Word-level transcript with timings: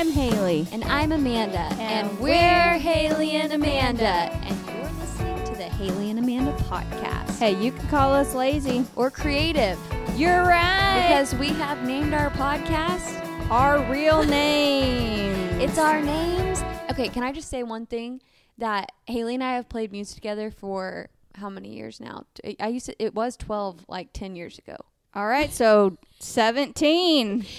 I'm 0.00 0.12
Haley. 0.12 0.66
And 0.72 0.82
I'm 0.84 1.12
Amanda. 1.12 1.58
And 1.58 2.08
And, 2.08 2.20
we're 2.20 2.78
Haley 2.78 3.32
and 3.32 3.52
Amanda. 3.52 4.06
And 4.06 4.58
you're 4.66 4.90
listening 4.98 5.44
to 5.44 5.52
the 5.52 5.64
Haley 5.64 6.08
and 6.08 6.18
Amanda 6.18 6.52
podcast. 6.62 7.38
Hey, 7.38 7.62
you 7.62 7.70
can 7.70 7.86
call 7.88 8.14
us 8.14 8.34
lazy. 8.34 8.86
Or 8.96 9.10
creative. 9.10 9.78
You're 10.16 10.42
right. 10.46 11.06
Because 11.06 11.34
we 11.34 11.48
have 11.48 11.84
named 11.86 12.14
our 12.14 12.30
podcast. 12.30 13.20
our 13.50 13.78
real 13.92 14.22
name. 14.26 15.34
It's 15.60 15.76
our 15.76 16.00
names. 16.00 16.62
Okay, 16.90 17.10
can 17.10 17.22
I 17.22 17.30
just 17.30 17.50
say 17.50 17.62
one 17.62 17.84
thing? 17.84 18.22
That 18.56 18.92
Haley 19.06 19.34
and 19.34 19.44
I 19.44 19.52
have 19.56 19.68
played 19.68 19.92
music 19.92 20.14
together 20.14 20.50
for 20.50 21.10
how 21.34 21.50
many 21.50 21.74
years 21.76 22.00
now? 22.00 22.24
I 22.58 22.68
used 22.68 22.86
to, 22.86 23.02
it 23.02 23.14
was 23.14 23.36
12 23.36 23.84
like 23.86 24.14
10 24.14 24.34
years 24.34 24.56
ago. 24.58 24.78
all 25.14 25.26
right. 25.26 25.52
So 25.52 25.98
17. 26.20 27.44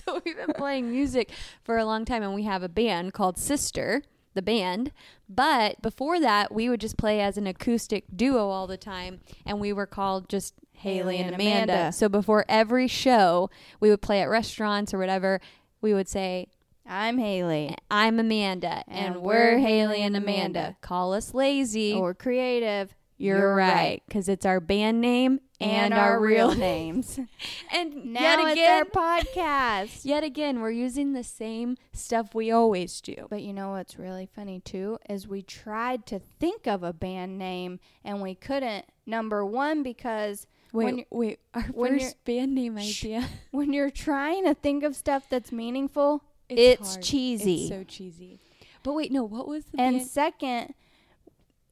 So 0.06 0.20
we've 0.24 0.36
been 0.36 0.54
playing 0.54 0.90
music 0.90 1.30
for 1.64 1.76
a 1.76 1.84
long 1.84 2.04
time, 2.04 2.22
and 2.22 2.34
we 2.34 2.44
have 2.44 2.62
a 2.62 2.68
band 2.68 3.12
called 3.12 3.36
Sister, 3.38 4.02
the 4.34 4.42
band. 4.42 4.92
But 5.28 5.82
before 5.82 6.20
that, 6.20 6.54
we 6.54 6.68
would 6.68 6.80
just 6.80 6.96
play 6.96 7.20
as 7.20 7.36
an 7.36 7.46
acoustic 7.46 8.04
duo 8.14 8.48
all 8.48 8.66
the 8.66 8.76
time, 8.76 9.20
and 9.44 9.60
we 9.60 9.72
were 9.72 9.86
called 9.86 10.28
just 10.28 10.54
Haley, 10.72 10.94
Haley 10.94 11.16
and 11.18 11.26
and 11.26 11.34
Amanda. 11.34 11.72
Amanda. 11.72 11.92
So 11.92 12.08
before 12.08 12.44
every 12.48 12.86
show, 12.86 13.50
we 13.80 13.90
would 13.90 14.00
play 14.02 14.22
at 14.22 14.28
restaurants 14.28 14.94
or 14.94 14.98
whatever. 14.98 15.40
We 15.80 15.92
would 15.94 16.08
say, 16.08 16.46
I'm 16.86 17.18
Haley. 17.18 17.74
"I'm 17.90 18.18
Amanda, 18.18 18.84
and, 18.88 19.16
And 19.16 19.22
we're 19.22 19.54
we're 19.54 19.58
Haley 19.58 20.02
and 20.02 20.16
and 20.16 20.24
Amanda. 20.24 20.60
Amanda. 20.60 20.76
Call 20.80 21.12
us 21.12 21.34
lazy. 21.34 21.92
Or 21.94 22.14
creative. 22.14 22.94
you're, 23.18 23.38
you're 23.38 23.54
right, 23.54 23.72
right. 23.74 24.02
because 24.06 24.28
it's 24.28 24.46
our 24.46 24.60
band 24.60 25.00
name 25.00 25.40
And, 25.60 25.92
our, 25.92 26.20
real 26.20 26.54
names. 26.56 27.18
and 27.72 28.12
now 28.12 28.20
yet 28.20 28.38
it's 28.40 28.52
again, 28.52 28.72
our 28.72 28.84
podcast. 28.84 30.04
Yet 30.04 30.22
again, 30.22 30.60
we're 30.60 30.70
using 30.70 31.12
the 31.12 31.24
same 31.24 31.76
stuff 31.92 32.34
we 32.34 32.50
always 32.50 33.00
do. 33.00 33.26
But 33.28 33.42
you 33.42 33.52
know 33.52 33.70
what's 33.70 33.98
really 33.98 34.28
funny 34.34 34.60
too 34.60 34.98
is 35.08 35.26
we 35.26 35.42
tried 35.42 36.06
to 36.06 36.18
think 36.18 36.66
of 36.66 36.82
a 36.82 36.92
band 36.92 37.38
name 37.38 37.80
and 38.04 38.22
we 38.22 38.34
couldn't. 38.34 38.84
Number 39.06 39.44
one, 39.44 39.82
because 39.82 40.46
Wait, 40.72 40.84
when 40.84 40.96
you're, 40.98 41.06
wait. 41.10 41.38
Our 41.54 41.62
first 41.62 42.24
band 42.24 42.54
name 42.54 42.76
idea. 42.78 43.26
when 43.50 43.72
you're 43.72 43.90
trying 43.90 44.44
to 44.44 44.54
think 44.54 44.84
of 44.84 44.94
stuff 44.94 45.24
that's 45.28 45.50
meaningful, 45.50 46.22
It's 46.48 46.92
hard. 46.92 47.02
cheesy. 47.04 47.60
It's 47.62 47.68
so 47.70 47.84
cheesy. 47.84 48.38
But 48.82 48.92
wait, 48.94 49.10
no. 49.10 49.24
What 49.24 49.48
was 49.48 49.64
the 49.66 49.80
and 49.80 49.96
band? 49.96 50.08
second, 50.08 50.74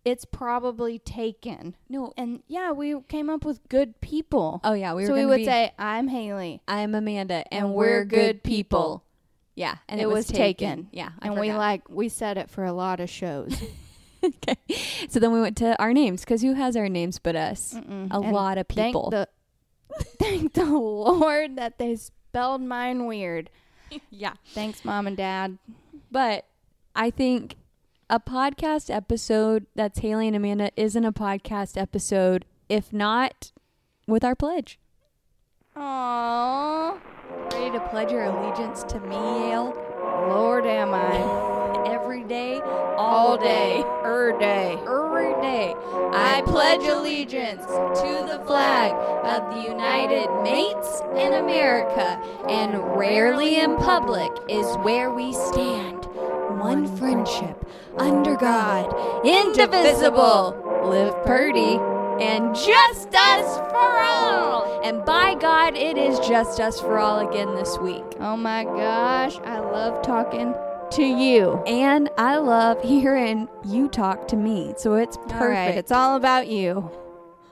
it's 0.07 0.25
probably 0.25 1.01
taken. 1.01 1.75
No. 1.89 2.13
And 2.17 2.43
yeah, 2.47 2.71
we 2.71 2.99
came 3.09 3.29
up 3.29 3.45
with 3.45 3.69
good 3.69 4.01
people. 4.01 4.61
Oh 4.63 4.73
yeah, 4.73 4.95
we 4.95 5.03
were. 5.03 5.09
so 5.09 5.15
we 5.15 5.27
would 5.27 5.39
be, 5.39 5.45
say, 5.45 5.73
"I'm 5.79 6.07
Haley," 6.07 6.63
"I'm 6.69 6.95
Amanda, 6.95 7.45
and, 7.53 7.67
and 7.67 7.75
we're 7.75 7.99
we're 7.99 8.05
good 8.05 8.43
people." 8.45 9.03
people. 9.03 9.03
Yeah, 9.57 9.77
and 9.89 10.01
It 10.01 10.05
it, 10.05 10.07
was, 10.07 10.15
was 10.15 10.27
taken. 10.29 10.69
taken. 10.69 10.89
Yeah, 10.93 11.11
I 11.21 11.27
and 11.27 11.41
we 11.41 11.53
like 11.53 11.89
we 11.89 12.09
said 12.09 12.39
it 12.39 12.49
for 12.51 12.65
a 12.65 12.73
lot 12.73 13.01
of 13.01 13.11
shows. 13.11 13.61
okay. 14.25 14.57
So 15.09 15.19
then 15.19 15.33
we 15.33 15.41
went 15.41 15.57
to 15.59 15.77
our 15.83 15.93
names 15.93 16.21
because 16.21 16.41
who 16.41 16.53
has 16.53 16.77
our 16.77 16.89
names 16.89 17.19
but 17.19 17.35
us? 17.35 17.75
Mm-mm. 17.75 18.13
A 18.13 18.21
And 18.21 18.33
lot 18.33 18.59
of 18.59 18.69
people. 18.69 19.11
Thank 19.11 19.29
the, 19.91 20.05
thank 20.21 20.53
the 20.53 20.67
Lord 20.67 21.57
that 21.57 21.79
they 21.79 21.97
spelled 21.97 22.63
mine 22.63 23.07
weird. 23.07 23.51
yeah. 24.11 24.35
Thanks, 24.55 24.85
mom 24.85 25.09
and 25.09 25.17
dad. 25.17 25.59
But 26.13 26.47
I 26.95 27.11
think 27.11 27.57
a 28.09 28.21
podcast 28.21 28.95
episode 28.95 29.67
that's 29.75 29.99
Haley 29.99 30.29
and 30.29 30.37
Amanda 30.37 30.71
isn't 30.77 31.05
a 31.05 31.13
podcast 31.13 31.77
episode 31.81 32.45
if 32.69 32.93
not 32.93 33.53
with 34.07 34.25
our 34.25 34.35
pledge. 34.35 34.79
Aww, 35.77 36.99
Ready 37.53 37.71
to 37.77 37.89
pledge 37.89 38.11
your 38.13 38.25
allegiance 38.25 38.85
to 38.85 39.01
me, 39.01 39.17
Yale? 39.17 39.75
Lord, 40.29 40.67
am 40.67 40.95
I 40.95 41.55
Every 41.87 42.25
day, 42.25 42.61
all 42.97 43.37
day, 43.37 43.83
er 44.05 44.37
day. 44.39 44.73
every 44.83 45.33
day. 45.41 45.75
I 46.13 46.43
pledge 46.47 46.83
allegiance 46.87 47.65
to 47.65 48.27
the 48.29 48.43
flag 48.47 48.93
of 49.25 49.55
the 49.55 49.63
United 49.71 50.29
Mates 50.43 51.01
in 51.17 51.35
America, 51.35 52.21
and 52.49 52.97
rarely 52.97 53.61
in 53.61 53.77
public 53.77 54.31
is 54.49 54.67
where 54.79 55.13
we 55.13 55.33
stand. 55.33 56.07
One 56.59 56.97
friendship, 56.97 57.69
under 57.97 58.35
God, 58.37 58.93
indivisible, 59.27 60.83
live 60.85 61.15
purdy, 61.25 61.79
and 62.25 62.55
just 62.55 63.15
us 63.15 63.57
for 63.71 64.01
all. 64.03 64.81
And 64.83 65.05
by 65.05 65.35
God, 65.35 65.77
it 65.77 65.99
is 65.99 66.19
just 66.21 66.61
us 66.61 66.81
for 66.81 66.99
all 66.99 67.29
again 67.29 67.55
this 67.55 67.79
week. 67.79 68.05
Oh 68.21 68.37
my 68.37 68.65
gosh, 68.65 69.37
I 69.45 69.59
love 69.59 70.03
talking 70.03 70.55
to 70.93 71.03
you. 71.05 71.63
And 71.67 72.09
I 72.17 72.37
love 72.37 72.83
hearing 72.83 73.49
you 73.67 73.89
talk 73.89 74.29
to 74.29 74.37
me, 74.37 74.73
so 74.77 74.95
it's 74.95 75.17
perfect. 75.17 75.41
All 75.43 75.49
right, 75.49 75.75
it's 75.77 75.93
all 75.93 76.17
about 76.17 76.49
you. 76.49 76.91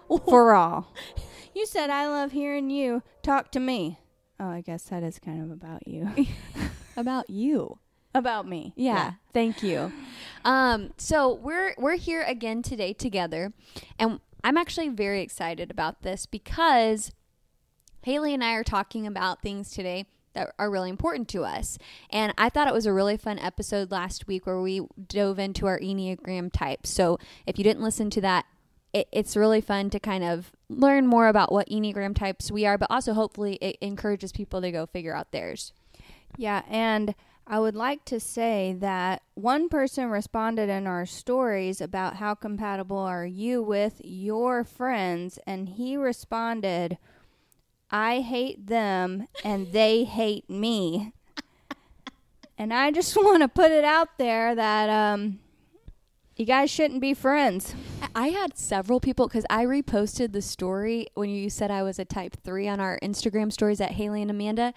For 0.27 0.55
all. 0.55 0.93
You 1.55 1.67
said 1.67 1.89
I 1.91 2.07
love 2.07 2.33
hearing 2.33 2.69
you 2.71 3.03
talk 3.23 3.51
to 3.53 3.61
me. 3.61 3.99
Oh, 4.39 4.49
I 4.49 4.61
guess 4.61 4.85
that 4.85 5.03
is 5.03 5.19
kind 5.19 5.43
of 5.43 5.51
about 5.51 5.89
you. 5.89 6.09
about 6.97 7.31
you. 7.31 7.79
About 8.15 8.49
me. 8.49 8.73
Yeah, 8.77 9.15
thank 9.33 9.63
you. 9.63 9.93
Um, 10.45 10.93
so 10.97 11.35
we're 11.35 11.75
we're 11.79 11.97
here 11.97 12.23
again 12.23 12.63
today 12.63 12.93
together, 12.93 13.53
and 13.99 14.21
I'm 14.43 14.57
actually 14.57 14.91
very 14.91 15.23
excited 15.23 15.71
about 15.71 16.03
this 16.03 16.27
because 16.27 17.13
Haley 18.03 18.35
and 18.35 18.45
I 18.45 18.53
are 18.53 18.65
talking 18.65 19.07
about 19.07 19.41
things 19.41 19.71
today 19.71 20.07
that 20.35 20.53
are 20.59 20.71
really 20.71 20.91
important 20.91 21.29
to 21.29 21.45
us. 21.45 21.79
And 22.11 22.35
I 22.37 22.51
thought 22.51 22.69
it 22.69 22.75
was 22.75 22.87
a 22.87 22.93
really 22.93 23.17
fun 23.17 23.39
episode 23.39 23.91
last 23.91 24.27
week 24.27 24.47
where 24.47 24.61
we 24.61 24.83
dove 25.09 25.39
into 25.39 25.67
our 25.67 25.79
Enneagram 25.79 26.53
types. 26.53 26.91
So 26.91 27.19
if 27.47 27.57
you 27.57 27.65
didn't 27.65 27.83
listen 27.83 28.11
to 28.11 28.21
that, 28.21 28.45
it, 28.93 29.09
it's 29.13 29.37
really 29.37 29.61
fun 29.61 29.91
to 29.91 30.01
kind 30.01 30.25
of 30.25 30.53
learn 30.69 31.07
more 31.07 31.29
about 31.29 31.53
what 31.53 31.69
Enneagram 31.69 32.15
types 32.17 32.51
we 32.51 32.67
are, 32.67 32.77
but 32.77 32.91
also 32.91 33.15
hopefully 33.15 33.55
it 33.61 33.79
encourages 33.81 34.33
people 34.33 34.61
to 34.61 34.71
go 34.71 34.87
figure 34.87 35.15
out 35.15 35.33
theirs. 35.33 35.73
Yeah, 36.37 36.63
and 36.69 37.15
I 37.47 37.59
would 37.59 37.75
like 37.77 38.05
to 38.07 38.19
say 38.19 38.75
that 38.79 39.23
one 39.35 39.69
person 39.69 40.09
responded 40.09 40.71
in 40.71 40.87
our 40.87 41.05
stories 41.05 41.81
about 41.81 42.17
how 42.17 42.35
compatible 42.35 42.99
are 42.99 43.27
you 43.27 43.63
with 43.63 44.01
your 44.03 44.65
friends, 44.65 45.39
and 45.47 45.69
he 45.69 45.97
responded, 45.97 46.97
I 47.91 48.21
hate 48.21 48.67
them 48.67 49.29
and 49.45 49.73
they 49.73 50.05
hate 50.05 50.49
me. 50.49 51.13
and 52.59 52.73
I 52.73 52.91
just 52.91 53.15
want 53.23 53.43
to 53.43 53.49
put 53.49 53.71
it 53.71 53.85
out 53.85 54.17
there 54.19 54.55
that 54.55 54.89
um, 54.89 55.39
you 56.37 56.47
guys 56.47 56.71
shouldn't 56.71 57.01
be 57.01 57.15
friends. 57.15 57.75
I 58.15 58.29
had 58.29 58.57
several 58.57 59.01
people 59.01 59.29
because 59.29 59.47
I 59.51 59.65
reposted 59.65 60.33
the 60.33 60.43
story 60.43 61.09
when 61.15 61.31
you 61.31 61.51
said 61.51 61.71
I 61.71 61.83
was 61.83 61.99
a 61.99 62.05
type 62.05 62.37
three 62.43 62.69
on 62.69 62.81
our 62.81 62.99
Instagram 63.03 63.53
stories 63.53 63.81
at 63.81 63.93
Haley 63.93 64.23
and 64.23 64.31
Amanda. 64.31 64.73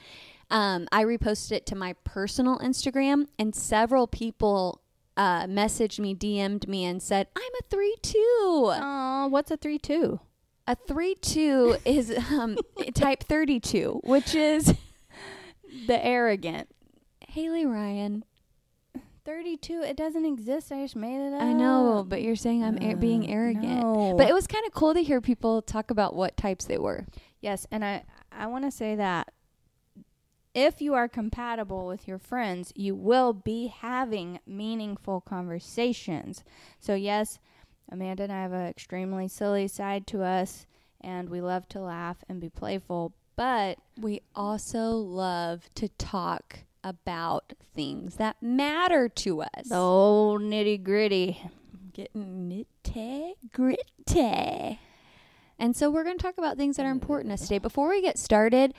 Um, 0.49 0.87
I 0.91 1.03
reposted 1.03 1.51
it 1.51 1.65
to 1.67 1.75
my 1.75 1.93
personal 2.03 2.57
Instagram, 2.59 3.27
and 3.37 3.53
several 3.55 4.07
people 4.07 4.81
uh, 5.17 5.43
messaged 5.45 5.99
me, 5.99 6.15
DM'd 6.15 6.67
me, 6.67 6.85
and 6.85 7.01
said, 7.01 7.27
I'm 7.35 7.51
a 7.59 7.63
three 7.69 7.95
two. 8.01 8.19
Oh, 8.73 9.27
what's 9.29 9.51
a 9.51 9.57
3 9.57 9.77
2? 9.79 10.19
A 10.69 10.75
three 10.75 11.15
two 11.15 11.77
is 11.85 12.15
um, 12.31 12.57
type 12.93 13.23
32, 13.23 14.01
which 14.03 14.35
is 14.35 14.73
The 15.87 16.05
arrogant. 16.05 16.69
Haley 17.29 17.65
Ryan. 17.65 18.23
32, 19.25 19.81
it 19.81 19.97
doesn't 19.97 20.25
exist. 20.25 20.71
I 20.71 20.83
just 20.83 20.95
made 20.95 21.19
it 21.19 21.33
up. 21.33 21.41
I 21.41 21.51
know, 21.51 22.05
but 22.07 22.21
you're 22.21 22.37
saying 22.37 22.63
I'm 22.63 22.77
ar- 22.81 22.95
being 22.95 23.25
Uh, 23.25 23.33
arrogant. 23.33 23.81
no. 23.81 24.15
But 24.17 24.29
it 24.29 24.33
was 24.33 24.47
kind 24.47 24.65
of 24.65 24.73
cool 24.73 24.93
to 24.93 25.03
hear 25.03 25.19
people 25.19 25.61
talk 25.61 25.91
about 25.91 26.15
what 26.15 26.37
types 26.37 26.63
they 26.65 26.77
were. 26.77 27.05
Yes, 27.41 27.67
and 27.69 27.83
I 27.83 28.03
I 28.31 28.47
want 28.47 28.63
to 28.63 28.71
say 28.71 28.95
that 28.95 29.33
if 30.57 30.81
you 30.81 30.95
are 30.95 31.07
compatible 31.07 31.85
with 31.85 32.07
your 32.07 32.17
friends, 32.17 32.73
you 32.75 32.95
will 32.95 33.31
be 33.31 33.67
having 33.67 34.39
meaningful 34.47 35.21
conversations. 35.21 36.43
So 36.79 36.95
yes, 36.95 37.37
Amanda 37.91 38.23
and 38.23 38.33
I 38.33 38.41
have 38.41 38.53
an 38.53 38.65
extremely 38.65 39.27
silly 39.27 39.67
side 39.67 40.07
to 40.07 40.23
us 40.23 40.65
and 40.99 41.29
we 41.29 41.41
love 41.41 41.69
to 41.69 41.79
laugh 41.79 42.23
and 42.27 42.41
be 42.41 42.49
playful, 42.49 43.13
but 43.35 43.77
We 43.99 44.21
also 44.35 44.89
love 44.93 45.69
to 45.75 45.89
talk 45.89 46.61
about 46.83 47.53
things 47.75 48.15
that 48.15 48.41
matter 48.41 49.07
to 49.09 49.43
us. 49.43 49.69
the 49.69 49.75
old 49.75 50.41
nitty-gritty. 50.41 51.39
Getting 51.93 52.65
nitty 52.83 53.33
gritty. 53.53 54.79
And 55.59 55.75
so 55.75 55.89
we're 55.91 56.03
going 56.03 56.17
to 56.17 56.23
talk 56.23 56.37
about 56.39 56.57
things 56.57 56.77
that 56.77 56.85
are 56.85 56.91
important 56.91 57.29
to 57.29 57.33
us 57.35 57.41
today. 57.41 57.59
Before 57.59 57.89
we 57.89 58.01
get 58.01 58.17
started, 58.17 58.73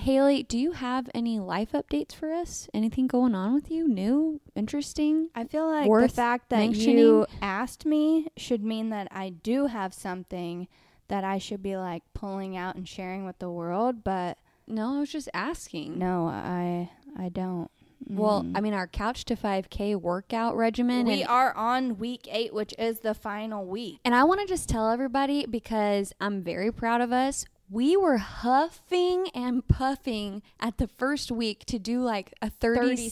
Haley, 0.00 0.42
do 0.42 0.58
you 0.58 0.72
have 0.72 1.08
any 1.14 1.38
life 1.38 1.72
updates 1.72 2.14
for 2.14 2.32
us? 2.32 2.68
Anything 2.74 3.06
going 3.06 3.34
on 3.34 3.54
with 3.54 3.70
you? 3.70 3.88
New? 3.88 4.40
Interesting? 4.54 5.30
I 5.34 5.44
feel 5.44 5.66
like 5.68 5.90
the 5.90 6.08
fact 6.08 6.50
that 6.50 6.74
you 6.74 7.26
asked 7.40 7.86
me 7.86 8.28
should 8.36 8.62
mean 8.62 8.90
that 8.90 9.08
I 9.10 9.30
do 9.30 9.66
have 9.66 9.94
something 9.94 10.68
that 11.08 11.24
I 11.24 11.38
should 11.38 11.62
be 11.62 11.76
like 11.76 12.02
pulling 12.12 12.56
out 12.56 12.74
and 12.76 12.88
sharing 12.88 13.24
with 13.24 13.38
the 13.38 13.50
world, 13.50 14.02
but 14.04 14.38
No, 14.66 14.96
I 14.96 15.00
was 15.00 15.12
just 15.12 15.28
asking. 15.32 15.98
no, 15.98 16.26
I 16.26 16.90
I 17.16 17.28
don't. 17.28 17.70
Well, 18.06 18.42
mm-hmm. 18.42 18.56
I 18.56 18.60
mean, 18.60 18.74
our 18.74 18.86
couch 18.86 19.24
to 19.26 19.36
5K 19.36 19.96
workout 19.96 20.56
regimen. 20.56 21.06
we 21.06 21.24
are 21.24 21.56
on 21.56 21.96
week 21.98 22.28
eight, 22.30 22.52
which 22.52 22.74
is 22.78 23.00
the 23.00 23.14
final 23.14 23.64
week. 23.64 24.00
and 24.04 24.14
I 24.14 24.24
want 24.24 24.40
to 24.40 24.46
just 24.46 24.68
tell 24.68 24.90
everybody 24.90 25.46
because 25.46 26.12
I'm 26.20 26.42
very 26.42 26.70
proud 26.70 27.00
of 27.00 27.12
us. 27.12 27.46
We 27.70 27.96
were 27.96 28.18
huffing 28.18 29.28
and 29.34 29.66
puffing 29.66 30.42
at 30.60 30.78
the 30.78 30.86
first 30.86 31.30
week 31.32 31.64
to 31.66 31.78
do 31.78 32.02
like 32.02 32.34
a 32.42 32.50
30, 32.50 32.80
30 32.80 32.96
second 33.08 33.10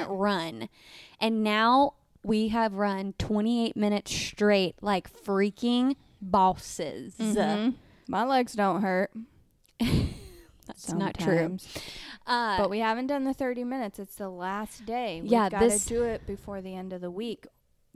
second. 0.00 0.08
run. 0.16 0.68
And 1.20 1.42
now 1.42 1.94
we 2.22 2.48
have 2.48 2.74
run 2.74 3.14
28 3.18 3.76
minutes 3.76 4.12
straight 4.14 4.76
like 4.82 5.10
freaking 5.24 5.96
bosses. 6.20 7.14
Mhm. 7.18 7.74
My 8.08 8.24
legs 8.24 8.52
don't 8.52 8.82
hurt. 8.82 9.10
That's 10.66 10.92
not 10.92 11.18
true. 11.18 11.56
Uh, 12.26 12.58
But 12.58 12.70
we 12.70 12.80
haven't 12.80 13.06
done 13.06 13.24
the 13.24 13.32
30 13.34 13.62
minutes. 13.64 13.98
It's 14.00 14.16
the 14.16 14.28
last 14.28 14.84
day. 14.84 15.20
We've 15.22 15.30
Yeah, 15.30 15.48
got 15.48 15.70
to 15.70 15.78
do 15.88 16.02
it 16.02 16.26
before 16.26 16.60
the 16.60 16.74
end 16.74 16.92
of 16.92 17.00
the 17.00 17.10
week 17.10 17.46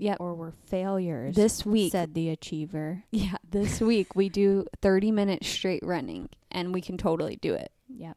yep. 0.00 0.19
or 0.20 0.35
we're 0.35 0.52
failures. 0.67 1.37
This 1.37 1.64
week, 1.64 1.93
said 1.93 2.14
the 2.14 2.31
achiever. 2.31 3.05
yeah, 3.11 3.37
this 3.49 3.81
week 3.81 4.14
we 4.14 4.29
do 4.29 4.67
30 4.81 5.12
minutes 5.12 5.49
straight 5.49 5.85
running 5.85 6.29
and 6.50 6.75
we 6.75 6.81
can 6.81 6.97
totally 6.97 7.37
do 7.37 7.55
it. 7.55 7.73
Yep. 7.88 8.17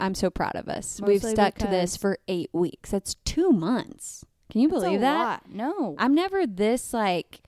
I'm 0.00 0.14
so 0.14 0.30
proud 0.30 0.56
of 0.56 0.68
us. 0.68 1.00
We've 1.00 1.22
stuck 1.22 1.56
to 1.58 1.66
this 1.66 1.96
for 1.96 2.18
eight 2.26 2.50
weeks. 2.52 2.90
That's 2.90 3.14
two 3.24 3.50
months. 3.50 4.24
Can 4.50 4.60
you 4.60 4.68
believe 4.68 5.00
that? 5.00 5.18
lot. 5.18 5.42
No. 5.48 5.94
I'm 5.96 6.14
never 6.14 6.46
this 6.46 6.92
like 6.92 7.40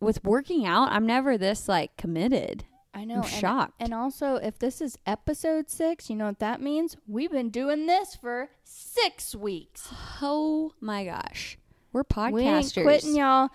with 0.00 0.24
working 0.24 0.66
out. 0.66 0.90
I'm 0.90 1.06
never 1.06 1.36
this 1.36 1.68
like 1.68 1.96
committed. 1.96 2.64
I 2.94 3.04
know. 3.04 3.16
I'm 3.16 3.22
and- 3.22 3.30
shocked. 3.30 3.74
And 3.78 3.92
also, 3.92 4.36
if 4.36 4.58
this 4.58 4.80
is 4.80 4.96
episode 5.06 5.70
six, 5.70 6.08
you 6.08 6.16
know 6.16 6.26
what 6.26 6.38
that 6.38 6.62
means? 6.62 6.96
We've 7.06 7.30
been 7.30 7.50
doing 7.50 7.86
this 7.86 8.16
for 8.16 8.48
six 8.64 9.34
weeks. 9.34 9.92
oh 10.22 10.72
my 10.80 11.04
gosh, 11.04 11.58
we're 11.96 12.04
podcasters. 12.04 12.32
We 12.32 12.42
ain't 12.42 12.74
quitting, 12.74 13.16
y'all. 13.16 13.48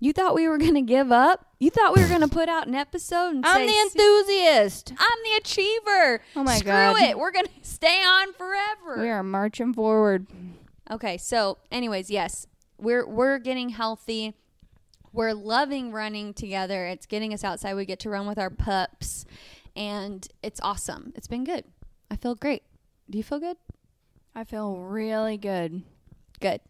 You 0.00 0.14
thought 0.14 0.34
we 0.34 0.48
were 0.48 0.56
gonna 0.56 0.80
give 0.80 1.12
up? 1.12 1.44
You 1.60 1.68
thought 1.68 1.94
we 1.94 2.02
were 2.02 2.08
gonna 2.08 2.28
put 2.28 2.48
out 2.48 2.66
an 2.66 2.74
episode 2.74 3.30
and 3.34 3.44
I'm 3.44 3.56
say, 3.56 3.66
the 3.66 3.80
enthusiast. 3.82 4.92
I'm 4.98 5.18
the 5.24 5.36
achiever. 5.38 6.22
Oh 6.34 6.44
my 6.44 6.56
Screw 6.56 6.70
God. 6.70 7.02
it. 7.02 7.18
We're 7.18 7.30
gonna 7.30 7.48
stay 7.62 8.02
on 8.02 8.32
forever. 8.32 9.02
We 9.02 9.10
are 9.10 9.22
marching 9.22 9.74
forward. 9.74 10.26
Okay, 10.90 11.18
so 11.18 11.58
anyways, 11.70 12.10
yes, 12.10 12.46
we're 12.78 13.06
we're 13.06 13.38
getting 13.38 13.68
healthy. 13.70 14.34
We're 15.12 15.34
loving 15.34 15.92
running 15.92 16.32
together. 16.32 16.86
It's 16.86 17.04
getting 17.04 17.34
us 17.34 17.44
outside. 17.44 17.74
We 17.74 17.84
get 17.84 17.98
to 18.00 18.08
run 18.10 18.26
with 18.26 18.38
our 18.38 18.50
pups, 18.50 19.26
and 19.76 20.26
it's 20.42 20.60
awesome. 20.62 21.12
It's 21.16 21.28
been 21.28 21.44
good. 21.44 21.64
I 22.10 22.16
feel 22.16 22.34
great. 22.34 22.62
Do 23.10 23.18
you 23.18 23.24
feel 23.24 23.40
good? 23.40 23.58
I 24.34 24.44
feel 24.44 24.76
really 24.76 25.36
good. 25.36 25.82
Good. 26.40 26.60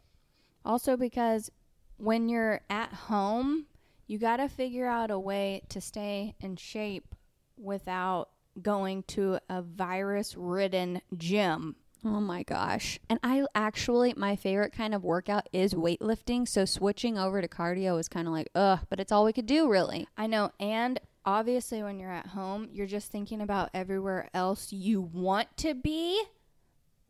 Also, 0.69 0.97
because 0.97 1.51
when 1.97 2.29
you're 2.29 2.61
at 2.69 2.93
home, 2.93 3.67
you 4.07 4.19
got 4.19 4.37
to 4.37 4.49
figure 4.49 4.87
out 4.87 5.11
a 5.11 5.19
way 5.19 5.63
to 5.71 5.81
stay 5.81 6.35
in 6.41 6.57
shape 6.57 7.15
without 7.57 8.29
going 8.61 9.03
to 9.05 9.39
a 9.49 9.63
virus 9.63 10.37
ridden 10.37 11.01
gym. 11.17 11.75
Oh 12.05 12.21
my 12.21 12.43
gosh. 12.43 13.01
And 13.09 13.19
I 13.23 13.45
actually, 13.55 14.15
my 14.17 14.37
favorite 14.37 14.73
kind 14.73 14.95
of 14.95 15.03
workout 15.03 15.49
is 15.53 15.75
weightlifting. 15.75 16.47
So 16.47 16.65
switching 16.65 17.19
over 17.19 17.41
to 17.41 17.49
cardio 17.49 17.99
is 17.99 18.09
kind 18.09 18.29
of 18.29 18.35
like, 18.35 18.49
ugh, 18.55 18.81
but 18.89 19.01
it's 19.01 19.11
all 19.11 19.25
we 19.25 19.33
could 19.33 19.47
do, 19.47 19.69
really. 19.71 20.07
I 20.17 20.27
know. 20.27 20.53
And 20.61 21.01
obviously, 21.25 21.83
when 21.83 21.99
you're 21.99 22.13
at 22.13 22.27
home, 22.29 22.69
you're 22.73 22.87
just 22.87 23.11
thinking 23.11 23.41
about 23.41 23.71
everywhere 23.75 24.29
else 24.33 24.73
you 24.73 25.01
want 25.01 25.49
to 25.59 25.75
be. 25.75 26.23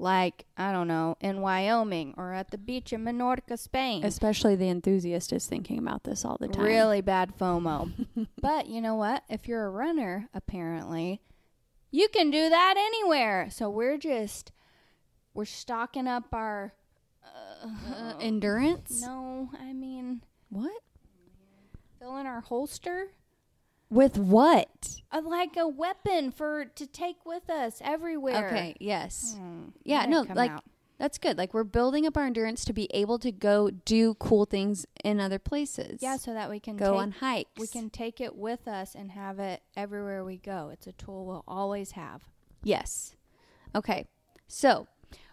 Like, 0.01 0.47
I 0.57 0.71
don't 0.71 0.87
know, 0.87 1.17
in 1.21 1.41
Wyoming 1.41 2.15
or 2.17 2.33
at 2.33 2.53
the 2.53 2.59
beach 2.59 2.93
in 2.93 3.05
Menorca, 3.05 3.59
Spain. 3.59 4.05
Especially 4.05 4.55
the 4.55 4.69
enthusiast 4.69 5.33
is 5.33 5.47
thinking 5.47 5.79
about 5.79 6.05
this 6.05 6.25
all 6.25 6.37
the 6.41 6.47
time. 6.49 6.65
Really 6.65 7.01
bad 7.01 7.37
FOMO. 7.39 7.91
but 8.41 8.69
you 8.69 8.81
know 8.81 8.95
what? 8.95 9.25
If 9.29 9.49
you're 9.49 9.67
a 9.67 9.71
runner, 9.71 10.29
apparently, 10.33 11.21
you 11.91 12.09
can 12.09 12.31
do 12.31 12.49
that 12.49 12.75
anywhere. 12.79 13.49
So 13.51 13.69
we're 13.69 13.99
just 13.99 14.53
we're 15.35 15.45
stocking 15.47 16.07
up 16.07 16.33
our 16.33 16.75
Uh, 17.25 18.15
endurance? 18.21 19.01
no, 19.03 19.51
I 19.61 19.73
mean 19.73 20.23
What? 20.49 20.71
filling 21.99 22.27
our 22.27 22.41
holster 22.41 23.09
With 23.91 24.19
what? 24.19 25.01
uh, 25.11 25.23
like 25.25 25.57
a 25.57 25.67
weapon 25.67 26.31
for 26.31 26.67
to 26.67 26.87
take 26.87 27.25
with 27.25 27.49
us 27.49 27.79
everywhere. 27.83 28.49
Okay, 28.49 28.75
yes. 28.81 29.35
Hmm, 29.39 29.69
Yeah, 29.83 30.05
no, 30.07 30.27
like 30.35 30.51
out. 30.51 30.65
that's 30.99 31.17
good. 31.17 31.39
Like 31.39 31.55
we're 31.55 31.65
building 31.65 32.07
up 32.07 32.17
our 32.17 32.27
endurance 32.27 32.67
to 32.67 32.75
be 32.75 32.87
able 32.93 33.19
to 33.21 33.33
go 33.33 33.71
do 33.71 34.13
cool 34.15 34.45
things 34.45 34.85
in 35.03 35.21
other 35.21 35.39
places. 35.39 36.03
yeah, 36.03 36.19
so 36.19 36.35
that 36.35 36.51
we 36.51 36.61
can 36.61 36.77
go 36.77 36.93
take, 36.93 37.01
on 37.01 37.11
hikes. 37.13 37.51
we 37.59 37.67
can 37.67 37.89
take 37.89 38.21
it 38.21 38.37
with 38.37 38.69
us 38.69 38.95
and 38.95 39.13
have 39.13 39.39
it 39.39 39.63
everywhere 39.75 40.23
we 40.23 40.37
go. 40.37 40.69
It's 40.71 40.87
a 40.87 40.93
tool 40.93 41.25
we'll 41.25 41.45
always 41.49 41.93
have. 41.93 42.23
Yes. 42.63 43.15
Okay. 43.75 44.07
So, 44.49 44.87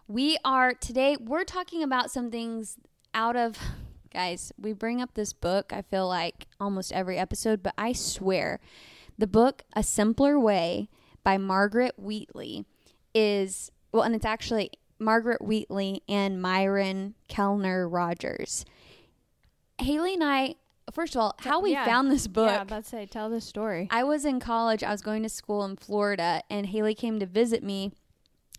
we 0.08 0.38
are 0.46 0.74
today 0.74 1.18
we're 1.20 1.44
talking 1.44 1.84
about 1.84 2.10
some 2.12 2.30
things 2.32 2.78
out 3.14 3.36
of 3.36 3.58
guys, 4.16 4.54
we 4.58 4.72
bring 4.72 5.02
up 5.02 5.14
this 5.14 5.34
book 5.34 5.74
I 5.74 5.82
feel 5.82 6.08
like 6.08 6.48
almost 6.58 6.94
every 6.94 7.18
episode, 7.18 7.62
but 7.62 7.74
I 7.78 7.92
swear 7.92 8.62
the 9.18 9.28
book 9.28 9.64
A 9.74 9.84
Simpler 9.84 10.40
Way 10.40 10.88
by 11.22 11.38
Margaret 11.38 11.96
Wheatley 11.98 12.64
is 13.14 13.72
well 13.92 14.04
and 14.04 14.16
it's 14.16 14.24
actually 14.26 14.72
Margaret 15.00 15.42
Wheatley 15.44 16.02
and 16.08 16.42
Myron 16.42 17.16
Kellner 17.28 17.90
Rogers. 17.90 18.64
Haley 19.80 20.14
and 20.14 20.24
I 20.24 20.56
first 20.94 21.14
of 21.16 21.20
all, 21.22 21.36
how 21.40 21.60
we 21.60 21.72
Yeah. 21.74 21.84
found 21.84 22.10
this 22.10 22.28
book 22.28 22.50
Yeah, 22.50 22.64
let's 22.70 22.88
say 22.90 23.06
tell 23.06 23.30
the 23.30 23.42
story. 23.42 23.90
I 23.92 24.06
was 24.06 24.24
in 24.24 24.40
college. 24.40 24.82
I 24.82 24.92
was 24.92 25.02
going 25.02 25.24
to 25.24 25.30
school 25.30 25.66
in 25.66 25.76
Florida, 25.76 26.42
and 26.50 26.68
Haley 26.68 26.96
came 26.96 27.20
to 27.20 27.26
visit 27.26 27.64
me, 27.64 27.92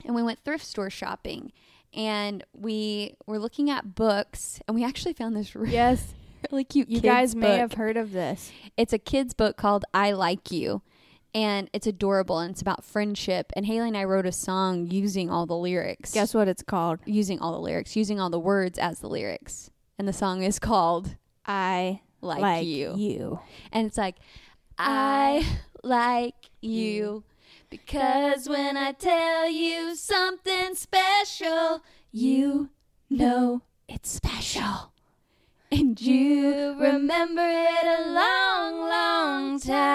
and 0.04 0.14
we 0.14 0.22
went 0.22 0.40
thrift 0.44 0.66
store 0.66 0.90
shopping. 0.90 1.50
And 1.96 2.44
we 2.52 3.14
were 3.26 3.38
looking 3.38 3.70
at 3.70 3.94
books, 3.94 4.60
and 4.69 4.75
we 4.75 4.84
actually 4.84 5.14
found 5.14 5.34
this 5.34 5.54
really, 5.56 5.72
Yes, 5.72 6.14
really 6.52 6.64
cute. 6.64 6.88
you 6.90 7.00
guys 7.00 7.34
may 7.34 7.46
book. 7.52 7.58
have 7.60 7.72
heard 7.72 7.96
of 7.96 8.12
this. 8.12 8.52
It's 8.76 8.93
a 8.93 8.98
kid's 8.98 9.32
book 9.34 9.56
called 9.56 9.84
"I 9.94 10.12
Like 10.12 10.50
You," 10.52 10.82
and 11.34 11.70
it's 11.72 11.87
adorable, 11.87 12.38
and 12.38 12.50
it's 12.52 12.60
about 12.60 12.84
friendship. 12.84 13.50
And 13.56 13.64
Haley 13.64 13.88
and 13.88 13.96
I 13.96 14.04
wrote 14.04 14.26
a 14.26 14.32
song 14.32 14.90
using 14.90 15.31
all 15.31 15.46
the 15.46 15.56
lyrics. 15.56 16.12
Guess 16.12 16.34
what 16.34 16.48
it's 16.48 16.62
called? 16.62 16.98
using 17.06 17.40
all 17.40 17.52
the 17.52 17.61
lyrics, 17.61 17.97
using 17.97 18.20
all 18.20 18.28
the 18.28 18.38
words 18.38 18.78
as 18.78 18.99
the 19.00 19.09
lyrics, 19.09 19.70
and 19.99 20.06
the 20.06 20.12
song 20.12 20.42
is 20.42 20.59
called 20.59 21.16
I 21.47 22.02
"Like, 22.20 22.40
like, 22.42 22.66
You." 22.66 22.94
you. 22.97 23.40
And 23.73 23.87
it's 23.87 23.97
like, 23.97 24.16
I 24.78 25.47
like 25.82 26.35
you 26.61 27.25
because 27.70 28.49
when 28.49 28.76
I 28.76 28.92
tell 28.92 29.49
you 29.49 29.94
something 29.97 30.75
special, 30.75 31.82
you 32.12 32.70
know 33.10 33.62
it's 33.88 34.10
special. 34.10 34.92
And 35.70 36.00
you 36.00 36.75
remember 36.78 37.42
it 37.42 37.86
a 37.98 38.10
long, 38.12 38.88
long 38.88 39.58
time. 39.60 39.86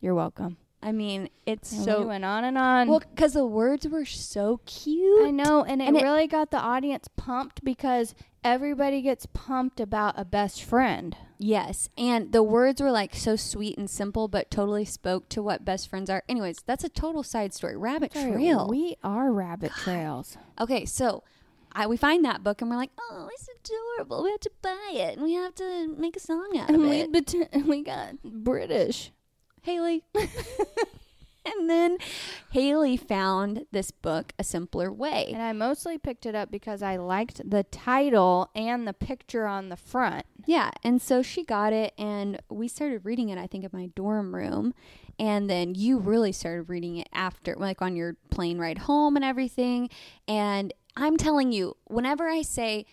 You're 0.00 0.14
welcome. 0.14 0.56
I 0.86 0.92
mean, 0.92 1.30
it's 1.46 1.72
And 1.72 1.84
we 1.98 2.04
went 2.06 2.24
on 2.24 2.44
and 2.44 2.56
on. 2.56 2.86
Well, 2.86 3.00
because 3.00 3.32
the 3.32 3.44
words 3.44 3.88
were 3.88 4.04
so 4.04 4.60
cute. 4.66 5.26
I 5.26 5.32
know, 5.32 5.64
and 5.64 5.82
it 5.82 5.88
And 5.88 5.96
it- 5.96 6.02
really 6.04 6.28
got 6.28 6.52
the 6.52 6.60
audience 6.60 7.08
pumped 7.16 7.64
because 7.64 8.14
everybody 8.44 9.02
gets 9.02 9.26
pumped 9.26 9.80
about 9.80 10.14
a 10.16 10.24
best 10.24 10.62
friend. 10.62 11.16
Yes, 11.38 11.88
and 11.98 12.30
the 12.30 12.42
words 12.44 12.80
were 12.80 12.92
like 12.92 13.16
so 13.16 13.34
sweet 13.34 13.76
and 13.76 13.90
simple, 13.90 14.28
but 14.28 14.48
totally 14.48 14.84
spoke 14.84 15.28
to 15.30 15.42
what 15.42 15.64
best 15.64 15.88
friends 15.90 16.08
are. 16.08 16.22
Anyways, 16.28 16.58
that's 16.64 16.84
a 16.84 16.88
total 16.88 17.24
side 17.24 17.52
story. 17.52 17.76
Rabbit 17.76 18.12
Trail. 18.12 18.68
We 18.68 18.94
are 19.02 19.32
rabbit 19.32 19.72
trails. 19.72 20.36
okay, 20.60 20.84
so 20.84 21.24
I 21.72 21.88
we 21.88 21.96
find 21.96 22.24
that 22.24 22.44
book 22.44 22.62
and 22.62 22.70
we're 22.70 22.76
like, 22.76 22.92
oh, 23.00 23.28
it's 23.34 23.48
adorable. 23.98 24.22
We 24.22 24.30
have 24.30 24.40
to 24.40 24.50
buy 24.62 24.90
it 24.92 25.16
and 25.16 25.22
we 25.24 25.34
have 25.34 25.54
to 25.56 25.88
make 25.98 26.16
a 26.16 26.20
song 26.20 26.56
out 26.56 26.70
of 26.70 26.76
we 26.80 26.90
it. 27.00 27.12
bet- 27.12 27.64
we 27.66 27.82
got 27.82 28.22
British. 28.22 29.10
Haley. 29.66 30.04
and 30.14 31.68
then 31.68 31.98
Haley 32.52 32.96
found 32.96 33.66
this 33.72 33.90
book, 33.90 34.32
A 34.38 34.44
Simpler 34.44 34.92
Way. 34.92 35.30
And 35.32 35.42
I 35.42 35.52
mostly 35.52 35.98
picked 35.98 36.24
it 36.24 36.36
up 36.36 36.52
because 36.52 36.82
I 36.82 36.96
liked 36.96 37.50
the 37.50 37.64
title 37.64 38.48
and 38.54 38.86
the 38.86 38.92
picture 38.92 39.44
on 39.44 39.68
the 39.68 39.76
front. 39.76 40.24
Yeah, 40.46 40.70
and 40.84 41.02
so 41.02 41.20
she 41.20 41.42
got 41.42 41.72
it, 41.72 41.92
and 41.98 42.40
we 42.48 42.68
started 42.68 43.04
reading 43.04 43.28
it. 43.28 43.38
I 43.38 43.48
think 43.48 43.64
in 43.64 43.70
my 43.72 43.86
dorm 43.96 44.36
room, 44.36 44.72
and 45.18 45.50
then 45.50 45.74
you 45.74 45.98
really 45.98 46.30
started 46.30 46.68
reading 46.68 46.98
it 46.98 47.08
after, 47.12 47.56
like 47.56 47.82
on 47.82 47.96
your 47.96 48.14
plane 48.30 48.58
ride 48.58 48.78
home 48.78 49.16
and 49.16 49.24
everything. 49.24 49.90
And 50.28 50.72
I'm 50.96 51.16
telling 51.16 51.50
you, 51.50 51.76
whenever 51.86 52.28
I 52.28 52.42
say 52.42 52.86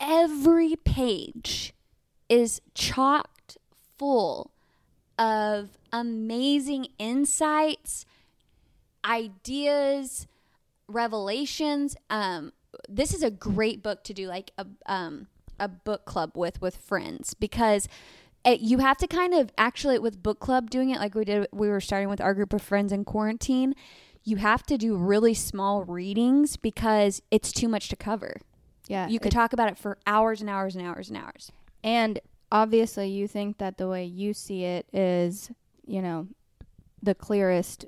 every 0.00 0.74
page 0.76 1.74
is 2.30 2.62
chocked 2.74 3.58
full 3.98 4.52
of 5.22 5.70
amazing 5.92 6.86
insights, 6.98 8.04
ideas, 9.04 10.26
Revelations. 10.88 11.96
Um, 12.10 12.52
this 12.88 13.14
is 13.14 13.22
a 13.22 13.30
great 13.30 13.82
book 13.82 14.02
to 14.04 14.12
do 14.14 14.26
like 14.26 14.50
a 14.58 14.66
um 14.86 15.28
a 15.60 15.68
book 15.68 16.04
club 16.04 16.32
with 16.34 16.60
with 16.60 16.76
friends 16.76 17.34
because 17.34 17.88
it, 18.44 18.60
you 18.60 18.78
have 18.78 18.96
to 18.98 19.06
kind 19.06 19.32
of 19.32 19.50
actually 19.56 19.98
with 20.00 20.22
book 20.22 20.40
club 20.40 20.68
doing 20.70 20.90
it 20.90 20.98
like 20.98 21.14
we 21.14 21.24
did 21.24 21.46
we 21.52 21.68
were 21.68 21.80
starting 21.80 22.08
with 22.08 22.20
our 22.20 22.34
group 22.34 22.52
of 22.52 22.60
friends 22.60 22.92
in 22.92 23.04
quarantine 23.04 23.74
you 24.24 24.36
have 24.36 24.64
to 24.64 24.76
do 24.76 24.96
really 24.96 25.34
small 25.34 25.84
readings 25.84 26.56
because 26.56 27.22
it's 27.30 27.52
too 27.52 27.68
much 27.68 27.88
to 27.88 27.96
cover 27.96 28.36
Yeah. 28.88 29.08
you 29.08 29.18
could 29.20 29.32
it- 29.32 29.36
talk 29.36 29.52
about 29.52 29.68
it 29.68 29.78
for 29.78 29.98
hours 30.06 30.40
and 30.40 30.50
hours 30.50 30.74
and 30.74 30.84
hours 30.84 31.08
and 31.08 31.16
hours 31.16 31.52
and 31.84 32.18
obviously 32.52 33.08
you 33.08 33.26
think 33.26 33.58
that 33.58 33.78
the 33.78 33.88
way 33.88 34.04
you 34.04 34.32
see 34.34 34.64
it 34.64 34.86
is, 34.92 35.50
you 35.86 36.00
know, 36.02 36.28
the 37.02 37.14
clearest 37.16 37.86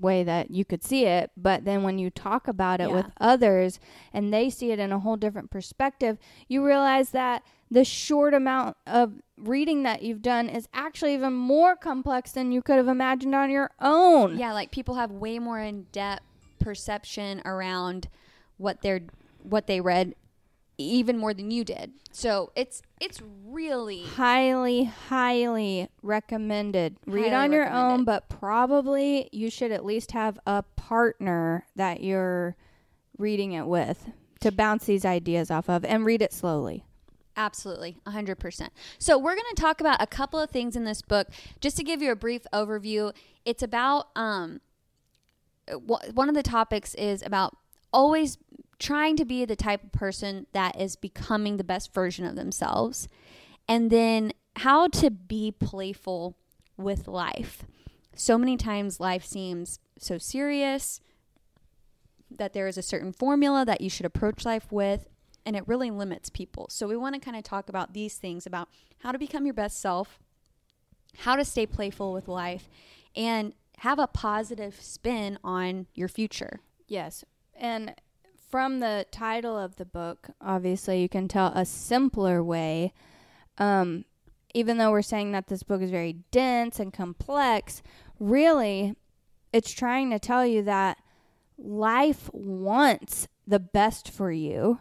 way 0.00 0.24
that 0.24 0.50
you 0.50 0.64
could 0.64 0.82
see 0.82 1.04
it, 1.04 1.30
but 1.36 1.64
then 1.66 1.82
when 1.82 1.98
you 1.98 2.08
talk 2.10 2.48
about 2.48 2.80
it 2.80 2.88
Yeah. 2.88 2.94
with 2.96 3.06
others 3.20 3.78
and 4.12 4.32
they 4.32 4.48
see 4.48 4.72
it 4.72 4.78
in 4.78 4.90
a 4.90 4.98
whole 4.98 5.16
different 5.16 5.50
perspective, 5.50 6.18
you 6.48 6.64
realize 6.64 7.10
that 7.10 7.44
the 7.70 7.84
short 7.84 8.32
amount 8.34 8.76
of 8.86 9.12
reading 9.36 9.82
that 9.82 10.02
you've 10.02 10.22
done 10.22 10.48
is 10.48 10.66
actually 10.72 11.12
even 11.14 11.32
more 11.34 11.76
complex 11.76 12.32
than 12.32 12.50
you 12.52 12.62
could 12.62 12.76
have 12.76 12.88
imagined 12.88 13.34
on 13.34 13.50
your 13.50 13.70
own. 13.80 14.38
yeah 14.38 14.52
like 14.52 14.70
people 14.70 14.94
have 14.94 15.10
way 15.10 15.38
more 15.38 15.60
in-depth 15.60 16.22
perception 16.58 17.42
around 17.44 18.08
what 18.56 18.80
they're 18.82 19.00
what 19.42 19.66
they 19.66 19.80
read 19.80 20.14
even 20.78 21.18
more 21.18 21.34
than 21.34 21.50
you 21.50 21.64
did 21.64 21.92
so 22.10 22.50
it's 22.56 22.82
it's 23.00 23.20
really 23.44 24.04
highly 24.04 24.84
highly 24.84 25.88
recommended 26.02 26.96
read 27.06 27.32
on 27.32 27.52
your 27.52 27.70
own 27.70 28.04
but 28.04 28.28
probably 28.28 29.28
you 29.32 29.50
should 29.50 29.70
at 29.70 29.84
least 29.84 30.12
have 30.12 30.38
a 30.46 30.62
partner 30.76 31.66
that 31.76 32.02
you're 32.02 32.56
reading 33.18 33.52
it 33.52 33.66
with 33.66 34.10
to 34.40 34.50
bounce 34.50 34.86
these 34.86 35.04
ideas 35.04 35.50
off 35.50 35.68
of 35.68 35.84
and 35.84 36.04
read 36.04 36.22
it 36.22 36.32
slowly 36.32 36.84
Absolutely, 37.34 37.96
100%. 38.06 38.68
So, 38.98 39.16
we're 39.16 39.34
going 39.34 39.54
to 39.54 39.60
talk 39.60 39.80
about 39.80 40.02
a 40.02 40.06
couple 40.06 40.38
of 40.38 40.50
things 40.50 40.76
in 40.76 40.84
this 40.84 41.00
book 41.00 41.28
just 41.60 41.78
to 41.78 41.82
give 41.82 42.02
you 42.02 42.12
a 42.12 42.14
brief 42.14 42.42
overview. 42.52 43.14
It's 43.46 43.62
about 43.62 44.08
um 44.14 44.60
one 45.80 46.28
of 46.28 46.34
the 46.34 46.42
topics 46.42 46.94
is 46.94 47.22
about 47.22 47.56
always 47.92 48.36
trying 48.82 49.16
to 49.16 49.24
be 49.24 49.44
the 49.44 49.54
type 49.54 49.84
of 49.84 49.92
person 49.92 50.44
that 50.52 50.78
is 50.78 50.96
becoming 50.96 51.56
the 51.56 51.62
best 51.62 51.94
version 51.94 52.24
of 52.24 52.34
themselves 52.34 53.08
and 53.68 53.90
then 53.90 54.32
how 54.56 54.88
to 54.88 55.08
be 55.08 55.52
playful 55.52 56.36
with 56.76 57.06
life. 57.06 57.62
So 58.16 58.36
many 58.36 58.56
times 58.56 58.98
life 58.98 59.24
seems 59.24 59.78
so 59.98 60.18
serious 60.18 61.00
that 62.28 62.54
there 62.54 62.66
is 62.66 62.76
a 62.76 62.82
certain 62.82 63.12
formula 63.12 63.64
that 63.64 63.80
you 63.80 63.88
should 63.88 64.04
approach 64.04 64.44
life 64.44 64.72
with 64.72 65.08
and 65.46 65.54
it 65.54 65.62
really 65.68 65.92
limits 65.92 66.28
people. 66.28 66.66
So 66.68 66.88
we 66.88 66.96
want 66.96 67.14
to 67.14 67.20
kind 67.20 67.36
of 67.36 67.44
talk 67.44 67.68
about 67.68 67.94
these 67.94 68.16
things 68.16 68.46
about 68.46 68.68
how 68.98 69.12
to 69.12 69.18
become 69.18 69.44
your 69.44 69.54
best 69.54 69.80
self, 69.80 70.18
how 71.18 71.36
to 71.36 71.44
stay 71.44 71.66
playful 71.66 72.12
with 72.12 72.26
life, 72.26 72.68
and 73.14 73.54
have 73.78 74.00
a 74.00 74.08
positive 74.08 74.80
spin 74.80 75.38
on 75.44 75.86
your 75.94 76.08
future. 76.08 76.60
yes 76.88 77.24
and 77.54 77.94
from 78.52 78.78
the 78.78 79.04
title 79.10 79.58
of 79.58 79.74
the 79.76 79.84
book 79.84 80.28
obviously 80.40 81.02
you 81.02 81.08
can 81.08 81.26
tell 81.26 81.48
a 81.48 81.64
simpler 81.64 82.44
way 82.44 82.92
um, 83.58 84.04
even 84.54 84.78
though 84.78 84.92
we're 84.92 85.02
saying 85.02 85.32
that 85.32 85.48
this 85.48 85.64
book 85.64 85.82
is 85.82 85.90
very 85.90 86.12
dense 86.30 86.78
and 86.78 86.92
complex 86.92 87.82
really 88.20 88.94
it's 89.52 89.72
trying 89.72 90.10
to 90.10 90.18
tell 90.20 90.46
you 90.46 90.62
that 90.62 90.98
life 91.58 92.30
wants 92.32 93.26
the 93.46 93.60
best 93.60 94.10
for 94.10 94.30
you 94.30 94.80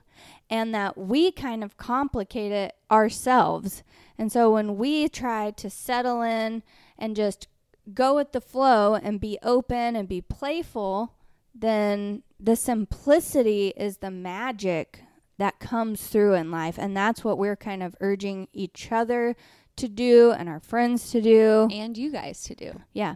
and 0.50 0.74
that 0.74 0.98
we 0.98 1.32
kind 1.32 1.64
of 1.64 1.78
complicate 1.78 2.52
it 2.52 2.74
ourselves. 2.90 3.84
And 4.18 4.32
so 4.32 4.52
when 4.52 4.78
we 4.78 5.08
try 5.08 5.52
to 5.52 5.70
settle 5.70 6.22
in 6.22 6.64
and 6.98 7.16
just 7.16 7.48
go 7.94 8.16
with 8.16 8.32
the 8.32 8.42
flow 8.42 8.96
and 8.96 9.20
be 9.20 9.38
open 9.42 9.96
and 9.96 10.08
be 10.08 10.22
playful, 10.22 11.16
then 11.54 12.24
the 12.40 12.56
simplicity 12.56 13.74
is 13.78 13.98
the 13.98 14.12
magic 14.12 15.04
that 15.38 15.60
comes 15.60 16.08
through 16.08 16.36
in 16.36 16.52
life. 16.52 16.78
And 16.78 16.96
that's 16.96 17.24
what 17.24 17.38
we're 17.38 17.56
kind 17.56 17.82
of 17.84 17.96
urging 18.00 18.48
each 18.54 18.92
other 18.92 19.36
to 19.78 19.88
do 19.88 20.32
and 20.32 20.48
our 20.48 20.60
friends 20.60 21.12
to 21.12 21.22
do. 21.22 21.68
And 21.72 21.98
you 21.98 22.12
guys 22.12 22.44
to 22.44 22.56
do. 22.56 22.82
Yeah. 22.94 23.16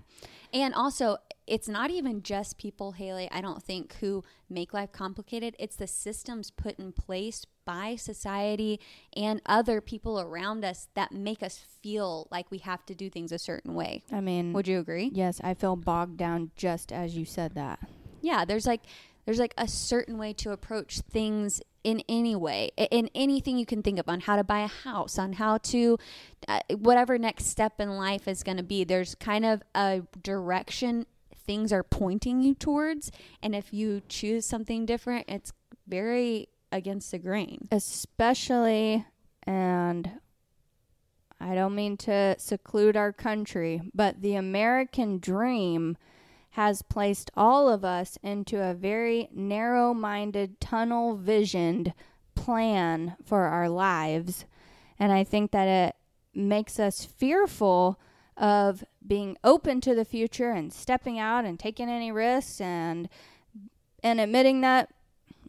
And 0.53 0.73
also, 0.73 1.17
it's 1.47 1.67
not 1.67 1.91
even 1.91 2.23
just 2.23 2.57
people, 2.57 2.93
Haley, 2.93 3.29
I 3.31 3.41
don't 3.41 3.61
think, 3.61 3.95
who 3.99 4.23
make 4.49 4.73
life 4.73 4.91
complicated. 4.91 5.55
It's 5.59 5.75
the 5.75 5.85
systems 5.85 6.49
put 6.49 6.79
in 6.79 6.91
place 6.91 7.45
by 7.65 7.95
society 7.97 8.79
and 9.15 9.41
other 9.45 9.81
people 9.81 10.19
around 10.19 10.65
us 10.65 10.87
that 10.95 11.11
make 11.11 11.43
us 11.43 11.59
feel 11.81 12.27
like 12.31 12.49
we 12.49 12.59
have 12.59 12.85
to 12.87 12.95
do 12.95 13.09
things 13.09 13.31
a 13.31 13.37
certain 13.37 13.75
way. 13.75 14.01
I 14.11 14.21
mean, 14.21 14.53
Would 14.53 14.67
you 14.67 14.79
agree? 14.79 15.11
yes, 15.13 15.39
I 15.43 15.53
feel 15.53 15.75
bogged 15.75 16.17
down 16.17 16.51
just 16.55 16.91
as 16.91 17.15
you 17.15 17.25
said 17.25 17.53
that. 17.55 17.79
Yeah 18.25 18.45
there's 18.45 18.65
like 18.65 18.81
there's 19.25 19.39
like 19.39 19.53
a 19.57 19.67
certain 19.67 20.17
way 20.17 20.33
to 20.33 20.51
approach 20.51 20.99
things 20.99 21.61
in 21.83 22.01
any 22.09 22.35
way 22.35 22.71
in 22.77 23.09
anything 23.13 23.57
you 23.57 23.65
can 23.65 23.83
think 23.83 23.99
of 23.99 24.07
on 24.09 24.21
how 24.21 24.35
to 24.35 24.43
buy 24.43 24.59
a 24.59 24.67
house 24.67 25.19
on 25.19 25.33
how 25.33 25.57
to 25.57 25.97
uh, 26.47 26.59
whatever 26.77 27.17
next 27.17 27.45
step 27.45 27.79
in 27.79 27.97
life 27.97 28.27
is 28.27 28.43
going 28.43 28.57
to 28.57 28.63
be 28.63 28.83
there's 28.83 29.15
kind 29.15 29.45
of 29.45 29.61
a 29.75 30.01
direction 30.21 31.05
things 31.45 31.71
are 31.71 31.83
pointing 31.83 32.41
you 32.41 32.55
towards 32.55 33.11
and 33.41 33.55
if 33.55 33.71
you 33.71 34.01
choose 34.09 34.45
something 34.45 34.85
different 34.85 35.25
it's 35.27 35.53
very 35.87 36.49
against 36.75 37.11
the 37.11 37.19
grain. 37.19 37.67
Especially 37.71 39.05
and 39.43 40.11
I 41.39 41.53
don't 41.53 41.75
mean 41.75 41.97
to 41.97 42.35
seclude 42.39 42.97
our 42.97 43.11
country, 43.11 43.81
but 43.93 44.21
the 44.21 44.35
American 44.35 45.19
dream 45.19 45.97
has 46.55 46.81
placed 46.81 47.29
all 47.35 47.67
of 47.67 47.83
us 47.83 48.17
into 48.23 48.63
a 48.63 48.73
very 48.73 49.27
narrow 49.33 49.93
minded, 49.93 50.57
tunnel 50.61 51.17
visioned 51.17 51.93
plan 52.33 53.13
for 53.25 53.43
our 53.43 53.67
lives. 53.67 54.45
And 54.97 55.11
I 55.11 55.25
think 55.25 55.51
that 55.51 55.67
it 55.67 55.95
makes 56.33 56.79
us 56.79 57.03
fearful 57.03 57.99
of 58.37 58.85
being 59.05 59.37
open 59.43 59.81
to 59.81 59.93
the 59.93 60.05
future 60.05 60.51
and 60.51 60.71
stepping 60.71 61.19
out 61.19 61.43
and 61.43 61.59
taking 61.59 61.89
any 61.89 62.09
risks 62.09 62.61
and 62.61 63.09
and 64.01 64.21
admitting 64.21 64.61
that 64.61 64.89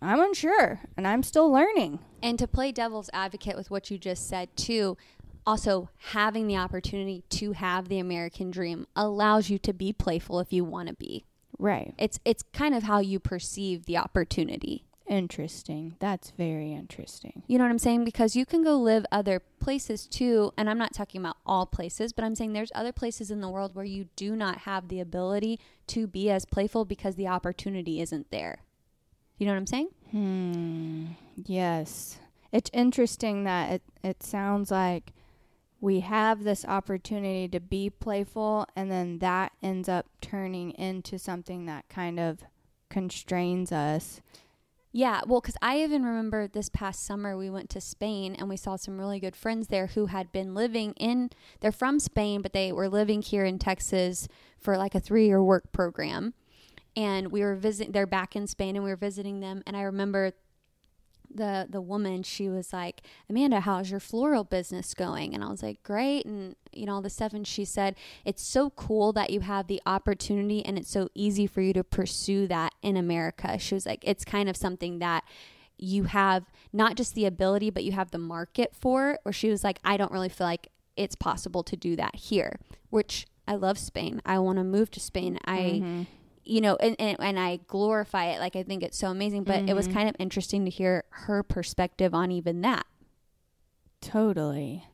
I'm 0.03 0.19
unsure 0.19 0.81
and 0.97 1.07
I'm 1.07 1.23
still 1.23 1.53
learning. 1.53 2.01
And 2.21 2.37
to 2.41 2.49
play 2.49 2.73
devil's 2.73 3.11
advocate 3.13 3.57
with 3.57 3.71
what 3.71 3.93
you 3.93 3.99
just 3.99 4.29
said, 4.29 4.57
too, 4.57 4.97
also 5.47 5.91
having 6.11 6.47
the 6.47 6.57
opportunity 6.57 7.23
to 7.31 7.53
have 7.53 7.89
the 7.89 7.99
American 7.99 8.51
dream 8.51 8.87
allows 8.97 9.49
you 9.49 9.59
to 9.61 9.73
be 9.73 9.93
playful 9.93 10.41
if 10.41 10.53
you 10.53 10.65
want 10.65 10.89
to 10.89 10.95
be. 10.95 11.25
Right. 11.59 11.95
It's 11.99 12.19
it's 12.25 12.43
kind 12.53 12.75
of 12.75 12.83
how 12.83 13.01
you 13.01 13.19
perceive 13.19 13.87
the 13.87 13.97
opportunity. 13.97 14.85
Interesting. 15.07 15.95
That's 16.01 16.31
very 16.31 16.73
interesting. 16.73 17.45
You 17.47 17.59
know 17.59 17.65
what 17.65 17.71
I'm 17.71 17.79
saying? 17.79 18.05
Because 18.05 18.35
you 18.35 18.45
can 18.45 18.65
go 18.65 18.77
live 18.77 19.07
other 19.13 19.41
places 19.61 20.07
too, 20.07 20.53
and 20.57 20.69
I'm 20.69 20.79
not 20.79 20.95
talking 20.95 21.21
about 21.21 21.37
all 21.47 21.65
places, 21.65 22.13
but 22.13 22.25
I'm 22.25 22.35
saying 22.35 22.53
there's 22.53 22.73
other 22.75 22.93
places 22.93 23.31
in 23.31 23.41
the 23.41 23.49
world 23.49 23.75
where 23.75 23.85
you 23.85 24.09
do 24.17 24.35
not 24.35 24.59
have 24.59 24.89
the 24.89 24.99
ability 24.99 25.61
to 25.89 26.09
be 26.09 26.29
as 26.29 26.45
playful 26.45 26.85
because 26.85 27.15
the 27.15 27.29
opportunity 27.29 28.01
isn't 28.01 28.31
there. 28.33 28.65
You 29.39 29.47
know 29.47 29.53
what 29.53 29.59
I'm 29.59 29.67
saying? 29.67 29.89
Hmm. 30.11 31.07
Yes. 31.37 32.19
It's 32.51 32.71
interesting 32.73 33.45
that 33.45 33.71
it, 33.71 33.83
it 34.03 34.23
sounds 34.23 34.71
like 34.73 35.13
we 35.81 36.01
have 36.01 36.45
this 36.45 36.65
opportunity 36.65 37.49
to 37.49 37.61
be 37.61 37.91
playful 37.91 38.67
and 38.75 38.91
then 38.91 39.19
that 39.19 39.53
ends 39.63 39.89
up 39.89 40.07
turning 40.21 40.71
into 40.73 41.19
something 41.19 41.67
that 41.67 41.89
kind 41.89 42.19
of 42.19 42.45
constrains 42.89 43.73
us. 43.73 44.21
Yeah, 44.93 45.21
well, 45.27 45.43
because 45.43 45.59
I 45.61 45.83
even 45.83 46.05
remember 46.05 46.49
this 46.49 46.71
past 46.71 47.05
summer 47.05 47.37
we 47.37 47.51
went 47.51 47.69
to 47.71 47.83
Spain 47.83 48.35
and 48.35 48.49
we 48.49 48.57
saw 48.57 48.77
some 48.77 48.99
really 48.99 49.21
good 49.21 49.37
friends 49.37 49.69
there 49.69 49.89
who 49.89 50.07
had 50.07 50.33
been 50.33 50.55
living 50.55 50.95
in, 50.95 51.29
they're 51.61 51.71
from 51.71 52.01
Spain, 52.01 52.41
but 52.41 52.55
they 52.55 52.73
were 52.73 52.89
living 52.89 53.21
here 53.21 53.45
in 53.45 53.59
Texas 53.59 54.27
for 54.59 54.79
like 54.79 54.95
a 54.95 55.01
three 55.01 55.27
year 55.27 55.43
work 55.43 55.71
program. 55.71 56.33
And 56.97 57.31
we 57.31 57.43
were 57.43 57.57
visiting, 57.57 57.93
they're 57.93 58.07
back 58.07 58.35
in 58.35 58.47
Spain 58.47 58.75
and 58.75 58.83
we 58.83 58.91
were 58.91 58.97
visiting 58.97 59.41
them. 59.41 59.63
And 59.67 59.77
I 59.77 59.83
remember 59.83 60.33
the 61.37 61.67
the 61.69 61.81
woman 61.81 62.23
she 62.23 62.49
was 62.49 62.73
like 62.73 63.03
amanda 63.29 63.61
how's 63.61 63.91
your 63.91 64.01
floral 64.01 64.45
business 64.45 64.95
going? 64.95 65.35
And 65.35 65.45
i 65.45 65.49
was 65.49 65.63
like 65.63 65.83
great. 65.83 66.25
And 66.25 66.57
you 66.73 66.87
know 66.87 66.95
all 66.95 67.03
this 67.03 67.15
stuff. 67.15 67.33
And 67.33 67.47
she 67.47 67.65
said 67.65 67.97
it's 68.25 68.43
so 68.43 68.71
cool 68.71 69.13
that 69.13 69.31
you 69.31 69.41
have 69.41 69.67
the 69.67 69.81
opportunity 69.87 70.65
and 70.65 70.79
it's 70.79 70.91
so 70.91 71.09
easy 71.15 71.47
for 71.47 71.61
you 71.61 71.73
to 71.75 71.85
pursue 71.85 72.47
that 72.49 72.75
in 72.83 72.97
america. 72.97 73.59
She 73.59 73.75
was 73.75 73.87
like 73.87 74.03
it's 74.03 74.25
kind 74.25 74.49
of 74.49 74.57
something 74.57 74.99
that 74.99 75.25
you 75.79 76.05
have 76.05 76.45
not 76.73 76.97
just 76.97 77.15
the 77.15 77.27
ability 77.27 77.71
but 77.71 77.85
you 77.85 77.93
have 77.93 78.11
the 78.11 78.19
market 78.19 78.75
for. 78.75 79.19
Or 79.25 79.33
she 79.33 79.51
was 79.51 79.63
like 79.63 79.79
i 79.85 79.97
don't 79.97 80.13
really 80.13 80.29
feel 80.29 80.47
like 80.47 80.69
it's 80.97 81.15
possible 81.15 81.63
to 81.63 81.77
do 81.77 81.95
that 81.97 82.15
here 82.17 82.59
which 82.91 83.27
i 83.47 83.55
love 83.55 83.79
spain. 83.79 84.23
I 84.25 84.39
want 84.39 84.59
to 84.59 84.65
move 84.65 84.91
to 84.93 85.01
spain. 85.01 85.39
I 85.45 85.59
mm-hmm. 85.59 86.03
You 86.47 86.61
know, 86.61 86.77
and, 86.77 86.97
and, 86.99 87.17
and 87.21 87.39
I 87.39 87.59
glorify 87.67 88.27
it. 88.27 88.39
Like, 88.41 88.57
I 88.57 88.63
think 88.63 88.83
it's 88.83 88.97
so 88.97 89.09
amazing. 89.09 89.45
But 89.45 89.69
it 89.69 89.75
was 89.75 89.89
Mhm. 89.89 89.93
kind 89.93 90.09
of 90.09 90.17
interesting 90.19 90.65
to 90.65 90.71
hear 90.71 91.05
her 91.11 91.43
perspective 91.43 92.15
on 92.15 92.31
even 92.31 92.61
that. 92.63 92.87
Totally. 94.01 94.85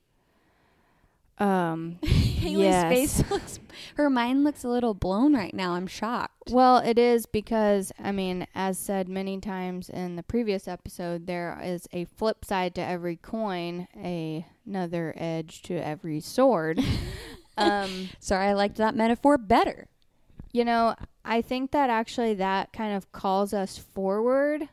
Um 1.38 1.98
Haley's 2.02 2.58
Yes. 2.58 2.88
face 3.20 3.22
looks, 3.30 3.58
her 3.96 4.08
mind 4.10 4.44
looks 4.44 4.64
a 4.64 4.68
little 4.68 4.94
blown 4.94 5.34
right 5.34 5.54
now. 5.54 5.72
I'm 5.72 5.86
shocked. 5.86 6.50
well, 6.50 6.78
it 6.78 6.98
is 6.98 7.26
because 7.26 7.90
I 7.98 8.12
mean, 8.12 8.46
as 8.54 8.78
said 8.78 9.08
many 9.08 9.40
times 9.40 9.88
in 9.88 10.16
the 10.16 10.22
previous 10.22 10.68
episode, 10.68 11.26
there 11.26 11.58
is 11.62 11.88
a 11.92 12.04
flip 12.04 12.44
side 12.44 12.74
to 12.76 12.80
every 12.82 13.16
coin, 13.16 13.88
a 13.96 14.46
another 14.66 15.14
edge 15.16 15.62
to 15.62 15.74
every 15.76 16.20
sword. 16.20 16.80
um 17.56 18.10
Sorry, 18.20 18.48
I 18.48 18.52
liked 18.52 18.76
that 18.76 18.94
metaphor 18.94 19.36
better. 19.38 19.88
You 20.52 20.64
know, 20.64 20.94
I 21.24 21.42
think 21.42 21.70
that 21.72 21.90
actually 21.90 22.34
that 22.34 22.72
kind 22.72 22.94
of 22.94 23.10
calls 23.12 23.54
us 23.54 23.78
forward 23.78 24.68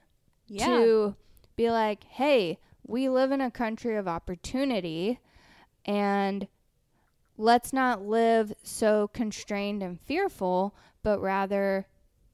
to 0.57 1.15
be 1.55 1.69
like, 1.71 2.03
hey, 2.03 2.59
we 2.85 3.07
live 3.09 3.31
in 3.31 3.41
a 3.41 3.51
country 3.51 3.95
of 3.95 4.07
opportunity 4.07 5.19
and 5.85 6.47
let's 7.37 7.71
not 7.71 8.01
live 8.01 8.53
so 8.63 9.07
constrained 9.13 9.81
and 9.81 9.99
fearful, 10.01 10.75
but 11.03 11.21
rather 11.21 11.87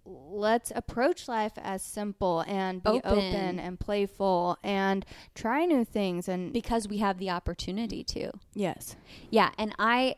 let's 0.05 0.71
approach 0.75 1.27
life 1.27 1.53
as 1.57 1.81
simple 1.81 2.43
and 2.47 2.83
be 2.83 2.89
Open. 2.89 3.11
open, 3.17 3.59
and 3.59 3.79
playful 3.79 4.57
and 4.63 5.05
try 5.33 5.65
new 5.65 5.83
things 5.83 6.27
and 6.27 6.53
because 6.53 6.87
we 6.87 6.99
have 6.99 7.17
the 7.17 7.29
opportunity 7.29 8.03
to. 8.03 8.31
yes. 8.53 8.95
Yeah, 9.29 9.51
and 9.57 9.73
I 9.79 10.15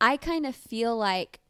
I 0.00 0.16
kind 0.16 0.46
of 0.46 0.54
feel 0.54 0.96
like 0.96 1.40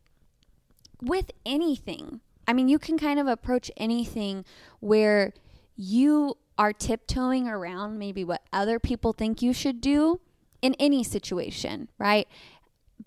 with 1.03 1.31
anything. 1.45 2.21
I 2.47 2.53
mean, 2.53 2.69
you 2.69 2.79
can 2.79 2.99
kind 2.99 3.19
of 3.19 3.27
approach 3.27 3.71
anything 3.77 4.45
where 4.81 5.33
you 5.77 6.37
are 6.59 6.73
tiptoeing 6.73 7.47
around 7.47 7.99
maybe 7.99 8.25
what 8.25 8.43
other 8.53 8.79
people 8.79 9.13
think 9.13 9.43
you 9.43 9.53
should 9.53 9.81
do 9.81 10.21
in 10.61 10.75
any 10.75 11.05
situation, 11.05 11.89
right? 11.99 12.27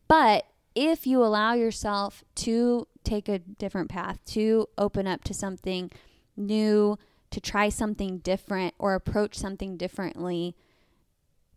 But 0.08 0.46
if 0.74 1.06
you 1.06 1.24
allow 1.24 1.54
yourself 1.54 2.24
to 2.36 2.88
take 3.04 3.28
a 3.28 3.40
different 3.40 3.90
path, 3.90 4.20
to 4.26 4.70
open 4.78 5.06
up 5.06 5.24
to 5.26 5.34
something 5.34 5.92
new, 6.38 6.98
to 7.32 7.42
try 7.42 7.70
something 7.70 8.20
different 8.20 8.74
or 8.80 8.94
approach 8.94 9.38
something 9.38 9.76
differently, 9.76 10.56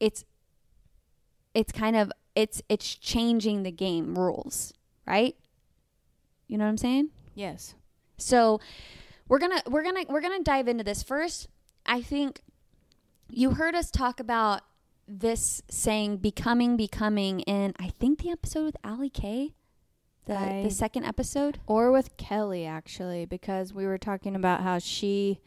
it's 0.00 0.24
it's 1.54 1.70
kind 1.70 1.94
of 1.94 2.10
it's 2.34 2.60
it's 2.68 2.96
changing 2.96 3.62
the 3.62 3.70
game 3.70 4.18
rules, 4.18 4.72
right? 5.06 5.36
You 6.54 6.58
know 6.58 6.66
what 6.66 6.70
I'm 6.70 6.76
saying? 6.78 7.08
Yes. 7.34 7.74
So 8.16 8.60
we're 9.26 9.40
gonna 9.40 9.60
we're 9.68 9.82
gonna 9.82 10.04
we're 10.08 10.20
gonna 10.20 10.44
dive 10.44 10.68
into 10.68 10.84
this 10.84 11.02
first. 11.02 11.48
I 11.84 12.00
think 12.00 12.42
you 13.28 13.50
heard 13.54 13.74
us 13.74 13.90
talk 13.90 14.20
about 14.20 14.60
this 15.08 15.62
saying 15.68 16.18
becoming 16.18 16.76
becoming 16.76 17.40
in 17.40 17.74
I 17.80 17.88
think 17.88 18.22
the 18.22 18.30
episode 18.30 18.66
with 18.66 18.76
Ali 18.84 19.10
K. 19.10 19.52
the 20.26 20.38
I- 20.38 20.62
the 20.62 20.70
second 20.70 21.06
episode. 21.06 21.58
or 21.66 21.90
with 21.90 22.16
Kelly 22.18 22.64
actually 22.66 23.24
because 23.26 23.74
we 23.74 23.84
were 23.84 23.98
talking 23.98 24.36
about 24.36 24.60
how 24.62 24.78
she 24.78 25.40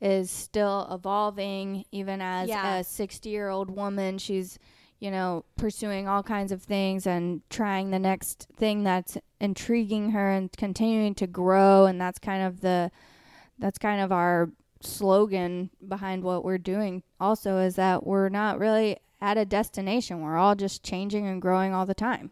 is 0.00 0.32
still 0.32 0.88
evolving 0.90 1.84
even 1.92 2.20
as 2.20 2.48
Yeah. 2.48 2.78
a 2.78 2.82
60 2.82 3.28
year 3.28 3.50
old 3.50 3.70
woman 3.70 4.18
she's 4.18 4.58
you 5.04 5.10
know 5.10 5.44
pursuing 5.56 6.08
all 6.08 6.22
kinds 6.22 6.50
of 6.50 6.62
things 6.62 7.06
and 7.06 7.42
trying 7.50 7.90
the 7.90 7.98
next 7.98 8.48
thing 8.56 8.82
that's 8.84 9.18
intriguing 9.40 10.10
her 10.10 10.30
and 10.30 10.50
continuing 10.56 11.14
to 11.14 11.26
grow 11.26 11.84
and 11.84 12.00
that's 12.00 12.18
kind 12.18 12.42
of 12.42 12.60
the 12.60 12.90
that's 13.58 13.78
kind 13.78 14.00
of 14.00 14.10
our 14.10 14.50
slogan 14.80 15.70
behind 15.86 16.22
what 16.22 16.44
we're 16.44 16.58
doing 16.58 17.02
also 17.20 17.58
is 17.58 17.76
that 17.76 18.06
we're 18.06 18.28
not 18.28 18.58
really 18.58 18.96
at 19.20 19.38
a 19.38 19.44
destination 19.44 20.20
we're 20.20 20.36
all 20.36 20.54
just 20.54 20.82
changing 20.82 21.26
and 21.26 21.40
growing 21.40 21.72
all 21.72 21.86
the 21.86 21.94
time 21.94 22.30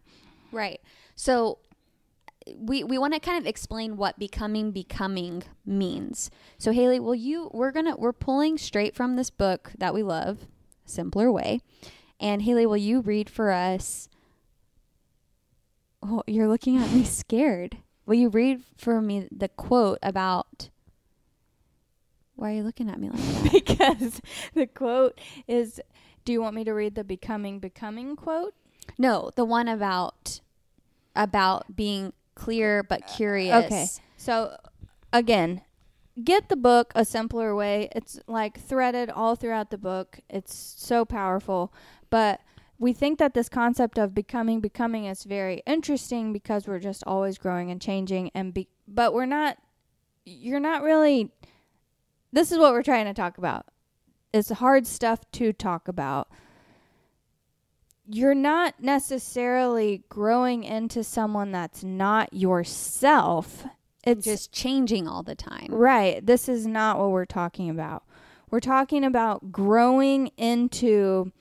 Right. 0.53 0.81
So 1.17 1.59
we 2.57 2.85
we 2.85 2.99
want 2.99 3.15
to 3.15 3.21
kind 3.21 3.39
of 3.39 3.47
explain 3.47 3.97
what 3.97 4.19
becoming 4.19 4.71
becoming 4.71 5.43
means. 5.65 6.31
So 6.59 6.73
Haley, 6.73 7.01
will 7.01 7.15
you 7.15 7.51
we're 7.53 7.73
going 7.73 7.87
to 7.87 7.97
we're 7.97 8.13
pulling 8.13 8.59
straight 8.59 8.95
from 8.95 9.17
this 9.17 9.31
book 9.31 9.73
that 9.79 9.95
we 9.95 10.03
love, 10.03 10.47
Simpler 10.85 11.33
Way. 11.33 11.61
And 12.23 12.43
Haley, 12.43 12.65
will 12.67 12.77
you 12.77 13.01
read 13.01 13.29
for 13.29 13.51
us 13.51 14.09
Oh, 16.03 16.23
you're 16.27 16.49
looking 16.49 16.79
at 16.79 16.91
me 16.93 17.05
scared. 17.05 17.79
Will 18.07 18.15
you 18.15 18.29
read 18.29 18.63
for 18.77 19.01
me 19.01 19.29
the 19.31 19.49
quote 19.49 19.99
about 20.03 20.71
Why 22.35 22.53
are 22.53 22.55
you 22.57 22.63
looking 22.63 22.91
at 22.91 22.99
me 22.99 23.11
like 23.11 23.21
that? 23.21 23.53
because 23.53 24.21
the 24.55 24.67
quote 24.67 25.21
is 25.47 25.81
do 26.25 26.33
you 26.33 26.41
want 26.41 26.55
me 26.55 26.65
to 26.65 26.73
read 26.73 26.95
the 26.95 27.05
becoming 27.05 27.59
becoming 27.59 28.17
quote 28.17 28.55
No, 28.99 29.31
the 29.37 29.45
one 29.45 29.69
about 29.69 30.41
about 31.15 31.77
being 31.77 32.13
clear 32.35 32.83
but 32.83 33.07
curious. 33.07 33.67
Okay. 33.67 33.87
so 34.17 34.57
again 35.13 35.61
get 36.25 36.49
the 36.49 36.57
book 36.57 36.91
a 36.95 37.05
simpler 37.05 37.55
way 37.55 37.89
it's 37.95 38.19
like 38.27 38.59
threaded 38.59 39.11
all 39.11 39.37
throughout 39.37 39.71
the 39.71 39.77
book 39.77 40.21
it's 40.31 40.55
so 40.55 41.05
powerful 41.05 41.73
but 42.13 42.43
we 42.79 42.93
think 42.93 43.19
that 43.19 43.33
this 43.33 43.49
concept 43.49 43.97
of 43.97 44.15
becoming 44.15 44.61
becoming 44.61 45.07
is 45.07 45.25
very 45.25 45.63
interesting 45.67 46.33
because 46.33 46.69
we're 46.69 46.79
just 46.79 47.03
always 47.07 47.39
growing 47.39 47.71
and 47.71 47.81
changing 47.81 48.31
and 48.35 48.53
be 48.53 48.69
but 48.87 49.15
we're 49.15 49.25
not 49.25 49.57
you're 50.27 50.61
not 50.61 50.83
really 50.83 51.33
this 52.33 52.53
is 52.53 52.59
what 52.59 52.73
we're 52.73 52.83
trying 52.83 53.07
to 53.07 53.15
talk 53.15 53.39
about 53.39 53.67
it's 54.33 54.51
hard 54.51 54.87
stuff 54.87 55.21
to 55.33 55.53
talk 55.55 55.89
about 55.89 56.29
you're 58.07 58.35
not 58.35 58.75
necessarily 58.79 60.05
growing 60.11 60.65
into 60.65 61.03
someone 61.03 61.51
that's 61.51 61.83
not 61.83 62.31
yourself 62.35 63.65
it's 64.05 64.25
just 64.25 64.53
changing 64.53 65.07
all 65.07 65.23
the 65.23 65.35
time. 65.35 65.69
Right. 65.71 66.25
This 66.25 66.49
is 66.49 66.67
not 66.67 66.99
what 66.99 67.11
we're 67.11 67.25
talking 67.25 67.71
about. 67.71 68.03
We're 68.51 68.61
talking 68.61 69.05
about 69.05 69.53
growing 69.53 70.29
into 70.37 71.33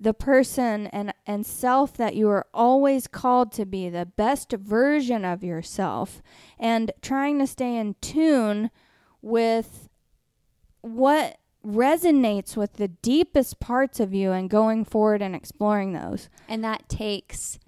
the 0.00 0.14
person 0.14 0.86
and, 0.88 1.12
and 1.26 1.44
self 1.44 1.94
that 1.94 2.16
you 2.16 2.28
are 2.28 2.46
always 2.54 3.06
called 3.06 3.52
to 3.52 3.66
be, 3.66 3.88
the 3.90 4.06
best 4.06 4.52
version 4.52 5.24
of 5.24 5.44
yourself, 5.44 6.22
and 6.58 6.90
trying 7.02 7.38
to 7.38 7.46
stay 7.46 7.76
in 7.76 7.94
tune 8.00 8.70
with 9.20 9.88
what 10.80 11.38
resonates 11.64 12.56
with 12.56 12.74
the 12.74 12.88
deepest 12.88 13.60
parts 13.60 14.00
of 14.00 14.14
you 14.14 14.32
and 14.32 14.48
going 14.48 14.84
forward 14.84 15.20
and 15.20 15.36
exploring 15.36 15.92
those. 15.92 16.30
and 16.48 16.64
that 16.64 16.88
takes 16.88 17.58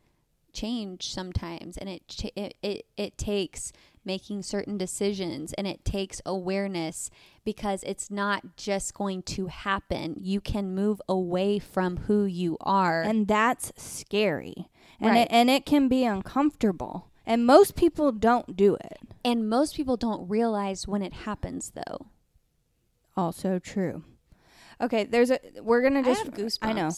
change 0.53 1.11
sometimes 1.11 1.79
and 1.79 1.89
it 1.89 2.25
it, 2.37 2.55
it 2.63 2.87
it 2.99 3.17
takes 3.17 3.73
making 4.05 4.43
certain 4.43 4.77
decisions 4.79 5.53
and 5.55 5.67
it 5.67 5.85
takes 5.85 6.21
awareness 6.27 7.11
because 7.45 7.83
it's 7.85 8.11
not 8.11 8.57
just 8.57 8.95
going 8.95 9.23
to 9.23 9.47
happen. 9.47 10.17
You 10.21 10.41
can 10.41 10.75
move 10.75 11.01
away 11.09 11.59
from 11.59 11.97
who 12.09 12.25
you 12.25 12.57
are. 12.61 13.03
And 13.03 13.29
that's 13.29 13.73
scary. 13.77 14.69
And 15.01 15.11
Right. 15.11 15.21
it, 15.23 15.29
and 15.31 15.51
it 15.51 15.67
can 15.67 15.89
be 15.89 16.05
uncomfortable. 16.05 17.09
And 17.27 17.47
most 17.47 17.77
people 17.77 18.13
don't 18.13 18.57
do 18.57 18.75
it. 18.75 18.99
And 19.25 19.49
most 19.49 19.77
people 19.77 19.97
don't 19.97 20.29
realize 20.29 20.89
when 20.89 21.03
it 21.03 21.13
happens 21.13 21.73
though. 21.75 22.07
Also 23.17 23.59
true. 23.59 24.05
Okay 24.81 25.05
there's 25.05 25.31
a 25.31 25.39
we're 25.61 25.83
gonna 25.83 26.03
just 26.03 26.59
I 26.63 26.71
I 26.71 26.73
know. 26.73 26.91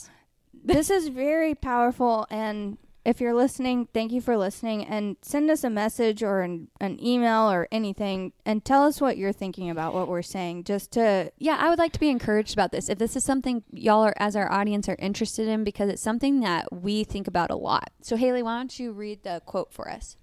this 0.53 0.89
is 0.91 1.09
very 1.09 1.55
powerful 1.55 2.27
and 2.31 2.79
if 3.05 3.21
you're 3.21 3.35
listening 3.35 3.87
thank 3.93 4.13
you 4.13 4.21
for 4.21 4.37
listening 4.37 4.85
and 4.85 5.17
send 5.23 5.51
us 5.51 5.65
a 5.65 5.71
message 5.71 6.23
or 6.23 6.41
an, 6.41 6.69
an 6.81 6.99
email 7.05 7.51
or 7.51 7.69
anything 7.71 8.33
and 8.45 8.65
tell 8.65 8.85
us 8.85 9.01
what 9.01 9.17
you're 9.17 9.33
thinking 9.33 9.71
about 9.71 9.93
what 9.93 10.09
we're 10.09 10.23
saying 10.23 10.65
just 10.65 10.91
to 10.93 11.31
yeah 11.39 11.57
i 11.61 11.69
would 11.69 11.79
like 11.79 11.93
to 11.93 12.01
be 12.01 12.09
encouraged 12.09 12.55
about 12.55 12.73
this. 12.73 12.89
If 12.89 12.99
this 12.99 13.17
is 13.17 13.25
something 13.25 13.63
y'all 13.71 14.03
are 14.03 14.15
as 14.17 14.37
our 14.37 14.51
audience 14.51 14.89
are 14.89 14.97
interested 14.99 15.49
in 15.49 15.65
because 15.65 15.91
it's 15.91 16.03
something 16.03 16.41
that 16.41 16.73
we 16.73 17.05
think 17.05 17.27
about 17.27 17.51
a 17.51 17.57
lot. 17.57 17.91
So 18.03 18.17
haley 18.17 18.43
why 18.43 18.57
don't 18.57 18.79
you 18.79 18.93
read 18.93 19.23
the 19.23 19.43
quote 19.45 19.73
for 19.73 19.91
us? 19.91 20.17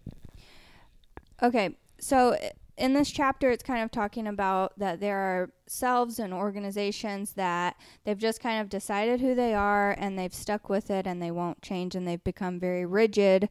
Okay, 1.41 1.77
so 1.99 2.37
in 2.81 2.93
this 2.93 3.11
chapter, 3.11 3.51
it's 3.51 3.61
kind 3.61 3.83
of 3.83 3.91
talking 3.91 4.25
about 4.25 4.77
that 4.79 4.99
there 4.99 5.17
are 5.17 5.51
selves 5.67 6.17
and 6.17 6.33
organizations 6.33 7.33
that 7.33 7.75
they've 8.03 8.17
just 8.17 8.41
kind 8.41 8.59
of 8.59 8.69
decided 8.69 9.21
who 9.21 9.35
they 9.35 9.53
are 9.53 9.91
and 9.99 10.17
they've 10.17 10.33
stuck 10.33 10.67
with 10.67 10.89
it 10.89 11.05
and 11.05 11.21
they 11.21 11.29
won't 11.29 11.61
change 11.61 11.93
and 11.93 12.07
they've 12.07 12.23
become 12.23 12.59
very 12.59 12.83
rigid 12.83 13.49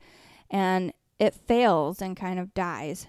and 0.51 0.93
it 1.21 1.33
fails 1.33 2.03
and 2.03 2.17
kind 2.17 2.41
of 2.41 2.53
dies. 2.55 3.07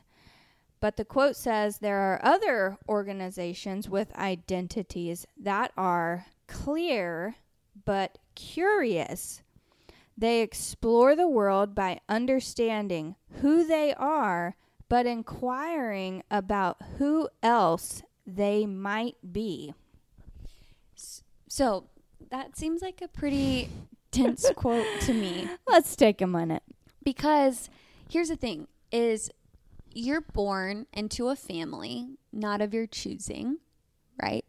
But 0.79 0.95
the 0.97 1.05
quote 1.05 1.35
says 1.35 1.79
there 1.79 1.97
are 1.97 2.23
other 2.23 2.77
organizations 2.87 3.89
with 3.89 4.15
identities 4.15 5.25
that 5.39 5.71
are 5.75 6.27
clear 6.45 7.35
but 7.83 8.19
curious. 8.35 9.41
They 10.15 10.41
explore 10.41 11.15
the 11.15 11.27
world 11.27 11.73
by 11.73 11.99
understanding 12.07 13.15
who 13.41 13.65
they 13.65 13.95
are 13.95 14.55
but 14.91 15.05
inquiring 15.05 16.21
about 16.29 16.75
who 16.97 17.29
else 17.41 18.03
they 18.27 18.65
might 18.65 19.15
be. 19.31 19.73
So 21.47 21.85
that 22.29 22.57
seems 22.57 22.81
like 22.81 23.01
a 23.01 23.07
pretty 23.07 23.69
tense 24.11 24.51
quote 24.53 24.85
to 25.03 25.13
me 25.13 25.47
Let's 25.65 25.95
take 25.95 26.21
a 26.21 26.27
minute. 26.27 26.63
because 27.05 27.69
here's 28.09 28.27
the 28.27 28.35
thing 28.35 28.67
is 28.91 29.31
you're 29.93 30.19
born 30.19 30.87
into 30.91 31.29
a 31.29 31.37
family 31.37 32.17
not 32.33 32.59
of 32.59 32.73
your 32.73 32.85
choosing, 32.85 33.59
right? 34.21 34.43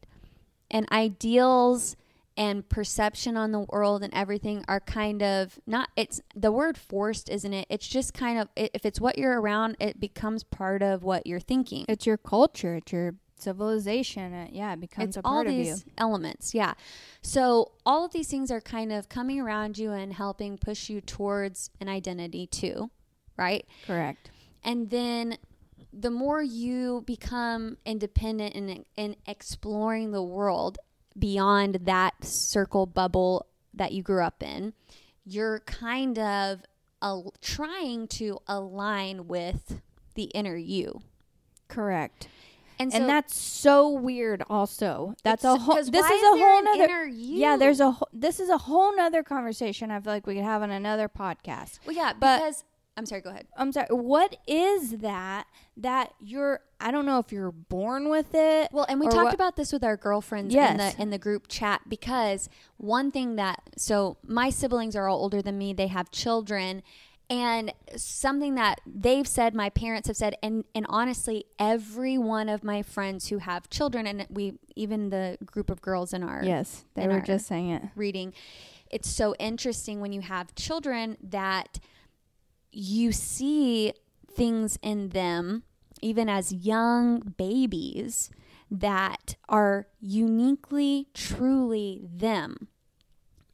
And 0.72 0.90
ideals 0.90 1.94
and 2.36 2.68
perception 2.68 3.36
on 3.36 3.52
the 3.52 3.60
world 3.70 4.02
and 4.02 4.12
everything 4.14 4.64
are 4.68 4.80
kind 4.80 5.22
of 5.22 5.58
not 5.66 5.88
it's 5.96 6.20
the 6.34 6.50
word 6.50 6.78
forced 6.78 7.28
isn't 7.28 7.52
it 7.52 7.66
it's 7.68 7.86
just 7.86 8.14
kind 8.14 8.38
of 8.38 8.48
if 8.56 8.86
it's 8.86 9.00
what 9.00 9.18
you're 9.18 9.40
around 9.40 9.76
it 9.80 10.00
becomes 10.00 10.42
part 10.42 10.82
of 10.82 11.02
what 11.04 11.26
you're 11.26 11.40
thinking 11.40 11.84
It's 11.88 12.06
your 12.06 12.16
culture, 12.16 12.76
it's 12.76 12.92
your 12.92 13.14
civilization. 13.38 14.32
It, 14.32 14.52
yeah, 14.52 14.72
it 14.72 14.80
becomes 14.80 15.08
it's 15.08 15.16
a 15.18 15.20
all 15.24 15.34
part 15.34 15.48
of 15.48 15.52
you. 15.52 15.64
these 15.64 15.84
elements 15.98 16.54
yeah 16.54 16.74
so 17.22 17.72
all 17.84 18.04
of 18.04 18.12
these 18.12 18.28
things 18.28 18.50
are 18.50 18.60
kind 18.60 18.92
of 18.92 19.08
coming 19.08 19.40
around 19.40 19.78
you 19.78 19.92
and 19.92 20.12
helping 20.12 20.56
push 20.58 20.88
you 20.88 21.00
towards 21.00 21.70
an 21.80 21.88
identity 21.88 22.46
too 22.46 22.90
right 23.36 23.66
Correct. 23.86 24.30
and 24.64 24.90
then 24.90 25.36
the 25.92 26.10
more 26.10 26.42
you 26.42 27.02
become 27.06 27.76
independent 27.84 28.54
and 28.54 28.84
in 28.96 29.16
exploring 29.26 30.12
the 30.12 30.22
world 30.22 30.78
beyond 31.18 31.80
that 31.84 32.24
circle 32.24 32.86
bubble 32.86 33.46
that 33.74 33.92
you 33.92 34.02
grew 34.02 34.22
up 34.22 34.42
in 34.42 34.72
you're 35.24 35.60
kind 35.60 36.18
of 36.18 36.62
al- 37.00 37.32
trying 37.40 38.08
to 38.08 38.38
align 38.48 39.28
with 39.28 39.80
the 40.14 40.24
inner 40.24 40.56
you. 40.56 41.00
Correct. 41.68 42.26
and, 42.78 42.90
so 42.92 42.98
and 42.98 43.08
that's 43.08 43.36
so 43.38 43.88
weird 43.88 44.42
also. 44.50 45.14
That's 45.22 45.44
a 45.44 45.56
whole 45.56 45.76
this 45.76 45.90
why 45.90 46.00
is 46.08 46.22
a 46.22 46.44
whole 46.44 46.62
nother 46.62 47.06
yeah 47.06 47.56
there's 47.56 47.78
a 47.80 47.92
wh- 47.92 48.02
this 48.12 48.40
is 48.40 48.48
a 48.48 48.58
whole 48.58 48.94
nother 48.96 49.22
conversation 49.22 49.90
i 49.92 50.00
feel 50.00 50.12
like 50.12 50.26
we 50.26 50.34
could 50.34 50.44
have 50.44 50.62
on 50.62 50.70
another 50.72 51.08
podcast. 51.08 51.78
Well 51.86 51.94
yeah 51.94 52.12
but- 52.18 52.38
because 52.38 52.64
i'm 52.96 53.06
sorry 53.06 53.20
go 53.20 53.30
ahead 53.30 53.46
i'm 53.56 53.72
sorry 53.72 53.86
what 53.90 54.36
is 54.46 54.98
that 54.98 55.46
that 55.76 56.12
you're 56.20 56.60
i 56.80 56.90
don't 56.90 57.06
know 57.06 57.18
if 57.18 57.32
you're 57.32 57.50
born 57.52 58.08
with 58.10 58.34
it 58.34 58.68
Well, 58.72 58.84
and 58.88 59.00
we 59.00 59.06
talked 59.06 59.24
what- 59.24 59.34
about 59.34 59.56
this 59.56 59.72
with 59.72 59.82
our 59.84 59.96
girlfriends 59.96 60.54
in 60.54 60.60
Yes. 60.60 60.94
the 60.94 61.02
in 61.02 61.10
the 61.10 61.18
group 61.18 61.48
chat 61.48 61.82
because 61.88 62.48
one 62.76 63.10
thing 63.10 63.36
that 63.36 63.60
so 63.76 64.16
my 64.26 64.50
siblings 64.50 64.94
are 64.96 65.08
all 65.08 65.20
older 65.20 65.40
than 65.40 65.56
me, 65.56 65.72
they 65.72 65.86
have 65.86 66.10
children, 66.10 66.82
and 67.30 67.72
something 67.96 68.56
that 68.56 68.80
they've 68.84 69.26
said, 69.26 69.54
my 69.54 69.70
parents 69.70 70.08
have 70.08 70.16
said, 70.16 70.34
and 70.42 70.64
and 70.74 70.84
honestly, 70.88 71.44
every 71.58 72.18
one 72.18 72.48
of 72.50 72.62
my 72.62 72.82
friends 72.82 73.28
who 73.28 73.38
have 73.38 73.70
children, 73.70 74.06
and 74.06 74.26
we 74.28 74.54
even 74.76 75.08
the 75.10 75.38
group 75.46 75.70
of 75.70 75.80
girls 75.80 76.12
in 76.12 76.22
our 76.22 76.42
yes 76.44 76.84
they 76.94 77.04
in 77.04 77.10
were 77.10 77.20
just 77.20 77.46
saying 77.46 77.70
it 77.70 77.82
reading, 77.96 78.34
it's 78.90 79.08
so 79.08 79.34
interesting 79.38 80.00
when 80.00 80.12
you 80.12 80.20
have 80.20 80.54
children 80.54 81.16
that 81.22 81.78
you 82.72 83.12
see 83.12 83.92
things 84.30 84.78
in 84.82 85.10
them, 85.10 85.62
even 86.00 86.28
as 86.28 86.52
young 86.52 87.20
babies, 87.36 88.30
that 88.70 89.36
are 89.48 89.86
uniquely, 90.00 91.06
truly 91.12 92.00
them. 92.02 92.68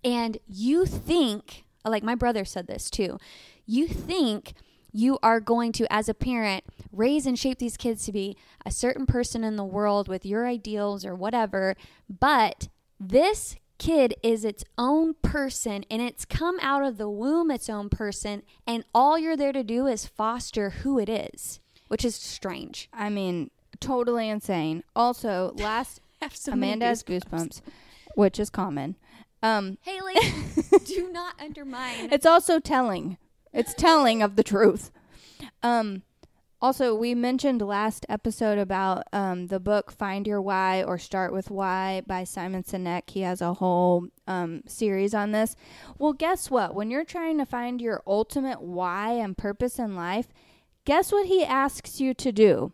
And 0.05 0.39
you 0.47 0.87
think, 0.87 1.65
like 1.85 2.05
my 2.05 2.15
brother 2.15 2.45
said 2.45 2.69
this 2.69 2.89
too, 2.89 3.19
you 3.67 3.89
think 3.89 4.55
you 4.93 5.19
are 5.23 5.41
going 5.41 5.73
to, 5.73 5.93
as 5.93 6.09
a 6.09 6.15
parent, 6.15 6.65
raise 6.93 7.27
and 7.27 7.39
shape 7.39 7.59
these 7.59 7.77
kids 7.77 8.07
to 8.07 8.13
be 8.13 8.37
a 8.65 8.71
certain 8.71 9.07
person 9.07 9.45
in 9.45 9.57
the 9.57 9.65
world 9.65 10.09
with 10.09 10.25
your 10.25 10.47
ideals 10.47 11.05
or 11.05 11.15
whatever, 11.15 11.75
but 12.09 12.69
this 12.99 13.57
kid 13.79 14.15
is 14.23 14.45
its 14.45 14.65
own 14.77 15.15
person 15.23 15.85
and 15.91 16.03
it's 16.03 16.25
come 16.25 16.59
out 16.61 16.85
of 16.85 16.99
the 16.99 17.09
womb 17.09 17.51
its 17.51 17.69
own 17.71 17.89
person, 17.89 18.43
and 18.67 18.85
all 18.95 19.19
you're 19.19 19.37
there 19.37 19.53
to 19.53 19.63
do 19.63 19.87
is 19.87 20.07
foster 20.07 20.71
who 20.71 20.99
it 20.99 21.09
is, 21.09 21.61
which 21.89 22.05
is 22.05 22.15
strange. 22.17 22.89
i 22.93 23.09
mean 23.09 23.51
totally 23.81 24.29
insane. 24.29 24.83
Also 24.97 25.53
last 25.59 26.01
amanda 26.49 26.87
has 26.87 27.03
goosebumps. 27.05 27.61
which 28.17 28.39
is 28.41 28.51
common. 28.51 28.97
Um 29.43 29.79
Haley, 29.83 30.15
do 30.85 31.11
not 31.13 31.35
undermine. 31.41 32.13
it's 32.13 32.27
also 32.27 32.59
telling. 32.59 33.19
It's 33.53 33.73
telling 33.75 34.21
of 34.23 34.35
the 34.37 34.43
truth. 34.43 34.91
Um 35.63 36.03
also 36.61 36.95
we 36.95 37.15
mentioned 37.15 37.63
last 37.63 38.05
episode 38.09 38.59
about 38.59 39.05
um, 39.13 39.47
the 39.47 39.61
book 39.61 39.91
find 39.91 40.27
your 40.27 40.41
why 40.43 40.83
or 40.83 40.99
start 40.99 41.33
with 41.33 41.51
why 41.51 42.03
by 42.07 42.25
simon 42.25 42.63
sinek 42.63 43.11
he 43.11 43.21
has 43.21 43.41
a 43.41 43.55
whole 43.55 44.07
um, 44.27 44.63
series 44.67 45.15
on 45.15 45.33
this 45.33 45.55
well 45.99 46.13
guess 46.13 46.51
what 46.51 46.75
when 46.75 46.91
you're 46.91 47.05
trying 47.05 47.39
to 47.39 47.47
find 47.47 47.81
your 47.81 48.03
ultimate 48.07 48.61
why 48.61 49.13
and 49.13 49.37
purpose 49.37 49.79
in 49.79 49.95
life 49.95 50.29
guess 50.85 51.13
what 51.13 51.27
he 51.27 51.45
asks 51.45 52.01
you 52.01 52.13
to 52.13 52.33
do 52.33 52.73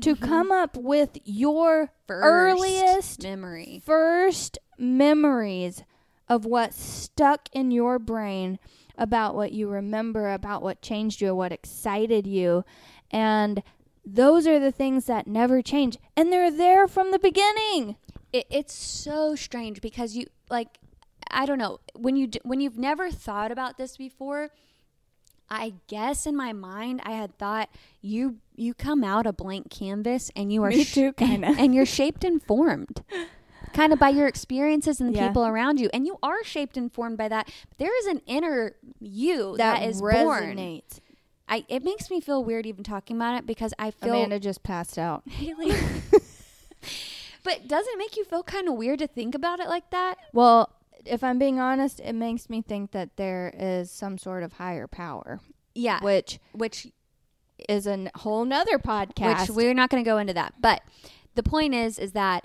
to 0.00 0.14
come 0.14 0.52
up 0.52 0.76
with 0.76 1.16
your 1.24 1.90
First 2.06 2.24
earliest 2.24 3.22
memory. 3.22 3.82
first 3.84 4.58
memories 4.78 5.82
of 6.28 6.44
what 6.44 6.74
stuck 6.74 7.48
in 7.52 7.70
your 7.70 7.98
brain 7.98 8.58
about 8.98 9.34
what 9.34 9.52
you 9.52 9.68
remember, 9.68 10.32
about 10.32 10.62
what 10.62 10.82
changed 10.82 11.20
you, 11.20 11.34
what 11.34 11.52
excited 11.52 12.26
you. 12.26 12.64
And 13.10 13.62
those 14.04 14.46
are 14.46 14.58
the 14.58 14.72
things 14.72 15.06
that 15.06 15.26
never 15.26 15.62
change. 15.62 15.96
And 16.16 16.32
they're 16.32 16.50
there 16.50 16.86
from 16.88 17.10
the 17.10 17.18
beginning. 17.18 17.96
it, 18.32 18.46
it's 18.50 18.74
so 18.74 19.34
strange 19.34 19.80
because 19.80 20.14
you 20.16 20.26
like 20.50 20.78
i 21.30 21.44
don't 21.46 21.58
know 21.58 21.78
when 21.94 22.14
you 22.16 22.26
d- 22.28 22.40
when 22.44 22.60
you've 22.60 22.78
never 22.78 23.10
thought 23.10 23.50
about 23.50 23.76
this 23.78 23.96
before 23.96 24.48
i 25.50 25.72
guess 25.88 26.26
in 26.26 26.36
my 26.36 26.52
mind 26.52 27.00
i 27.04 27.12
had 27.12 27.36
thought 27.38 27.68
you 28.00 28.36
you 28.54 28.72
come 28.74 29.02
out 29.02 29.26
a 29.26 29.32
blank 29.32 29.70
canvas 29.70 30.30
and 30.36 30.52
you 30.52 30.62
are 30.62 30.70
Me 30.70 30.84
too, 30.84 31.12
kinda. 31.16 31.48
and 31.58 31.74
you're 31.74 31.86
shaped 31.86 32.22
and 32.24 32.42
formed 32.42 33.02
kind 33.72 33.92
of 33.92 33.98
by 33.98 34.08
your 34.08 34.26
experiences 34.28 35.00
and 35.00 35.12
the 35.12 35.18
Yeah. 35.18 35.28
people 35.28 35.46
around 35.46 35.80
you 35.80 35.88
and 35.92 36.06
you 36.06 36.16
are 36.22 36.42
shaped 36.44 36.76
and 36.76 36.92
formed 36.92 37.18
by 37.18 37.28
that 37.28 37.46
but 37.68 37.78
there 37.78 37.96
is 38.00 38.06
an 38.06 38.22
inner 38.26 38.76
you 39.00 39.56
that, 39.56 39.80
that 39.80 39.88
is 39.88 40.00
born 40.00 40.14
resonates. 40.56 41.00
I, 41.48 41.64
it 41.68 41.84
makes 41.84 42.10
me 42.10 42.20
feel 42.20 42.42
weird 42.44 42.66
even 42.66 42.82
talking 42.82 43.16
about 43.16 43.38
it 43.38 43.46
because 43.46 43.72
i 43.78 43.90
feel 43.92 44.14
Amanda 44.14 44.40
just 44.40 44.62
passed 44.62 44.98
out. 44.98 45.22
Haley. 45.28 45.70
but 47.44 47.68
doesn't 47.68 47.92
it 47.92 47.98
make 47.98 48.16
you 48.16 48.24
feel 48.24 48.42
kind 48.42 48.68
of 48.68 48.74
weird 48.74 48.98
to 48.98 49.06
think 49.06 49.34
about 49.34 49.60
it 49.60 49.68
like 49.68 49.90
that? 49.90 50.16
Well, 50.32 50.70
if 51.04 51.22
I'm 51.22 51.38
being 51.38 51.60
honest, 51.60 52.00
it 52.00 52.14
makes 52.14 52.50
me 52.50 52.62
think 52.62 52.90
that 52.92 53.16
there 53.16 53.54
is 53.56 53.90
some 53.90 54.18
sort 54.18 54.42
of 54.42 54.54
higher 54.54 54.86
power, 54.88 55.40
Yeah. 55.74 56.00
which 56.02 56.40
Which 56.52 56.88
is 57.68 57.86
a 57.86 58.10
whole 58.16 58.44
nother 58.44 58.78
podcast. 58.78 59.48
which 59.48 59.56
we're 59.56 59.74
not 59.74 59.88
going 59.90 60.02
to 60.04 60.08
go 60.08 60.18
into 60.18 60.34
that. 60.34 60.54
But 60.60 60.82
the 61.36 61.42
point 61.42 61.74
is 61.74 61.98
is 61.98 62.12
that 62.12 62.44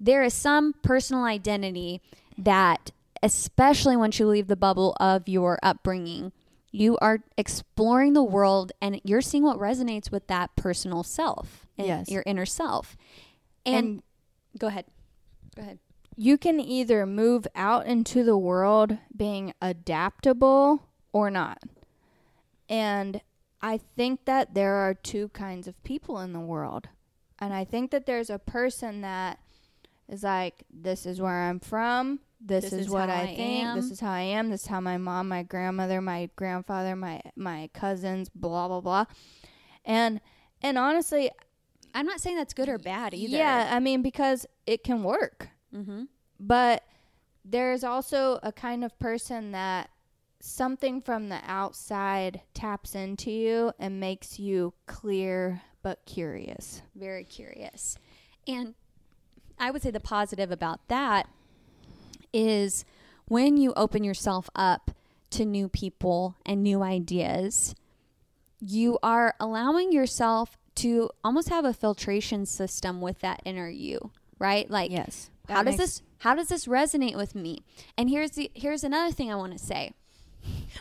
there 0.00 0.22
is 0.22 0.32
some 0.32 0.74
personal 0.82 1.24
identity 1.24 2.00
that 2.38 2.92
especially 3.22 3.96
once 3.96 4.18
you 4.18 4.26
leave 4.26 4.46
the 4.46 4.56
bubble 4.56 4.96
of 5.00 5.28
your 5.28 5.58
upbringing, 5.62 6.32
you 6.78 6.96
are 6.98 7.18
exploring 7.36 8.12
the 8.12 8.22
world 8.22 8.70
and 8.80 9.00
you're 9.04 9.20
seeing 9.20 9.42
what 9.42 9.58
resonates 9.58 10.10
with 10.12 10.26
that 10.28 10.54
personal 10.54 11.02
self 11.02 11.66
and 11.76 11.86
Yes. 11.86 12.08
your 12.08 12.22
inner 12.26 12.46
self. 12.46 12.96
And, 13.66 13.76
and 13.86 14.02
go 14.58 14.68
ahead. 14.68 14.84
Go 15.56 15.62
ahead. 15.62 15.78
you 16.16 16.38
can 16.38 16.60
either 16.60 17.04
move 17.04 17.46
out 17.54 17.86
into 17.86 18.22
the 18.22 18.38
world 18.38 18.96
being 19.16 19.52
adaptable 19.60 20.84
or 21.12 21.30
not. 21.30 21.58
And 22.68 23.20
I 23.60 23.78
think 23.96 24.24
that 24.26 24.54
there 24.54 24.74
are 24.74 24.94
two 24.94 25.28
kinds 25.30 25.66
of 25.66 25.82
people 25.82 26.20
in 26.20 26.32
the 26.32 26.40
world. 26.40 26.88
And 27.40 27.52
I 27.52 27.64
think 27.64 27.90
that 27.90 28.06
there's 28.06 28.30
a 28.30 28.38
person 28.38 29.00
that 29.00 29.38
is 30.08 30.22
like, 30.22 30.62
this 30.72 31.06
is 31.06 31.20
where 31.20 31.42
I'm 31.48 31.60
from. 31.60 32.20
This, 32.40 32.64
This 32.64 32.72
is, 32.72 32.80
is 32.86 32.90
what 32.90 33.10
I, 33.10 33.22
I 33.22 33.34
think. 33.34 33.74
This 33.74 33.90
is 33.90 34.00
how 34.00 34.12
I 34.12 34.20
am. 34.20 34.48
This 34.50 34.62
is 34.62 34.66
how 34.68 34.80
my 34.80 34.96
mom, 34.96 35.28
my 35.28 35.42
grandmother, 35.42 36.00
my 36.00 36.30
grandfather, 36.36 36.94
my 36.94 37.20
my 37.36 37.68
cousins, 37.74 38.28
blah 38.28 38.68
blah 38.68 38.80
blah. 38.80 39.04
And 39.84 40.20
and 40.62 40.78
honestly, 40.78 41.30
I'm 41.94 42.06
not 42.06 42.20
saying 42.20 42.36
that's 42.36 42.54
good 42.54 42.68
or 42.68 42.78
bad 42.78 43.12
either. 43.14 43.36
yeah, 43.36 43.70
I 43.72 43.80
mean 43.80 44.02
because 44.02 44.46
it 44.66 44.84
can 44.84 45.02
work 45.02 45.48
Mm-hmm. 45.74 46.04
but 46.40 46.82
there's 47.44 47.84
also 47.84 48.38
a 48.42 48.52
kind 48.52 48.84
of 48.84 48.98
person 48.98 49.52
that 49.52 49.90
something 50.40 51.00
from 51.02 51.28
the 51.28 51.40
outside 51.46 52.40
taps 52.54 52.94
into 52.94 53.30
you 53.30 53.72
and 53.78 53.98
makes 54.00 54.38
you 54.38 54.72
clear 54.86 55.60
but 55.82 56.04
curious. 56.06 56.82
very 56.94 57.24
curious. 57.24 57.98
And 58.46 58.74
I 59.58 59.70
would 59.70 59.82
say 59.82 59.90
the 59.90 60.00
positive 60.00 60.50
about 60.50 60.88
that 60.88 61.26
is 62.32 62.84
when 63.26 63.56
you 63.56 63.72
open 63.76 64.04
yourself 64.04 64.48
up 64.54 64.90
to 65.30 65.44
new 65.44 65.68
people 65.68 66.36
and 66.46 66.62
new 66.62 66.82
ideas, 66.82 67.74
you 68.60 68.98
are 69.02 69.34
allowing 69.38 69.92
yourself 69.92 70.56
to 70.76 71.10
almost 71.24 71.48
have 71.48 71.64
a 71.64 71.72
filtration 71.72 72.46
system 72.46 73.00
with 73.00 73.20
that 73.20 73.42
inner 73.44 73.68
you, 73.68 74.10
right? 74.38 74.70
Like 74.70 74.90
yes. 74.90 75.30
how 75.48 75.62
does 75.62 75.76
this 75.76 76.02
how 76.18 76.34
does 76.34 76.48
this 76.48 76.66
resonate 76.66 77.16
with 77.16 77.34
me? 77.34 77.64
And 77.96 78.08
here's 78.08 78.32
the 78.32 78.50
here's 78.54 78.84
another 78.84 79.12
thing 79.12 79.32
I 79.32 79.36
want 79.36 79.52
to 79.52 79.58
say. 79.58 79.92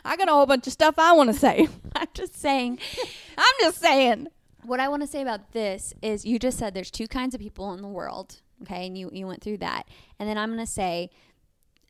I 0.06 0.16
got 0.16 0.30
a 0.30 0.32
whole 0.32 0.46
bunch 0.46 0.68
of 0.68 0.74
stuff 0.74 0.96
I 0.98 1.14
want 1.14 1.34
to 1.34 1.38
say. 1.38 1.68
I'm 1.96 2.08
just 2.14 2.36
saying 2.36 2.80
I'm 3.38 3.54
just 3.60 3.80
saying. 3.80 4.28
what 4.64 4.80
I 4.80 4.88
want 4.88 5.02
to 5.02 5.08
say 5.08 5.22
about 5.22 5.52
this 5.52 5.94
is 6.02 6.26
you 6.26 6.40
just 6.40 6.58
said 6.58 6.74
there's 6.74 6.92
two 6.92 7.08
kinds 7.08 7.34
of 7.34 7.42
people 7.42 7.74
in 7.74 7.82
the 7.82 7.88
world, 7.88 8.42
okay? 8.64 8.86
And 8.86 8.98
you 8.98 9.10
you 9.12 9.28
went 9.28 9.42
through 9.42 9.58
that. 9.58 9.88
And 10.20 10.30
then 10.30 10.38
I'm 10.38 10.50
going 10.50 10.66
to 10.66 10.72
say 10.72 11.10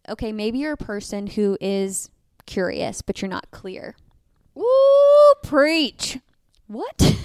okay, 0.09 0.31
maybe 0.31 0.59
you're 0.59 0.73
a 0.73 0.77
person 0.77 1.27
who 1.27 1.57
is 1.59 2.09
curious 2.45 3.01
but 3.01 3.21
you're 3.21 3.29
not 3.29 3.51
clear. 3.51 3.95
Woo, 4.55 4.65
preach. 5.43 6.19
What? 6.67 7.15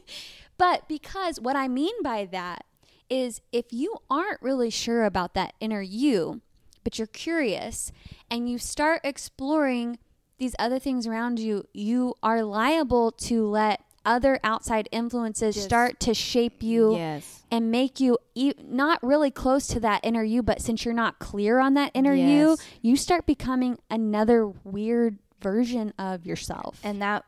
but 0.58 0.88
because 0.88 1.40
what 1.40 1.56
I 1.56 1.68
mean 1.68 2.02
by 2.02 2.26
that 2.26 2.64
is 3.08 3.40
if 3.52 3.66
you 3.70 3.96
aren't 4.10 4.42
really 4.42 4.70
sure 4.70 5.04
about 5.04 5.34
that 5.34 5.54
inner 5.60 5.82
you, 5.82 6.40
but 6.82 6.98
you're 6.98 7.06
curious 7.06 7.92
and 8.30 8.48
you 8.48 8.58
start 8.58 9.00
exploring 9.04 9.98
these 10.38 10.54
other 10.58 10.78
things 10.78 11.06
around 11.06 11.38
you, 11.38 11.64
you 11.72 12.14
are 12.22 12.42
liable 12.42 13.10
to 13.12 13.46
let 13.46 13.82
other 14.04 14.38
outside 14.44 14.88
influences 14.92 15.54
Just- 15.54 15.66
start 15.66 16.00
to 16.00 16.14
shape 16.14 16.62
you 16.62 16.96
Yes. 16.96 17.42
and 17.50 17.70
make 17.70 18.00
you 18.00 18.18
e- 18.34 18.52
not 18.62 19.02
really 19.02 19.30
close 19.30 19.66
to 19.68 19.80
that 19.80 20.00
inner 20.04 20.22
you, 20.22 20.42
but 20.42 20.60
since 20.60 20.84
you're 20.84 20.94
not 20.94 21.18
clear 21.18 21.58
on 21.58 21.74
that 21.74 21.90
inner 21.94 22.14
you, 22.14 22.56
you 22.82 22.96
start 22.96 23.26
becoming 23.26 23.78
another 23.90 24.46
weird 24.46 25.18
version 25.40 25.92
of 25.98 26.24
yourself. 26.26 26.80
And 26.82 27.00
that 27.02 27.24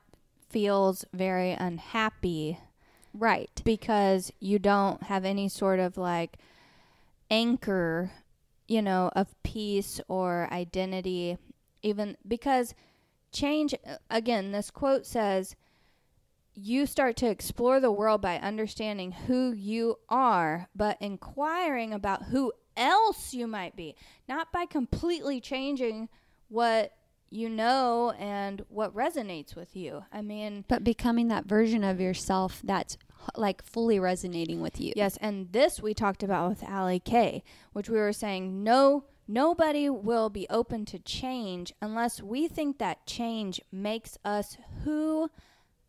feels 0.49 1.05
very 1.13 1.53
unhappy 1.53 2.59
right. 3.13 3.51
because 3.65 4.33
you 4.41 4.59
don't 4.59 5.03
have 5.05 5.25
any 5.25 5.49
sort 5.49 5.81
of 5.81 5.97
like 5.97 6.39
anchor, 7.31 8.11
you 8.69 8.83
know, 8.83 9.11
of 9.15 9.35
peace 9.43 10.01
or 10.09 10.49
identity, 10.53 11.37
even 11.83 12.17
because 12.27 12.75
change, 13.33 13.75
again, 14.11 14.53
this 14.53 14.71
quote 14.71 15.05
says, 15.07 15.57
you 16.57 16.87
start 16.87 17.17
to 17.17 17.29
explore 17.29 17.81
the 17.81 17.93
world 17.93 18.23
by 18.23 18.39
understanding 18.39 19.13
who 19.13 19.53
you 19.53 19.99
are, 20.09 20.69
but 20.75 20.97
inquiring 21.01 21.93
about 21.93 22.25
who 22.25 22.53
else 22.77 23.35
you 23.35 23.47
might 23.47 23.77
be, 23.77 23.95
not 24.29 24.51
by 24.53 24.65
completely 24.65 25.41
changing 25.41 26.09
what 26.49 26.93
you 27.29 27.49
know 27.49 28.13
and 28.19 28.65
what 28.69 28.95
resonates 28.95 29.55
with 29.55 29.77
you. 29.77 30.05
I 30.13 30.23
mean, 30.23 30.65
but 30.69 30.83
becoming 30.83 31.29
that 31.29 31.45
version 31.45 31.85
of 31.85 32.01
yourself 32.01 32.61
that's 32.65 32.97
like 33.35 33.63
fully 33.63 33.99
resonating 33.99 34.61
with 34.61 34.81
you. 34.81 34.93
Yes, 34.97 35.19
and 35.21 35.53
this 35.53 35.83
we 35.83 35.93
talked 35.93 36.23
about 36.23 36.49
with 36.49 36.63
Allie 36.63 37.01
K, 37.01 37.43
which 37.73 37.91
we 37.91 37.99
were 37.99 38.13
saying 38.13 38.63
no 38.65 39.05
nobody 39.29 39.91
will 39.91 40.31
be 40.31 40.47
open 40.49 40.85
to 40.87 40.99
change 41.01 41.73
unless 41.83 42.23
we 42.23 42.47
think 42.47 42.79
that 42.79 43.05
change 43.07 43.61
makes 43.73 44.17
us 44.25 44.57
who 44.85 45.29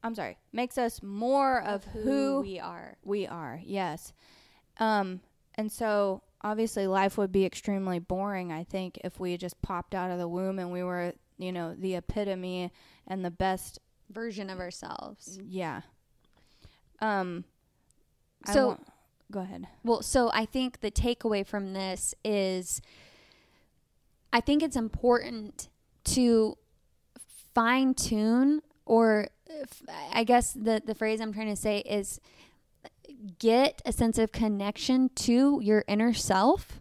I'm 0.08 0.16
sorry, 0.16 0.38
makes 0.52 0.78
us 0.78 1.02
more 1.04 1.62
of 1.62 1.84
who, 1.86 2.42
we 2.42 2.60
are. 2.60 2.98
we 3.04 3.28
are. 3.28 3.62
Yes. 3.64 4.14
Um 4.80 5.22
and 5.56 5.72
so 5.72 6.22
obviously 6.42 6.88
life 6.88 7.18
would 7.18 7.32
be 7.32 7.46
extremely 7.46 8.00
boring 8.00 8.52
I 8.52 8.64
think 8.64 9.00
if 9.04 9.20
we 9.20 9.36
just 9.38 9.62
popped 9.62 9.94
out 9.96 10.12
of 10.12 10.18
the 10.20 10.28
womb 10.28 10.60
and 10.60 10.72
we 10.72 10.84
were, 10.84 11.14
you 11.38 11.52
know, 11.52 11.76
the 11.78 11.96
epitome 11.96 12.72
and 13.08 13.24
the 13.26 13.32
best 13.32 13.80
Version 14.10 14.50
of 14.50 14.60
ourselves. 14.60 15.38
yeah. 15.44 15.82
Um 17.02 17.44
So- 18.46 18.68
want- 18.68 18.88
go 19.30 19.42
ahead. 19.42 19.68
Well, 19.84 20.02
so 20.02 20.32
I 20.34 20.46
think 20.46 20.80
the 20.80 20.90
takeaway 20.92 21.46
from 21.46 21.74
this 21.74 22.16
is 22.24 22.82
I 24.32 24.40
think 24.42 24.64
it's 24.64 24.76
important 24.78 25.68
to 26.06 26.58
fine 27.54 27.94
tune, 27.94 28.62
or 28.86 29.28
I 30.14 30.24
guess 30.24 30.54
the, 30.54 30.82
the 30.86 30.96
phrase 30.96 31.22
I'm 31.22 31.34
trying 31.34 31.50
to 31.50 31.56
say 31.56 31.80
is 31.80 32.20
get 33.40 33.82
a 33.86 33.92
sense 33.92 34.18
of 34.18 34.32
connection 34.32 35.10
to 35.16 35.60
your 35.62 35.84
inner 35.88 36.14
self 36.14 36.80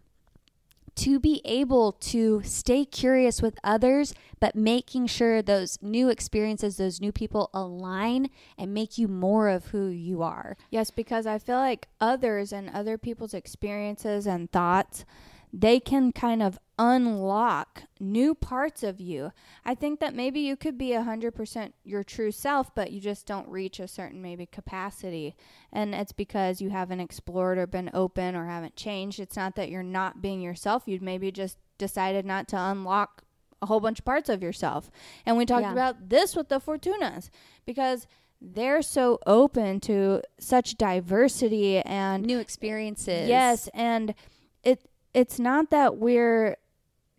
to 0.96 1.20
be 1.20 1.42
able 1.44 1.92
to 1.92 2.40
stay 2.42 2.84
curious 2.84 3.42
with 3.42 3.58
others, 3.62 4.14
but 4.40 4.56
making 4.56 5.06
sure 5.06 5.42
those 5.42 5.78
new 5.82 6.08
experiences, 6.08 6.78
those 6.78 7.02
new 7.02 7.12
people 7.12 7.50
align 7.52 8.30
and 8.56 8.72
make 8.72 8.96
you 8.96 9.06
more 9.06 9.50
of 9.50 9.66
who 9.66 9.88
you 9.88 10.22
are. 10.22 10.56
Yes, 10.70 10.90
because 10.90 11.26
I 11.26 11.38
feel 11.38 11.58
like 11.58 11.88
others 12.00 12.50
and 12.50 12.70
other 12.70 12.96
people's 12.96 13.34
experiences 13.34 14.26
and 14.26 14.50
thoughts, 14.50 15.04
they 15.52 15.80
can 15.80 16.12
kind 16.12 16.42
of 16.42 16.58
unlock 16.78 17.84
new 17.98 18.34
parts 18.34 18.82
of 18.82 19.00
you. 19.00 19.32
I 19.64 19.74
think 19.74 20.00
that 20.00 20.14
maybe 20.14 20.40
you 20.40 20.56
could 20.56 20.76
be 20.76 20.88
100% 20.90 21.72
your 21.84 22.02
true 22.04 22.30
self, 22.30 22.74
but 22.74 22.92
you 22.92 23.00
just 23.00 23.26
don't 23.26 23.48
reach 23.48 23.80
a 23.80 23.88
certain 23.88 24.20
maybe 24.20 24.46
capacity. 24.46 25.34
And 25.72 25.94
it's 25.94 26.12
because 26.12 26.60
you 26.60 26.70
haven't 26.70 27.00
explored 27.00 27.58
or 27.58 27.66
been 27.66 27.90
open 27.94 28.36
or 28.36 28.46
haven't 28.46 28.76
changed. 28.76 29.20
It's 29.20 29.36
not 29.36 29.54
that 29.56 29.70
you're 29.70 29.82
not 29.82 30.20
being 30.20 30.40
yourself. 30.42 30.82
You'd 30.86 31.02
maybe 31.02 31.30
just 31.32 31.58
decided 31.78 32.26
not 32.26 32.48
to 32.48 32.58
unlock 32.58 33.22
a 33.62 33.66
whole 33.66 33.80
bunch 33.80 34.00
of 34.00 34.04
parts 34.04 34.28
of 34.28 34.42
yourself. 34.42 34.90
And 35.24 35.38
we 35.38 35.46
talked 35.46 35.62
Yeah. 35.62 35.72
about 35.72 36.10
this 36.10 36.36
with 36.36 36.48
the 36.50 36.60
Fortunas 36.60 37.30
because 37.64 38.06
they're 38.38 38.82
so 38.82 39.18
open 39.26 39.80
to 39.80 40.20
such 40.38 40.76
diversity 40.76 41.78
and 41.78 42.22
New 42.26 42.38
experiences. 42.38 43.26
yes 43.30 43.66
and 43.72 44.14
it 44.62 44.82
it's 45.20 45.38
not 45.38 45.70
that 45.70 45.96
we're 45.96 46.56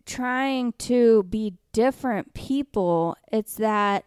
trying 0.06 0.72
to 0.72 1.22
be 1.24 1.54
different 1.72 2.32
people 2.34 3.16
it's 3.30 3.56
that 3.56 4.04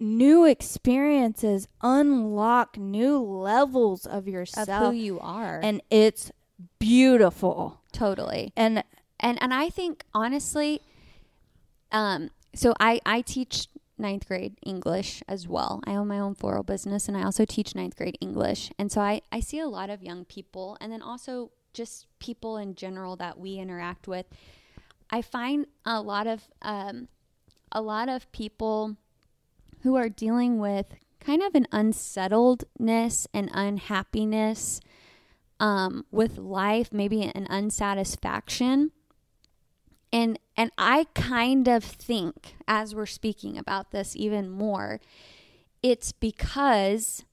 new 0.00 0.44
experiences 0.44 1.66
unlock 1.82 2.76
new 2.76 3.18
levels 3.18 4.04
of 4.06 4.28
yourself 4.28 4.68
Of 4.68 4.92
who 4.92 4.98
you 4.98 5.18
are. 5.20 5.60
and 5.62 5.80
it's 5.90 6.30
beautiful 6.78 7.80
totally. 7.92 8.52
and 8.56 8.84
and 9.20 9.40
and 9.42 9.52
I 9.52 9.68
think 9.70 10.04
honestly, 10.14 10.80
um, 11.90 12.30
so 12.54 12.72
I 12.78 13.00
I 13.04 13.22
teach 13.22 13.66
ninth 13.98 14.28
grade 14.28 14.54
English 14.64 15.22
as 15.26 15.48
well. 15.48 15.80
I 15.84 15.96
own 15.96 16.06
my 16.06 16.20
own 16.20 16.34
floral 16.36 16.62
business, 16.62 17.08
and 17.08 17.16
I 17.16 17.24
also 17.24 17.44
teach 17.44 17.74
ninth 17.74 17.96
grade 17.96 18.16
English. 18.20 18.70
And 18.78 18.92
so 18.92 19.00
I 19.00 19.22
I 19.32 19.40
see 19.40 19.58
a 19.58 19.66
lot 19.66 19.90
of 19.90 20.02
young 20.02 20.24
people, 20.24 20.76
and 20.80 20.92
then 20.92 21.02
also 21.02 21.50
just 21.78 22.06
people 22.18 22.56
in 22.56 22.74
general 22.74 23.14
that 23.16 23.38
we 23.38 23.54
interact 23.54 24.08
with. 24.08 24.26
I 25.10 25.22
find 25.22 25.66
a 25.86 26.02
lot 26.02 26.26
of 26.26 26.42
um, 26.60 27.06
a 27.70 27.80
lot 27.80 28.08
of 28.08 28.30
people 28.32 28.96
who 29.82 29.94
are 29.94 30.08
dealing 30.08 30.58
with 30.58 30.86
kind 31.20 31.40
of 31.40 31.54
an 31.54 31.68
unsettledness 31.70 33.28
and 33.32 33.48
unhappiness 33.54 34.80
um, 35.60 36.04
with 36.10 36.36
life, 36.36 36.92
maybe 36.92 37.22
an 37.22 37.46
unsatisfaction. 37.48 38.90
And 40.12 40.36
and 40.56 40.72
I 40.76 41.06
kind 41.14 41.68
of 41.68 41.84
think 41.84 42.56
as 42.66 42.92
we're 42.92 43.06
speaking 43.06 43.56
about 43.56 43.92
this 43.92 44.16
even 44.16 44.50
more, 44.50 45.00
it's 45.80 46.10
because 46.10 47.24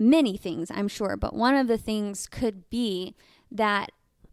many 0.00 0.36
things, 0.36 0.68
I'm 0.74 0.88
sure, 0.88 1.16
but 1.16 1.32
one 1.32 1.54
of 1.54 1.68
the 1.68 1.78
things 1.78 2.26
could 2.26 2.68
be 2.70 3.14
that 3.50 3.90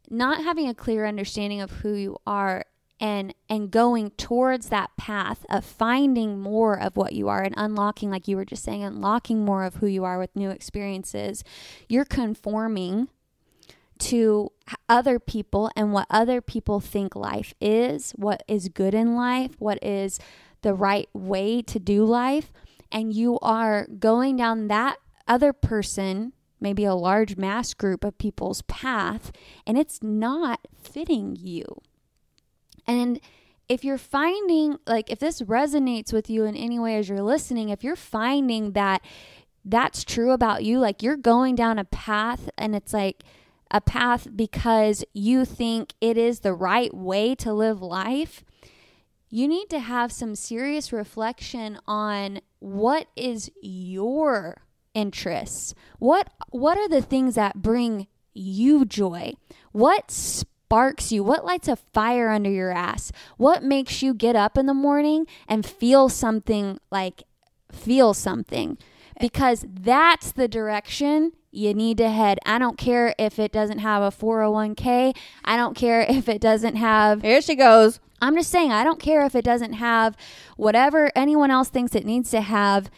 not 0.10 0.44
having 0.44 0.68
a 0.68 0.74
clear 0.74 1.06
understanding 1.06 1.62
of 1.62 1.72
who 1.72 1.94
you 1.94 2.18
are 2.26 2.66
and 3.00 3.34
and 3.50 3.72
going 3.72 4.12
towards 4.12 4.70
that 4.70 4.96
path 4.98 5.46
of 5.50 5.66
finding 5.66 6.40
more 6.40 6.80
of 6.80 6.96
what 6.96 7.14
you 7.14 7.28
are 7.28 7.42
and 7.42 7.56
unlocking 7.58 8.10
like 8.10 8.28
you 8.28 8.36
were 8.36 8.46
just 8.46 8.64
saying 8.64 8.84
unlocking 8.84 9.44
more 9.44 9.64
of 9.64 9.76
who 9.76 9.88
you 9.88 10.04
are 10.04 10.20
with 10.20 10.36
new 10.36 10.52
experiences 10.52 11.44
you're 11.90 12.06
conforming 12.06 13.08
to 13.98 14.52
other 14.88 15.20
people 15.20 15.72
and 15.76 15.92
what 15.92 16.06
other 16.10 16.40
people 16.40 16.80
think 16.80 17.16
life 17.16 17.54
is 17.60 18.12
what 18.12 18.44
is 18.48 18.70
good 18.70 18.94
in 18.94 19.16
life 19.16 19.56
what 19.58 19.84
is 19.84 20.20
the 20.64 20.74
right 20.74 21.10
way 21.14 21.62
to 21.62 21.78
do 21.78 22.04
life. 22.04 22.52
And 22.92 23.14
you 23.14 23.38
are 23.42 23.86
going 23.88 24.38
down 24.38 24.68
that 24.70 24.98
other 25.28 25.54
person 25.54 26.34
maybe 26.64 26.86
a 26.86 26.96
large 26.96 27.38
mass 27.38 27.74
group 27.76 28.04
of 28.04 28.18
people's 28.18 28.64
path 28.64 29.32
and 29.68 29.78
it's 29.78 30.02
not 30.02 30.68
fitting 30.82 31.38
you. 31.40 31.64
And 32.88 33.20
if 33.70 33.84
you're 33.84 33.98
finding, 33.98 34.78
like, 34.88 35.10
if 35.10 35.20
this 35.20 35.42
resonates 35.42 36.12
with 36.12 36.30
you 36.30 36.46
in 36.46 36.56
any 36.56 36.80
way 36.80 36.98
as 36.98 37.08
you're 37.08 37.22
listening, 37.22 37.70
if 37.70 37.84
you're 37.84 37.96
finding 37.96 38.72
that 38.72 39.02
that's 39.64 40.04
true 40.04 40.32
about 40.32 40.64
you, 40.64 40.80
like 40.80 41.02
you're 41.02 41.18
going 41.18 41.56
down 41.56 41.80
a 41.80 41.86
path 41.86 42.50
and 42.58 42.76
it's 42.76 42.94
like 42.94 43.24
a 43.72 43.80
path 43.80 44.28
because 44.36 45.04
you 45.14 45.46
think 45.46 45.94
it 46.02 46.18
is 46.18 46.42
the 46.42 46.54
right 46.54 46.94
way 46.94 47.36
to 47.36 47.54
live 47.54 47.82
life, 47.82 48.44
you 49.30 49.48
need 49.48 49.70
to 49.70 49.80
have 49.80 50.12
some 50.12 50.36
serious 50.36 50.94
reflection 50.94 51.80
on 51.88 52.40
what 52.60 53.08
is 53.16 53.50
your 53.62 54.62
interests? 54.94 55.74
What 56.00 56.30
what 56.50 56.78
are 56.78 56.90
the 56.90 57.02
things 57.02 57.36
that 57.36 57.62
bring 57.62 58.08
you 58.34 58.86
joy? 58.86 59.34
What 59.72 60.12
sparks 60.12 61.12
you? 61.12 61.24
What 61.24 61.46
lights 61.46 61.68
a 61.68 61.76
fire 61.76 62.30
under 62.30 62.50
your 62.50 62.72
ass? 62.72 63.12
What 63.38 63.64
makes 63.64 64.02
you 64.02 64.14
get 64.14 64.36
up 64.36 64.58
in 64.58 64.66
the 64.66 64.74
morning 64.74 65.28
and 65.48 65.66
feel 65.66 66.10
something 66.10 66.80
like 66.92 67.24
feel 67.72 68.14
something? 68.14 68.78
Because 69.20 69.66
that's 69.70 70.32
the 70.32 70.48
direction 70.48 71.34
you 71.52 71.74
need 71.74 71.98
to 72.00 72.10
head. 72.10 72.40
I 72.46 72.58
don't 72.58 72.78
care 72.78 73.14
if 73.20 73.38
it 73.38 73.52
doesn't 73.52 73.78
have 73.80 74.02
a 74.02 74.16
401k. 74.16 75.16
I 75.46 75.56
don't 75.56 75.76
care 75.76 76.02
if 76.10 76.28
it 76.28 76.42
doesn't 76.42 76.76
have 76.76 77.22
Here 77.22 77.42
she 77.42 77.56
goes. 77.56 78.00
I'm 78.22 78.36
just 78.36 78.50
saying, 78.50 78.72
I 78.72 78.86
don't 78.86 79.02
care 79.02 79.26
if 79.26 79.36
it 79.36 79.44
doesn't 79.44 79.74
have 79.74 80.16
whatever 80.56 81.12
anyone 81.14 81.52
else 81.52 81.70
thinks 81.70 81.94
it 81.94 82.06
needs 82.06 82.32
to 82.32 82.40
have. 82.40 82.90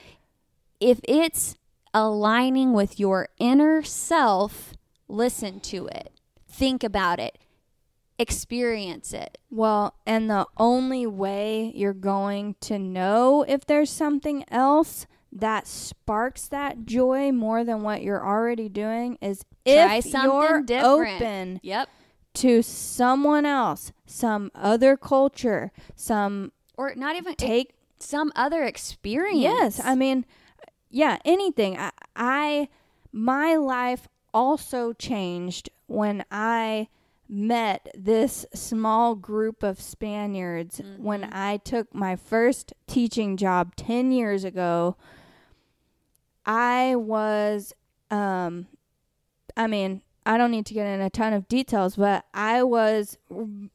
If 0.80 1.00
it's 1.04 1.58
aligning 1.96 2.74
with 2.74 3.00
your 3.00 3.30
inner 3.40 3.82
self, 3.82 4.74
listen 5.08 5.62
to 5.62 5.88
it, 5.88 6.12
think 6.48 6.84
about 6.84 7.20
it, 7.20 7.38
experience 8.20 9.14
it. 9.14 9.38
Well, 9.50 9.96
and 10.06 10.30
the 10.30 10.46
only 10.58 11.08
way 11.08 11.72
you're 11.74 11.94
going 11.94 12.56
to 12.62 12.78
know 12.78 13.44
if 13.48 13.66
there's 13.66 13.90
something 13.90 14.44
else 14.50 15.08
that 15.32 15.68
sparks 15.68 16.48
that 16.50 16.86
joy 16.86 17.32
more 17.32 17.64
than 17.64 17.82
what 17.82 18.02
you're 18.02 18.26
already 18.26 18.70
doing 18.70 19.18
is 19.22 19.44
Try 19.66 19.96
if 19.96 20.06
something 20.06 20.32
you're 20.32 20.62
different. 20.62 21.22
open 21.22 21.60
Yep. 21.64 21.90
to 22.36 22.62
someone 22.62 23.46
else, 23.46 23.92
some 24.06 24.52
other 24.54 24.96
culture, 24.98 25.72
some 25.96 26.52
Or 26.78 26.94
not 26.96 27.16
even 27.16 27.36
take 27.36 27.74
some 28.00 28.32
other 28.36 28.64
experience. 28.64 29.42
Yes, 29.42 29.82
I 29.84 29.96
mean, 29.96 30.26
yeah, 30.96 31.18
anything. 31.26 31.78
I, 31.78 31.92
I, 32.16 32.70
my 33.12 33.58
life 33.58 34.08
also 34.34 34.94
changed 34.94 35.70
when 35.88 36.24
I 36.32 36.88
met 37.28 37.90
this 37.94 38.46
small 38.54 39.14
group 39.16 39.62
of 39.62 39.82
Spaniards 39.82 40.80
when 40.98 41.26
I 41.26 41.58
took 41.58 41.94
my 41.94 42.16
first 42.16 42.72
teaching 42.88 43.36
job 43.36 43.76
10 43.76 44.14
years 44.14 44.46
ago. 44.46 44.96
I 46.46 46.96
was, 46.96 47.74
um, 48.10 48.68
I 49.58 49.68
mean, 49.68 50.02
I 50.26 50.38
don't 50.38 50.52
need 50.52 50.66
to 50.68 50.74
get 50.74 50.88
in 50.88 51.02
a 51.02 51.10
ton 51.10 51.34
of 51.34 51.50
details, 51.50 51.98
but 51.98 52.24
I 52.34 52.64
was 52.64 53.18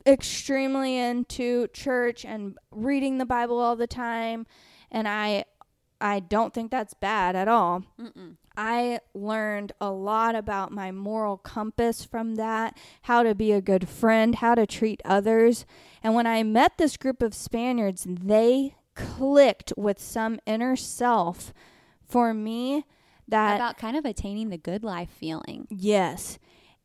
extremely 0.06 0.96
into 0.96 1.68
church 1.74 2.24
and 2.24 2.56
reading 2.70 3.18
the 3.18 3.26
Bible 3.26 3.58
all 3.58 3.76
the 3.76 3.86
time, 3.86 4.46
and 4.90 5.06
I 5.06 5.44
I 6.00 6.20
don't 6.20 6.54
think 6.54 6.70
that's 6.70 6.94
bad 6.94 7.36
at 7.36 7.48
all. 7.48 7.84
Mm-mm. 8.00 8.36
I 8.56 9.00
learned 9.14 9.72
a 9.80 9.90
lot 9.90 10.34
about 10.34 10.72
my 10.72 10.90
moral 10.90 11.36
compass 11.36 12.04
from 12.04 12.34
that, 12.34 12.76
how 13.02 13.22
to 13.22 13.34
be 13.34 13.52
a 13.52 13.60
good 13.60 13.88
friend, 13.88 14.34
how 14.34 14.54
to 14.54 14.66
treat 14.66 15.00
others. 15.04 15.64
And 16.02 16.14
when 16.14 16.26
I 16.26 16.42
met 16.42 16.78
this 16.78 16.96
group 16.96 17.22
of 17.22 17.34
Spaniards, 17.34 18.06
they 18.08 18.74
clicked 18.94 19.72
with 19.76 19.98
some 19.98 20.40
inner 20.46 20.76
self 20.76 21.52
for 22.06 22.34
me 22.34 22.84
that 23.28 23.56
about 23.56 23.78
kind 23.78 23.96
of 23.96 24.04
attaining 24.04 24.50
the 24.50 24.58
good 24.58 24.82
life 24.82 25.10
feeling, 25.10 25.66
yes. 25.70 26.38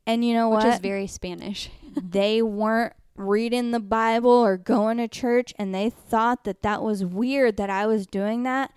And 0.06 0.24
you 0.24 0.34
know 0.34 0.50
which 0.50 0.64
what? 0.64 0.76
is 0.76 0.80
very 0.80 1.08
Spanish. 1.08 1.70
they 2.10 2.42
weren't 2.42 2.94
reading 3.18 3.72
the 3.72 3.80
Bible 3.80 4.30
or 4.30 4.58
going 4.58 4.98
to 4.98 5.08
church 5.08 5.54
and 5.58 5.74
they 5.74 5.90
thought 5.90 6.44
that 6.44 6.62
that 6.62 6.84
was 6.84 7.04
weird 7.04 7.58
that 7.58 7.70
I 7.70 7.88
was 7.88 8.06
doing 8.06 8.44
that. 8.44 8.72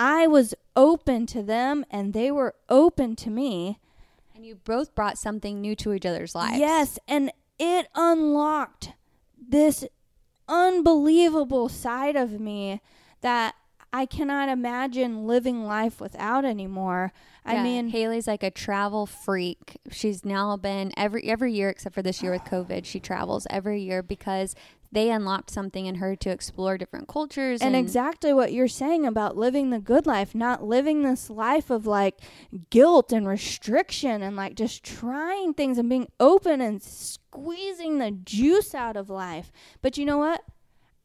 I 0.00 0.26
was 0.26 0.54
open 0.74 1.26
to 1.26 1.42
them 1.42 1.84
and 1.90 2.14
they 2.14 2.30
were 2.30 2.54
open 2.70 3.16
to 3.16 3.30
me. 3.30 3.78
and 4.34 4.46
you 4.46 4.54
both 4.54 4.94
brought 4.94 5.18
something 5.18 5.60
new 5.60 5.76
to 5.76 5.92
each 5.92 6.06
other's 6.06 6.34
lives. 6.34 6.58
Yes. 6.58 6.98
And 7.06 7.30
it 7.58 7.86
unlocked 7.94 8.94
this 9.36 9.84
unbelievable 10.48 11.68
side 11.68 12.16
of 12.16 12.40
me 12.40 12.80
that 13.20 13.54
I 13.92 14.06
cannot 14.06 14.48
imagine 14.48 15.26
living 15.26 15.64
life 15.64 16.00
without 16.00 16.46
anymore. 16.46 17.12
I 17.44 17.62
mean, 17.62 17.88
Haley's 17.88 18.26
like 18.26 18.42
a 18.42 18.50
travel 18.50 19.04
freak. 19.04 19.78
She's 19.90 20.24
now 20.24 20.56
been 20.56 20.92
every 20.96 21.24
every 21.24 21.52
year 21.52 21.68
except 21.68 21.94
for 21.94 22.02
this 22.02 22.22
year 22.22 22.32
with 22.32 22.42
COVID. 22.42 22.84
She 22.84 23.00
travels 23.00 23.46
every 23.50 23.82
year 23.82 24.02
because 24.02 24.54
they 24.92 25.10
unlocked 25.10 25.50
something 25.50 25.86
in 25.86 25.96
her 25.96 26.16
to 26.16 26.30
explore 26.30 26.76
different 26.76 27.06
cultures 27.06 27.60
and 27.60 27.76
exactly 27.76 28.32
what 28.32 28.52
you're 28.52 28.68
saying 28.68 29.06
about 29.06 29.36
living 29.36 29.70
the 29.70 29.78
good 29.78 30.06
life, 30.06 30.34
not 30.34 30.64
living 30.64 31.02
this 31.02 31.30
life 31.30 31.70
of 31.70 31.86
like 31.86 32.18
guilt 32.70 33.12
and 33.12 33.28
restriction 33.28 34.22
and 34.22 34.34
like 34.36 34.54
just 34.54 34.82
trying 34.82 35.54
things 35.54 35.78
and 35.78 35.88
being 35.88 36.08
open 36.18 36.60
and 36.60 36.82
squeezing 36.82 37.98
the 37.98 38.10
juice 38.10 38.74
out 38.74 38.96
of 38.96 39.08
life. 39.08 39.52
But 39.80 39.96
you 39.96 40.04
know 40.04 40.18
what? 40.18 40.42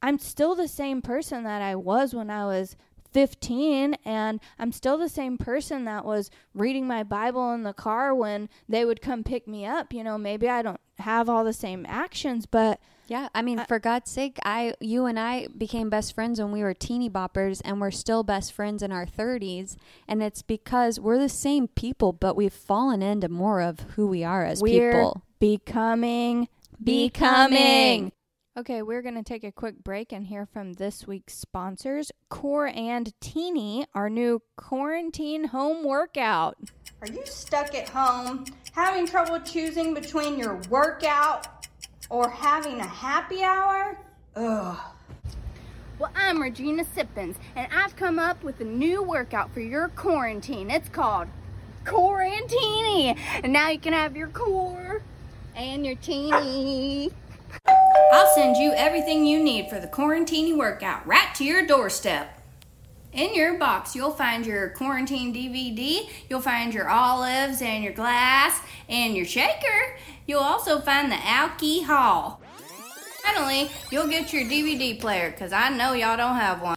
I'm 0.01 0.19
still 0.19 0.55
the 0.55 0.67
same 0.67 1.01
person 1.01 1.43
that 1.43 1.61
I 1.61 1.75
was 1.75 2.13
when 2.13 2.29
I 2.29 2.45
was 2.45 2.75
15 3.15 3.95
and 4.03 4.41
I'm 4.59 4.73
still 4.73 4.97
the 4.97 5.07
same 5.07 5.37
person 5.37 5.85
that 5.85 6.03
was 6.03 6.29
reading 6.53 6.85
my 6.85 7.01
Bible 7.01 7.53
in 7.53 7.63
the 7.63 7.71
car 7.71 8.13
when 8.13 8.49
they 8.67 8.83
would 8.83 9.01
come 9.01 9.23
pick 9.23 9.47
me 9.47 9.65
up. 9.65 9.93
You 9.93 10.03
know, 10.03 10.17
maybe 10.17 10.49
I 10.49 10.61
don't 10.61 10.81
have 10.97 11.29
all 11.29 11.45
the 11.45 11.53
same 11.53 11.85
actions, 11.87 12.45
but 12.45 12.81
Yeah, 13.07 13.29
I 13.33 13.41
mean, 13.41 13.63
for 13.69 13.79
God's 13.79 14.11
sake, 14.11 14.37
I, 14.43 14.73
you 14.81 15.05
and 15.05 15.17
I 15.17 15.47
became 15.57 15.89
best 15.89 16.13
friends 16.13 16.41
when 16.41 16.51
we 16.51 16.61
were 16.61 16.73
teeny 16.73 17.09
boppers, 17.09 17.61
and 17.63 17.79
we're 17.79 17.91
still 17.91 18.23
best 18.23 18.51
friends 18.51 18.83
in 18.83 18.91
our 18.91 19.05
thirties. 19.05 19.77
And 20.09 20.21
it's 20.21 20.41
because 20.41 20.99
we're 20.99 21.19
the 21.19 21.29
same 21.29 21.69
people, 21.69 22.11
but 22.11 22.35
we've 22.35 22.51
fallen 22.51 23.01
into 23.01 23.29
more 23.29 23.61
of 23.61 23.79
who 23.95 24.07
we 24.07 24.25
are 24.25 24.43
as 24.43 24.59
we're 24.59 24.91
people. 24.91 25.21
becoming 25.39 26.49
Becoming. 26.83 28.11
Okay, 28.57 28.81
we're 28.81 29.01
going 29.01 29.15
to 29.15 29.23
take 29.23 29.43
a 29.43 29.51
quick 29.51 29.83
break 29.83 30.13
and 30.13 30.27
hear 30.27 30.45
from 30.45 30.73
this 30.73 31.05
week's 31.05 31.33
sponsors, 31.33 32.09
Core 32.29 32.67
and 32.67 33.11
Teeny, 33.19 33.85
our 33.93 34.09
new 34.09 34.41
quarantine 34.55 35.43
home 35.43 35.83
workout. 35.83 36.55
Are 37.01 37.07
you 37.07 37.25
stuck 37.25 37.75
at 37.75 37.89
home 37.89 38.45
having 38.71 39.07
trouble 39.07 39.41
choosing 39.41 39.93
between 39.93 40.39
your 40.39 40.55
workout 40.69 41.67
or 42.09 42.29
having 42.29 42.79
a 42.79 42.87
happy 42.87 43.43
hour? 43.43 43.97
Ugh. 44.37 44.77
Well, 45.99 46.11
I'm 46.15 46.41
Regina 46.41 46.85
Sippins, 46.85 47.35
and 47.57 47.67
I've 47.73 47.97
come 47.97 48.19
up 48.19 48.41
with 48.41 48.61
a 48.61 48.65
new 48.65 49.03
workout 49.03 49.53
for 49.53 49.59
your 49.59 49.89
quarantine. 49.89 50.71
It's 50.71 50.87
called 50.87 51.27
Quarantini. 51.83 52.39
And 52.39 52.49
Teenie. 52.49 53.17
And 53.43 53.51
now 53.51 53.67
you 53.67 53.79
can 53.79 53.91
have 53.91 54.15
your 54.15 54.29
core 54.29 55.01
and 55.57 55.85
your 55.85 55.95
teeny. 55.95 57.11
I'll 58.11 58.33
send 58.33 58.57
you 58.57 58.73
everything 58.73 59.25
you 59.25 59.41
need 59.41 59.69
for 59.69 59.79
the 59.79 59.87
quarantine 59.87 60.57
workout 60.57 61.05
right 61.07 61.33
to 61.35 61.43
your 61.43 61.65
doorstep. 61.65 62.41
In 63.13 63.33
your 63.33 63.57
box, 63.57 63.95
you'll 63.95 64.11
find 64.11 64.45
your 64.45 64.69
quarantine 64.71 65.33
DVD, 65.33 66.09
you'll 66.29 66.41
find 66.41 66.73
your 66.73 66.89
olives 66.89 67.61
and 67.61 67.83
your 67.83 67.93
glass 67.93 68.61
and 68.89 69.15
your 69.15 69.25
shaker. 69.25 69.97
You'll 70.27 70.41
also 70.41 70.81
find 70.81 71.09
the 71.09 71.25
alcohol. 71.25 72.41
Finally, 73.23 73.71
you'll 73.89 74.07
get 74.07 74.33
your 74.33 74.43
DVD 74.43 74.99
player 74.99 75.31
because 75.31 75.53
I 75.53 75.69
know 75.69 75.93
y'all 75.93 76.17
don't 76.17 76.35
have 76.35 76.61
one. 76.61 76.75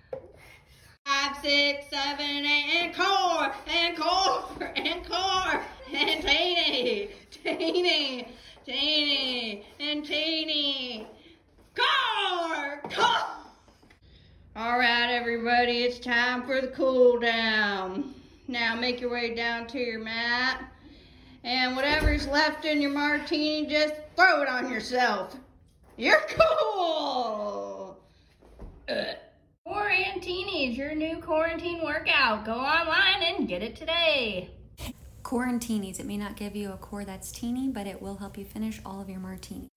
Five, 1.04 1.36
six, 1.42 1.86
seven, 1.90 2.46
eight, 2.46 2.82
and 2.82 2.94
core, 2.94 3.52
and 3.66 3.96
core, 3.96 4.72
and 4.76 5.04
core, 5.04 5.62
and 5.92 6.22
teeny, 6.22 7.10
teeny, 7.30 8.28
teeny, 8.64 9.66
teeny. 9.96 11.06
Core, 11.74 12.80
core. 12.90 13.06
All 14.54 14.78
right, 14.78 15.10
everybody, 15.10 15.82
it's 15.84 15.98
time 15.98 16.42
for 16.44 16.60
the 16.60 16.68
cool 16.68 17.18
down. 17.18 18.14
Now 18.48 18.74
make 18.74 19.00
your 19.00 19.10
way 19.10 19.34
down 19.34 19.66
to 19.68 19.78
your 19.78 20.00
mat, 20.00 20.62
and 21.42 21.74
whatever's 21.74 22.26
left 22.26 22.64
in 22.64 22.82
your 22.82 22.90
martini, 22.90 23.66
just 23.66 23.94
throw 24.14 24.42
it 24.42 24.48
on 24.48 24.70
yourself. 24.70 25.36
You're 25.96 26.22
cool. 26.28 27.98
Uh. 28.88 29.04
Quarantini 29.66 30.70
is 30.70 30.78
your 30.78 30.94
new 30.94 31.18
quarantine 31.18 31.82
workout. 31.82 32.44
Go 32.44 32.54
online 32.54 33.22
and 33.22 33.48
get 33.48 33.62
it 33.62 33.76
today. 33.76 34.50
Quarantinis. 35.22 36.00
It 36.00 36.06
may 36.06 36.16
not 36.16 36.36
give 36.36 36.56
you 36.56 36.72
a 36.72 36.76
core 36.76 37.04
that's 37.04 37.30
teeny, 37.30 37.68
but 37.68 37.86
it 37.86 38.00
will 38.00 38.16
help 38.16 38.38
you 38.38 38.44
finish 38.44 38.80
all 38.86 39.00
of 39.00 39.10
your 39.10 39.20
martinis. 39.20 39.68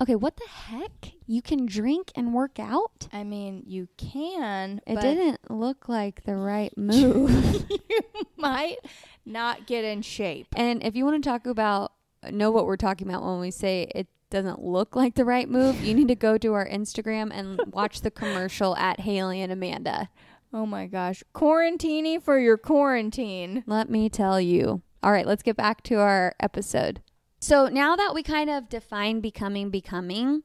Okay, 0.00 0.14
what 0.14 0.36
the 0.36 0.48
heck? 0.48 1.12
You 1.26 1.42
can 1.42 1.66
drink 1.66 2.10
and 2.14 2.32
work 2.32 2.58
out? 2.58 3.08
I 3.12 3.22
mean, 3.22 3.64
you 3.66 3.88
can. 3.98 4.80
It 4.86 4.98
didn't 5.00 5.50
look 5.50 5.88
like 5.88 6.24
the 6.24 6.36
right 6.36 6.76
move. 6.76 7.66
you 7.70 8.00
might 8.36 8.78
not 9.26 9.66
get 9.66 9.84
in 9.84 10.00
shape. 10.00 10.48
and 10.56 10.82
if 10.82 10.96
you 10.96 11.04
want 11.04 11.22
to 11.22 11.28
talk 11.28 11.46
about, 11.46 11.92
know 12.30 12.50
what 12.50 12.64
we're 12.66 12.76
talking 12.76 13.08
about 13.08 13.22
when 13.22 13.40
we 13.40 13.50
say 13.50 13.90
it 13.94 14.06
doesn't 14.30 14.62
look 14.62 14.96
like 14.96 15.16
the 15.16 15.24
right 15.24 15.48
move, 15.48 15.82
you 15.84 15.94
need 15.94 16.08
to 16.08 16.14
go 16.14 16.38
to 16.38 16.54
our 16.54 16.66
Instagram 16.66 17.30
and 17.32 17.60
watch 17.72 18.00
the 18.00 18.10
commercial 18.10 18.76
at 18.76 19.00
Haley 19.00 19.42
and 19.42 19.52
Amanda. 19.52 20.08
Oh 20.52 20.66
my 20.66 20.86
gosh. 20.86 21.22
Quarantini 21.34 22.22
for 22.22 22.38
your 22.38 22.56
quarantine. 22.56 23.64
Let 23.66 23.90
me 23.90 24.08
tell 24.08 24.40
you. 24.40 24.82
All 25.02 25.12
right, 25.12 25.26
let's 25.26 25.42
get 25.42 25.56
back 25.56 25.82
to 25.84 25.96
our 25.96 26.34
episode. 26.40 27.02
So 27.40 27.68
now 27.68 27.96
that 27.96 28.14
we 28.14 28.22
kind 28.22 28.50
of 28.50 28.68
define 28.68 29.20
becoming 29.20 29.70
becoming, 29.70 30.42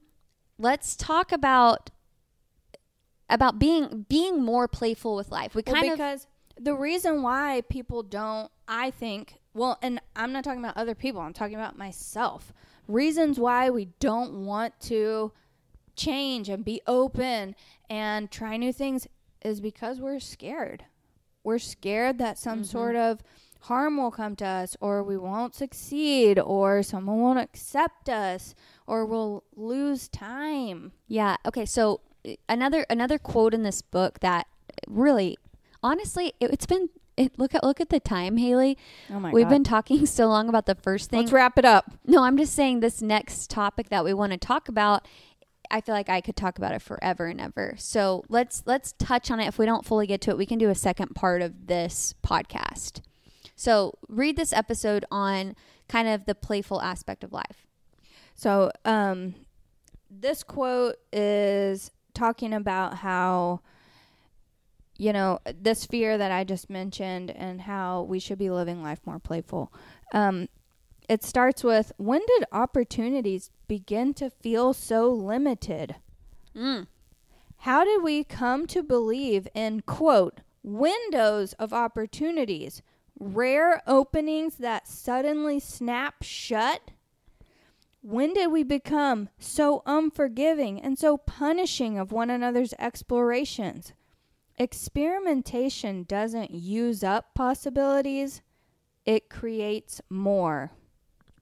let's 0.58 0.96
talk 0.96 1.32
about 1.32 1.92
about 3.30 3.60
being 3.60 4.06
being 4.08 4.42
more 4.42 4.68
playful 4.68 5.16
with 5.16 5.30
life. 5.30 5.56
We 5.56 5.64
Well, 5.66 5.76
kind 5.76 5.92
of 5.92 5.98
because 5.98 6.28
the 6.58 6.74
reason 6.74 7.22
why 7.22 7.62
people 7.70 8.02
don't, 8.02 8.50
I 8.68 8.92
think, 8.92 9.40
well, 9.54 9.78
and 9.82 10.02
I'm 10.16 10.32
not 10.32 10.44
talking 10.44 10.64
about 10.64 10.78
other 10.78 10.96
people, 10.96 11.22
I'm 11.22 11.34
talking 11.34 11.56
about 11.56 11.78
myself. 11.78 12.54
Reasons 12.88 13.40
why 13.40 13.70
we 13.70 13.90
don't 14.00 14.46
want 14.46 14.80
to 14.82 15.34
change 15.96 16.50
and 16.50 16.64
be 16.64 16.82
open 16.88 17.56
and 17.90 18.32
try 18.32 18.58
new 18.58 18.72
things 18.72 19.08
is 19.44 19.60
because 19.60 20.00
we're 20.00 20.20
scared. 20.20 20.86
We're 21.44 21.60
scared 21.60 22.20
that 22.20 22.38
some 22.38 22.60
mm-hmm. 22.60 22.64
sort 22.66 22.96
of 22.96 23.22
harm 23.66 23.98
will 23.98 24.12
come 24.12 24.36
to 24.38 24.46
us 24.46 24.78
or 24.80 25.04
we 25.04 25.18
won't 25.18 25.56
succeed 25.56 26.40
or 26.40 26.84
someone 26.84 27.20
won't 27.20 27.40
accept 27.40 28.10
us 28.10 28.54
or 28.88 29.06
we'll 29.06 29.44
lose 29.56 30.08
time. 30.08 30.92
Yeah. 31.08 31.38
Okay. 31.46 31.66
So 31.66 32.02
uh, 32.28 32.34
another 32.48 32.86
another 32.90 33.18
quote 33.18 33.54
in 33.54 33.64
this 33.64 33.82
book 33.82 34.20
that 34.20 34.48
really, 34.88 35.38
honestly, 35.84 36.34
it, 36.40 36.52
it's 36.52 36.66
been. 36.66 36.90
It, 37.18 37.40
look 37.40 37.56
at 37.56 37.64
look 37.64 37.80
at 37.80 37.88
the 37.88 38.02
time, 38.02 38.36
Haley. 38.36 38.78
Oh 39.10 39.22
my 39.22 39.32
We've 39.32 39.46
God. 39.46 39.50
been 39.52 39.64
talking 39.64 40.06
so 40.20 40.28
long 40.28 40.50
about 40.50 40.66
the 40.66 40.76
first 40.76 41.10
thing. 41.10 41.22
Let's 41.22 41.32
wrap 41.32 41.58
it 41.58 41.64
up. 41.64 41.94
No, 42.06 42.24
I'm 42.24 42.36
just 42.36 42.54
saying 42.54 42.82
this 42.82 43.02
next 43.02 43.50
topic 43.50 43.88
that 43.88 44.04
we 44.04 44.14
want 44.14 44.34
to 44.34 44.38
talk 44.38 44.68
about. 44.68 45.08
I 45.72 45.80
feel 45.80 45.96
like 45.96 46.10
I 46.10 46.20
could 46.20 46.36
talk 46.36 46.58
about 46.58 46.74
it 46.74 46.82
forever 46.82 47.28
and 47.28 47.40
ever. 47.40 47.76
So 47.78 48.26
let's 48.28 48.64
let's 48.66 48.94
touch 49.00 49.32
on 49.32 49.40
it. 49.40 49.48
If 49.48 49.58
we 49.58 49.66
don't 49.66 49.86
fully 49.86 50.08
get 50.08 50.20
to 50.22 50.32
it, 50.32 50.38
we 50.38 50.46
can 50.46 50.60
do 50.60 50.70
a 50.70 50.76
second 50.76 51.16
part 51.16 51.42
of 51.42 51.68
this 51.68 52.14
podcast. 52.22 53.00
So 53.56 53.98
read 54.08 54.36
this 54.36 54.54
episode 54.54 55.06
on 55.10 55.56
kind 55.88 56.08
of 56.08 56.26
the 56.26 56.36
playful 56.36 56.82
aspect 56.82 57.24
of 57.24 57.32
life. 57.32 57.66
So, 58.36 58.72
um, 58.84 59.36
this 60.10 60.44
quote 60.44 60.96
is 61.12 61.92
talking 62.14 62.54
about 62.54 62.96
how, 62.98 63.62
you 64.98 65.14
know, 65.14 65.40
this 65.46 65.86
fear 65.86 66.18
that 66.18 66.32
I 66.32 66.44
just 66.44 66.70
mentioned 66.70 67.32
and 67.32 67.62
how 67.62 68.04
we 68.04 68.20
should 68.20 68.38
be 68.38 68.50
living 68.50 68.82
life 68.82 69.00
more 69.06 69.20
playful. 69.20 69.74
Um, 70.14 70.48
it 71.08 71.24
starts 71.24 71.64
with 71.64 71.92
when 71.98 72.22
did 72.28 72.46
opportunities 72.52 73.52
begin 73.68 74.14
to 74.16 74.30
feel 74.30 74.74
so 74.74 75.10
limited? 75.10 75.96
Mm. 76.56 76.88
How 77.60 77.84
did 77.84 78.02
we 78.04 78.24
come 78.24 78.68
to 78.68 78.84
believe 78.84 79.48
in, 79.54 79.82
quote, 79.82 80.42
windows 80.64 81.54
of 81.54 81.74
opportunities, 81.74 82.82
rare 83.20 83.82
openings 83.88 84.56
that 84.56 84.88
suddenly 84.88 85.60
snap 85.60 86.22
shut? 86.22 86.92
When 88.02 88.34
did 88.34 88.52
we 88.52 88.64
become 88.64 89.30
so 89.40 89.82
unforgiving 89.86 90.80
and 90.80 91.00
so 91.00 91.18
punishing 91.18 91.98
of 91.98 92.12
one 92.12 92.30
another's 92.30 92.74
explorations? 92.78 93.94
Experimentation 94.58 96.04
doesn't 96.04 96.52
use 96.52 97.04
up 97.04 97.34
possibilities, 97.34 98.42
it 99.06 99.30
creates 99.30 100.02
more. 100.10 100.72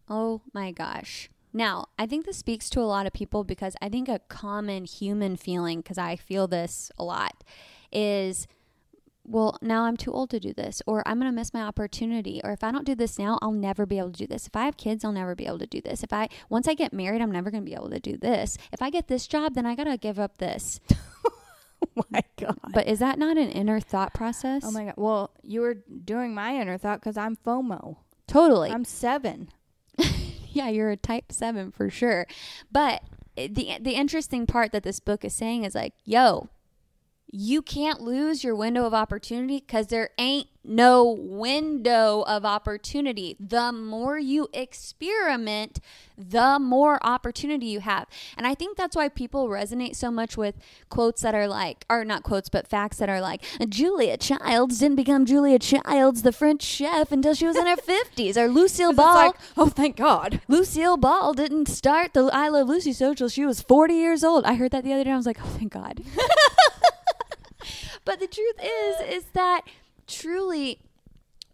Oh 0.09 0.41
my 0.53 0.71
gosh. 0.71 1.29
Now, 1.53 1.85
I 1.99 2.07
think 2.07 2.25
this 2.25 2.37
speaks 2.37 2.69
to 2.71 2.79
a 2.79 2.89
lot 2.89 3.05
of 3.05 3.13
people 3.13 3.43
because 3.43 3.75
I 3.81 3.89
think 3.89 4.09
a 4.09 4.19
common 4.27 4.85
human 4.85 5.35
feeling, 5.37 5.81
because 5.81 5.99
I 5.99 6.15
feel 6.15 6.47
this 6.47 6.91
a 6.97 7.03
lot, 7.03 7.43
is 7.91 8.47
well, 9.25 9.57
now 9.61 9.83
I'm 9.83 9.97
too 9.97 10.11
old 10.11 10.29
to 10.31 10.39
do 10.39 10.53
this, 10.53 10.81
or 10.85 11.07
I'm 11.07 11.19
going 11.19 11.31
to 11.31 11.35
miss 11.35 11.53
my 11.53 11.61
opportunity, 11.61 12.41
or 12.43 12.51
if 12.51 12.63
I 12.63 12.71
don't 12.71 12.85
do 12.85 12.95
this 12.95 13.17
now, 13.17 13.39
I'll 13.41 13.51
never 13.51 13.85
be 13.85 13.97
able 13.97 14.11
to 14.11 14.17
do 14.17 14.27
this. 14.27 14.47
If 14.47 14.55
I 14.55 14.65
have 14.65 14.77
kids, 14.77 15.05
I'll 15.05 15.11
never 15.11 15.35
be 15.35 15.45
able 15.45 15.59
to 15.59 15.67
do 15.67 15.81
this. 15.81 16.03
If 16.03 16.11
I, 16.11 16.29
once 16.49 16.67
I 16.67 16.73
get 16.73 16.93
married, 16.93 17.21
I'm 17.21 17.31
never 17.31 17.49
going 17.49 17.63
to 17.63 17.69
be 17.69 17.75
able 17.75 17.89
to 17.89 17.99
do 17.99 18.17
this. 18.17 18.57
If 18.71 18.81
I 18.81 18.89
get 18.89 19.07
this 19.07 19.27
job, 19.27 19.55
then 19.55 19.65
I 19.65 19.75
got 19.75 19.85
to 19.85 19.97
give 19.97 20.19
up 20.19 20.37
this. 20.37 20.79
Oh 21.97 22.03
my 22.09 22.23
God. 22.39 22.57
But 22.73 22.87
is 22.87 22.99
that 22.99 23.19
not 23.19 23.37
an 23.37 23.49
inner 23.49 23.79
thought 23.79 24.13
process? 24.13 24.63
Oh 24.65 24.71
my 24.71 24.85
God. 24.85 24.93
Well, 24.97 25.31
you 25.43 25.61
were 25.61 25.75
doing 25.75 26.33
my 26.33 26.55
inner 26.59 26.77
thought 26.77 26.99
because 26.99 27.17
I'm 27.17 27.35
FOMO. 27.35 27.97
Totally. 28.27 28.71
I'm 28.71 28.85
seven. 28.85 29.49
yeah, 30.49 30.69
you're 30.69 30.91
a 30.91 30.97
type 30.97 31.31
7 31.31 31.71
for 31.71 31.89
sure. 31.89 32.25
But 32.71 33.03
eh, 33.37 33.47
the 33.51 33.77
the 33.81 33.91
interesting 33.91 34.45
part 34.45 34.71
that 34.71 34.83
this 34.83 34.99
book 34.99 35.25
is 35.25 35.33
saying 35.33 35.65
is 35.65 35.75
like, 35.75 35.93
yo, 36.05 36.49
you 37.35 37.63
can't 37.63 37.99
lose 37.99 38.43
your 38.43 38.55
window 38.55 38.85
of 38.85 38.93
opportunity 38.93 39.59
cuz 39.59 39.87
there 39.87 40.11
ain't 40.19 40.47
no 40.63 41.03
window 41.19 42.21
of 42.21 42.45
opportunity. 42.45 43.35
The 43.39 43.71
more 43.71 44.17
you 44.17 44.47
experiment, 44.53 45.79
the 46.17 46.57
more 46.59 47.05
opportunity 47.05 47.65
you 47.65 47.79
have. 47.81 48.07
And 48.37 48.47
I 48.47 48.55
think 48.55 48.77
that's 48.77 48.95
why 48.95 49.09
people 49.09 49.49
resonate 49.49 49.95
so 49.95 50.09
much 50.11 50.37
with 50.37 50.55
quotes 50.89 51.21
that 51.21 51.35
are 51.35 51.47
like 51.47 51.85
or 51.89 52.05
not 52.05 52.23
quotes 52.23 52.49
but 52.49 52.67
facts 52.67 52.97
that 52.97 53.09
are 53.09 53.19
like 53.19 53.41
Julia 53.67 54.15
Childs 54.15 54.79
didn't 54.79 54.95
become 54.95 55.25
Julia 55.25 55.59
Childs 55.59 56.21
the 56.21 56.31
French 56.31 56.61
chef 56.61 57.11
until 57.11 57.33
she 57.33 57.47
was 57.47 57.57
in 57.57 57.65
her 57.67 57.75
50s 58.15 58.37
or 58.37 58.47
Lucille 58.47 58.91
It's 58.91 58.97
Ball 58.97 59.15
like, 59.15 59.35
oh, 59.57 59.69
thank 59.69 59.97
God. 59.97 60.39
Lucille 60.47 60.97
Ball 60.97 61.33
didn't 61.33 61.67
start 61.67 62.13
the 62.13 62.29
I 62.31 62.47
Love 62.49 62.69
Lucy 62.69 62.93
social. 62.93 63.27
She 63.27 63.45
was 63.45 63.61
40 63.61 63.95
years 63.95 64.23
old. 64.23 64.45
I 64.45 64.53
heard 64.53 64.71
that 64.71 64.83
the 64.83 64.93
other 64.93 65.03
day. 65.03 65.11
I 65.11 65.17
was 65.17 65.25
like, 65.25 65.39
oh, 65.43 65.55
thank 65.57 65.73
God. 65.73 66.01
but 68.05 68.19
the 68.19 68.27
truth 68.27 68.55
is, 68.61 69.23
is 69.23 69.25
that 69.33 69.61
truly 70.07 70.79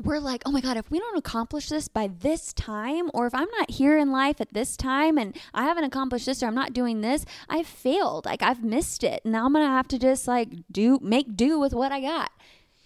we're 0.02 0.20
like, 0.20 0.42
oh 0.46 0.52
my 0.52 0.62
God, 0.62 0.78
if 0.78 0.90
we 0.90 1.00
don't 1.00 1.18
accomplish 1.18 1.70
this 1.70 1.88
by 1.90 2.08
this 2.08 2.54
time, 2.54 3.12
or 3.14 3.28
if 3.28 3.36
I'm 3.36 3.50
not 3.58 3.72
here 3.72 3.98
in 3.98 4.12
life 4.12 4.40
at 4.40 4.54
this 4.54 4.78
time 4.78 5.18
and 5.18 5.36
I 5.54 5.64
haven't 5.64 5.84
accomplished 5.84 6.26
this 6.26 6.42
or 6.42 6.48
I'm 6.48 6.56
not 6.56 6.74
doing 6.74 7.02
this, 7.02 7.26
I've 7.50 7.68
failed. 7.68 8.26
Like 8.26 8.42
I've 8.42 8.64
missed 8.64 9.04
it. 9.04 9.26
Now 9.26 9.46
I'm 9.46 9.54
going 9.54 9.66
to 9.66 9.70
have 9.72 9.88
to 9.90 10.00
just 10.00 10.28
like 10.28 10.50
do, 10.72 11.00
make 11.02 11.36
do 11.36 11.60
with 11.60 11.74
what 11.74 11.92
I 11.92 12.00
got. 12.00 12.32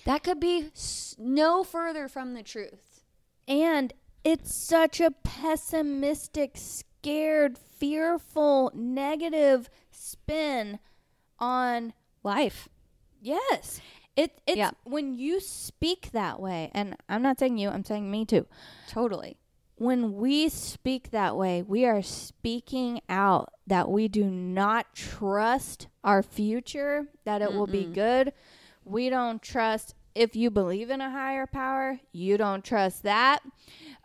That 0.05 0.23
could 0.23 0.39
be 0.39 0.71
s- 0.75 1.15
no 1.19 1.63
further 1.63 2.07
from 2.07 2.33
the 2.33 2.43
truth. 2.43 3.03
And 3.47 3.93
it's 4.23 4.53
such 4.53 4.99
a 4.99 5.11
pessimistic, 5.11 6.53
scared, 6.55 7.57
fearful, 7.57 8.71
negative 8.73 9.69
spin 9.91 10.79
on 11.39 11.93
Life. 12.23 12.69
Yes. 13.23 13.81
It 14.15 14.39
it's 14.45 14.57
Yeah. 14.57 14.71
when 14.83 15.17
you 15.17 15.39
speak 15.39 16.11
that 16.11 16.39
way, 16.39 16.69
and 16.73 16.95
I'm 17.09 17.23
not 17.23 17.39
saying 17.39 17.57
you, 17.57 17.69
I'm 17.69 17.83
saying 17.83 18.11
me 18.11 18.25
too. 18.25 18.45
Totally. 18.87 19.37
When 19.75 20.13
we 20.17 20.49
speak 20.49 21.09
that 21.09 21.35
way, 21.35 21.63
we 21.63 21.83
are 21.85 22.03
speaking 22.03 23.01
out 23.09 23.51
that 23.65 23.89
we 23.89 24.07
do 24.07 24.25
not 24.25 24.93
trust 24.93 25.87
our 26.03 26.21
future, 26.21 27.07
that 27.25 27.41
it 27.41 27.53
will 27.53 27.65
be 27.65 27.85
good. 27.85 28.33
We 28.85 29.09
don't 29.09 29.41
trust 29.41 29.95
if 30.15 30.35
you 30.35 30.49
believe 30.51 30.89
in 30.89 31.01
a 31.01 31.09
higher 31.09 31.47
power, 31.47 31.99
you 32.11 32.37
don't 32.37 32.63
trust 32.63 33.03
that. 33.03 33.39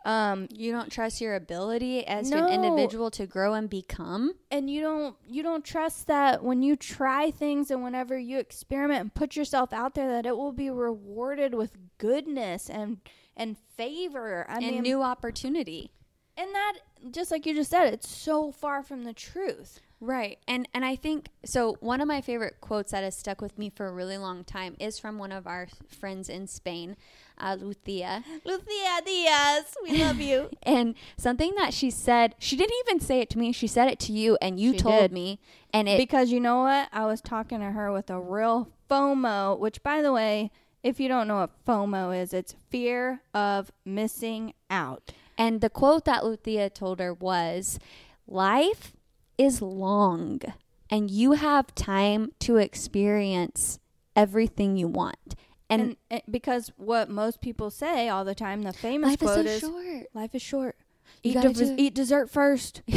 Um, 0.05 0.47
You 0.51 0.71
don't 0.71 0.91
trust 0.91 1.19
your 1.21 1.35
ability 1.35 2.07
as 2.07 2.31
an 2.31 2.47
individual 2.47 3.11
to 3.11 3.27
grow 3.27 3.53
and 3.53 3.69
become. 3.69 4.33
and 4.49 4.69
you 4.69 4.81
don't 4.81 5.15
you 5.27 5.43
don't 5.43 5.63
trust 5.65 6.07
that 6.07 6.41
when 6.43 6.63
you 6.63 6.75
try 6.77 7.29
things 7.31 7.69
and 7.69 7.83
whenever 7.83 8.17
you 8.17 8.39
experiment 8.39 9.01
and 9.01 9.13
put 9.13 9.35
yourself 9.35 9.73
out 9.73 9.95
there 9.95 10.07
that 10.09 10.25
it 10.25 10.37
will 10.37 10.53
be 10.53 10.69
rewarded 10.69 11.53
with 11.53 11.73
goodness 11.97 12.69
and 12.69 12.99
and 13.35 13.57
favor. 13.75 14.45
I 14.49 14.55
and 14.57 14.65
mean, 14.65 14.81
new 14.83 15.01
opportunity. 15.03 15.91
and 16.37 16.53
that 16.55 16.73
just 17.11 17.29
like 17.29 17.45
you 17.45 17.53
just 17.53 17.69
said, 17.69 17.93
it's 17.93 18.09
so 18.09 18.51
far 18.51 18.81
from 18.83 19.03
the 19.03 19.13
truth. 19.13 19.81
Right. 20.01 20.39
And 20.47 20.67
and 20.73 20.85
I 20.85 20.95
think 20.95 21.27
so 21.43 21.75
one 21.81 21.99
of 21.99 22.07
my 22.07 22.21
favorite 22.21 22.61
quotes 22.61 22.91
that 22.91 23.03
has 23.03 23.17
stuck 23.17 23.41
with 23.41 23.57
me 23.57 23.69
for 23.69 23.87
a 23.87 23.91
really 23.91 24.17
long 24.17 24.43
time 24.45 24.75
is 24.79 24.97
from 24.97 25.17
one 25.17 25.31
of 25.33 25.45
our 25.45 25.67
friends 25.87 26.29
in 26.29 26.47
Spain, 26.47 26.95
uh, 27.37 27.57
Lucia. 27.59 28.23
Lucia 28.45 29.01
Diaz, 29.05 29.75
we 29.83 30.01
love 30.01 30.21
you. 30.21 30.49
And 30.63 30.95
something 31.17 31.53
that 31.57 31.73
she 31.73 31.89
said, 31.89 32.35
she 32.39 32.55
didn't 32.55 32.75
even 32.87 33.01
say 33.01 33.19
it 33.19 33.29
to 33.31 33.37
me, 33.37 33.51
she 33.51 33.67
said 33.67 33.89
it 33.89 33.99
to 33.99 34.13
you 34.13 34.37
and 34.41 34.57
you 34.57 34.71
She 34.73 34.79
told 34.79 35.01
did. 35.01 35.11
me 35.11 35.39
and 35.73 35.89
it 35.89 35.97
because 35.97 36.31
you 36.31 36.39
know 36.39 36.61
what? 36.61 36.87
I 36.93 37.05
was 37.05 37.19
talking 37.19 37.59
to 37.59 37.71
her 37.71 37.91
with 37.91 38.09
a 38.09 38.19
real 38.21 38.69
FOMO, 38.89 39.59
which 39.59 39.83
by 39.83 40.01
the 40.01 40.13
way, 40.13 40.49
if 40.81 41.01
you 41.01 41.09
don't 41.09 41.27
know 41.27 41.39
what 41.39 41.65
FOMO 41.65 42.17
is, 42.17 42.33
it's 42.33 42.55
fear 42.69 43.21
of 43.33 43.69
missing 43.83 44.53
out. 44.69 45.11
and 45.37 45.59
the 45.59 45.69
quote 45.69 46.05
that 46.05 46.23
Lucia 46.25 46.69
told 46.69 46.99
her 46.99 47.13
was 47.13 47.79
life 48.27 48.93
is 49.39 49.61
long 49.61 50.41
and 50.89 51.09
you 51.09 51.31
have 51.31 51.73
time 51.73 52.31
to 52.41 52.57
experience 52.57 53.79
everything 54.15 54.75
you 54.77 54.87
want. 54.87 55.35
And, 55.69 55.81
And, 55.81 55.95
and 56.11 56.21
because 56.29 56.71
what 56.77 57.09
most 57.09 57.41
people 57.41 57.71
say 57.71 58.09
all 58.09 58.25
the 58.25 58.35
time, 58.35 58.63
the 58.63 58.73
famous 58.73 59.11
life 59.11 59.21
is 59.23 59.29
quote 59.29 59.45
so 59.45 59.51
is 59.51 59.59
short. 59.61 60.07
life 60.13 60.35
is 60.35 60.41
short. 60.41 60.75
You 61.23 61.39
Eat, 61.39 61.53
do- 61.53 61.75
eat 61.77 61.95
dessert 61.95 62.29
first. 62.29 62.81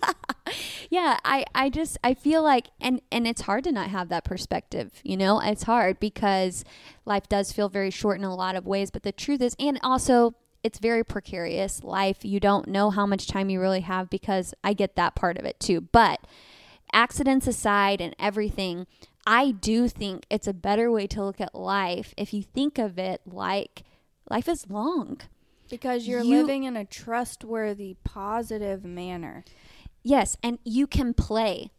yeah, 0.90 1.18
I 1.24 1.44
I 1.54 1.70
just 1.70 1.98
I 2.04 2.14
feel 2.14 2.42
like 2.42 2.68
and 2.80 3.00
and 3.10 3.26
it's 3.26 3.42
hard 3.42 3.64
to 3.64 3.72
not 3.72 3.88
have 3.90 4.08
that 4.08 4.24
perspective, 4.24 4.92
you 5.02 5.16
know? 5.16 5.40
It's 5.40 5.64
hard 5.64 6.00
because 6.00 6.64
life 7.04 7.28
does 7.28 7.52
feel 7.52 7.68
very 7.68 7.90
short 7.90 8.18
in 8.18 8.24
a 8.24 8.34
lot 8.34 8.56
of 8.56 8.66
ways, 8.66 8.90
but 8.90 9.02
the 9.02 9.12
truth 9.12 9.40
is 9.40 9.56
and 9.58 9.78
also 9.82 10.34
it's 10.64 10.78
very 10.78 11.04
precarious 11.04 11.82
life. 11.82 12.24
You 12.24 12.38
don't 12.40 12.68
know 12.68 12.90
how 12.90 13.06
much 13.06 13.26
time 13.26 13.50
you 13.50 13.60
really 13.60 13.80
have 13.80 14.08
because 14.10 14.54
I 14.62 14.72
get 14.74 14.96
that 14.96 15.14
part 15.14 15.38
of 15.38 15.44
it 15.44 15.58
too. 15.60 15.80
But 15.80 16.20
accidents 16.92 17.46
aside 17.46 18.00
and 18.00 18.14
everything, 18.18 18.86
I 19.26 19.50
do 19.52 19.88
think 19.88 20.26
it's 20.30 20.46
a 20.46 20.52
better 20.52 20.90
way 20.90 21.06
to 21.08 21.24
look 21.24 21.40
at 21.40 21.54
life 21.54 22.14
if 22.16 22.32
you 22.34 22.42
think 22.42 22.78
of 22.78 22.98
it 22.98 23.22
like 23.26 23.82
life 24.30 24.48
is 24.48 24.68
long. 24.70 25.20
Because 25.70 26.06
you're 26.06 26.22
You- 26.22 26.40
living 26.42 26.64
in 26.64 26.76
a 26.76 26.84
trustworthy, 26.84 27.96
positive 28.04 28.84
manner. 28.84 29.44
Yes, 30.02 30.36
and 30.42 30.58
you 30.64 30.86
can 30.86 31.14
play. 31.14 31.70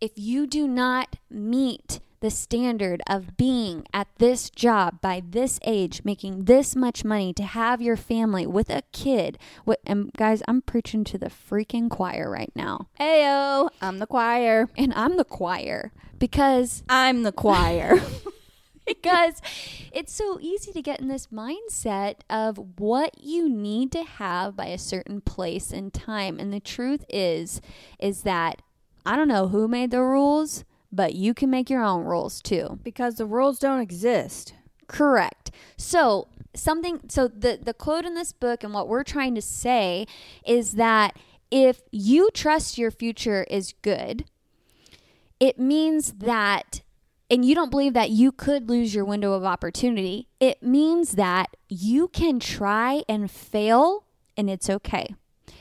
If 0.00 0.12
you 0.16 0.46
do 0.46 0.66
not 0.66 1.16
meet 1.30 2.00
the 2.20 2.30
standard 2.30 3.00
of 3.08 3.36
being 3.36 3.86
at 3.92 4.08
this 4.18 4.50
job 4.50 5.00
by 5.00 5.22
this 5.24 5.60
age, 5.64 6.02
making 6.04 6.44
this 6.44 6.74
much 6.74 7.04
money 7.04 7.32
to 7.32 7.44
have 7.44 7.80
your 7.80 7.96
family 7.96 8.46
with 8.46 8.70
a 8.70 8.82
kid, 8.92 9.38
what 9.64 9.80
and 9.86 10.12
guys, 10.14 10.42
I'm 10.48 10.62
preaching 10.62 11.04
to 11.04 11.18
the 11.18 11.30
freaking 11.30 11.88
choir 11.88 12.28
right 12.28 12.52
now. 12.56 12.88
Ayo, 12.98 13.68
I'm 13.80 13.98
the 13.98 14.06
choir. 14.06 14.68
And 14.76 14.92
I'm 14.94 15.16
the 15.16 15.24
choir 15.24 15.92
because 16.18 16.82
I'm 16.88 17.22
the 17.22 17.32
choir. 17.32 18.00
because 19.02 19.40
it's 19.92 20.12
so 20.12 20.38
easy 20.40 20.72
to 20.72 20.82
get 20.82 21.00
in 21.00 21.08
this 21.08 21.28
mindset 21.28 22.16
of 22.30 22.58
what 22.78 23.22
you 23.22 23.48
need 23.48 23.92
to 23.92 24.02
have 24.02 24.56
by 24.56 24.66
a 24.66 24.78
certain 24.78 25.20
place 25.20 25.70
and 25.70 25.92
time. 25.92 26.40
And 26.40 26.52
the 26.52 26.60
truth 26.60 27.04
is 27.08 27.60
is 27.98 28.22
that 28.22 28.62
i 29.06 29.16
don't 29.16 29.28
know 29.28 29.48
who 29.48 29.68
made 29.68 29.90
the 29.90 30.02
rules 30.02 30.64
but 30.90 31.14
you 31.14 31.34
can 31.34 31.50
make 31.50 31.68
your 31.68 31.82
own 31.82 32.04
rules 32.04 32.40
too. 32.40 32.78
Because 32.82 33.16
the 33.16 33.26
rules 33.26 33.58
don't 33.58 33.80
exist. 33.80 34.54
correct. 34.86 35.50
So 35.76 36.28
something 36.54 37.00
so 37.08 37.28
the 37.28 37.58
the 37.62 37.74
quote 37.74 38.04
in 38.04 38.14
this 38.14 38.32
book 38.32 38.64
and 38.64 38.72
what 38.72 38.88
we're 38.88 39.04
trying 39.04 39.34
to 39.34 39.42
say 39.42 40.06
is 40.44 40.72
that 40.72 41.16
if 41.50 41.82
you 41.92 42.30
trust 42.32 42.78
your 42.78 42.90
future 42.90 43.44
is 43.50 43.74
good 43.82 44.24
it 45.38 45.58
means 45.58 46.12
that 46.14 46.80
and 47.30 47.44
you 47.44 47.54
don't 47.54 47.70
believe 47.70 47.92
that 47.94 48.10
you 48.10 48.32
could 48.32 48.68
lose 48.68 48.94
your 48.94 49.04
window 49.04 49.32
of 49.34 49.44
opportunity, 49.44 50.28
it 50.40 50.62
means 50.62 51.12
that 51.12 51.56
you 51.68 52.08
can 52.08 52.40
try 52.40 53.02
and 53.08 53.30
fail 53.30 54.04
and 54.36 54.48
it's 54.48 54.70
okay. 54.70 55.14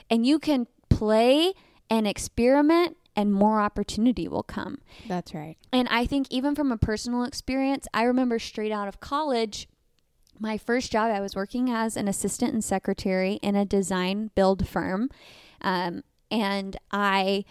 And 0.09 0.25
you 0.25 0.39
can 0.39 0.67
play 0.89 1.53
and 1.89 2.07
experiment 2.07 2.97
and 3.15 3.33
more 3.33 3.59
opportunity 3.59 4.27
will 4.27 4.43
come. 4.43 4.77
That's 5.07 5.33
right. 5.33 5.57
And 5.73 5.87
I 5.89 6.05
think 6.05 6.27
even 6.29 6.55
from 6.55 6.71
a 6.71 6.77
personal 6.77 7.23
experience, 7.23 7.87
I 7.93 8.03
remember 8.03 8.39
straight 8.39 8.71
out 8.71 8.87
of 8.87 8.99
college, 8.99 9.67
my 10.39 10.57
first 10.57 10.91
job, 10.91 11.11
I 11.11 11.19
was 11.19 11.35
working 11.35 11.69
as 11.69 11.97
an 11.97 12.07
assistant 12.07 12.53
and 12.53 12.63
secretary 12.63 13.33
in 13.41 13.55
a 13.55 13.65
design 13.65 14.29
build 14.35 14.67
firm. 14.67 15.09
Um, 15.61 16.03
and 16.29 16.77
I 16.91 17.43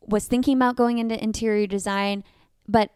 was 0.00 0.26
thinking 0.26 0.56
about 0.56 0.76
going 0.76 0.98
into 0.98 1.22
interior 1.22 1.66
design, 1.66 2.22
but 2.68 2.90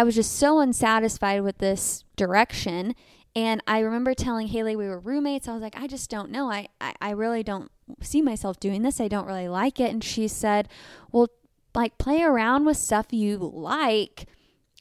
I 0.00 0.02
was 0.02 0.14
just 0.14 0.38
so 0.38 0.60
unsatisfied 0.60 1.42
with 1.42 1.58
this 1.58 2.04
direction. 2.16 2.94
And 3.36 3.62
I 3.66 3.80
remember 3.80 4.14
telling 4.14 4.48
Haley 4.48 4.74
we 4.74 4.88
were 4.88 4.98
roommates. 4.98 5.46
I 5.46 5.52
was 5.52 5.60
like, 5.60 5.76
I 5.76 5.86
just 5.86 6.08
don't 6.08 6.30
know. 6.30 6.50
I, 6.50 6.68
I, 6.80 6.94
I 7.02 7.10
really 7.10 7.42
don't 7.42 7.70
see 8.00 8.22
myself 8.22 8.58
doing 8.58 8.80
this. 8.80 8.98
I 8.98 9.08
don't 9.08 9.26
really 9.26 9.48
like 9.48 9.78
it. 9.78 9.90
And 9.90 10.02
she 10.02 10.26
said, 10.26 10.70
Well, 11.12 11.28
like 11.74 11.98
play 11.98 12.22
around 12.22 12.64
with 12.64 12.78
stuff 12.78 13.08
you 13.10 13.36
like 13.36 14.24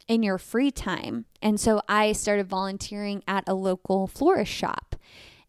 in 0.08 0.24
your 0.24 0.38
free 0.38 0.72
time. 0.72 1.26
And 1.42 1.60
so 1.60 1.82
I 1.90 2.14
started 2.14 2.48
volunteering 2.48 3.22
at 3.28 3.44
a 3.46 3.54
local 3.54 4.08
florist 4.08 4.54
shop. 4.54 4.96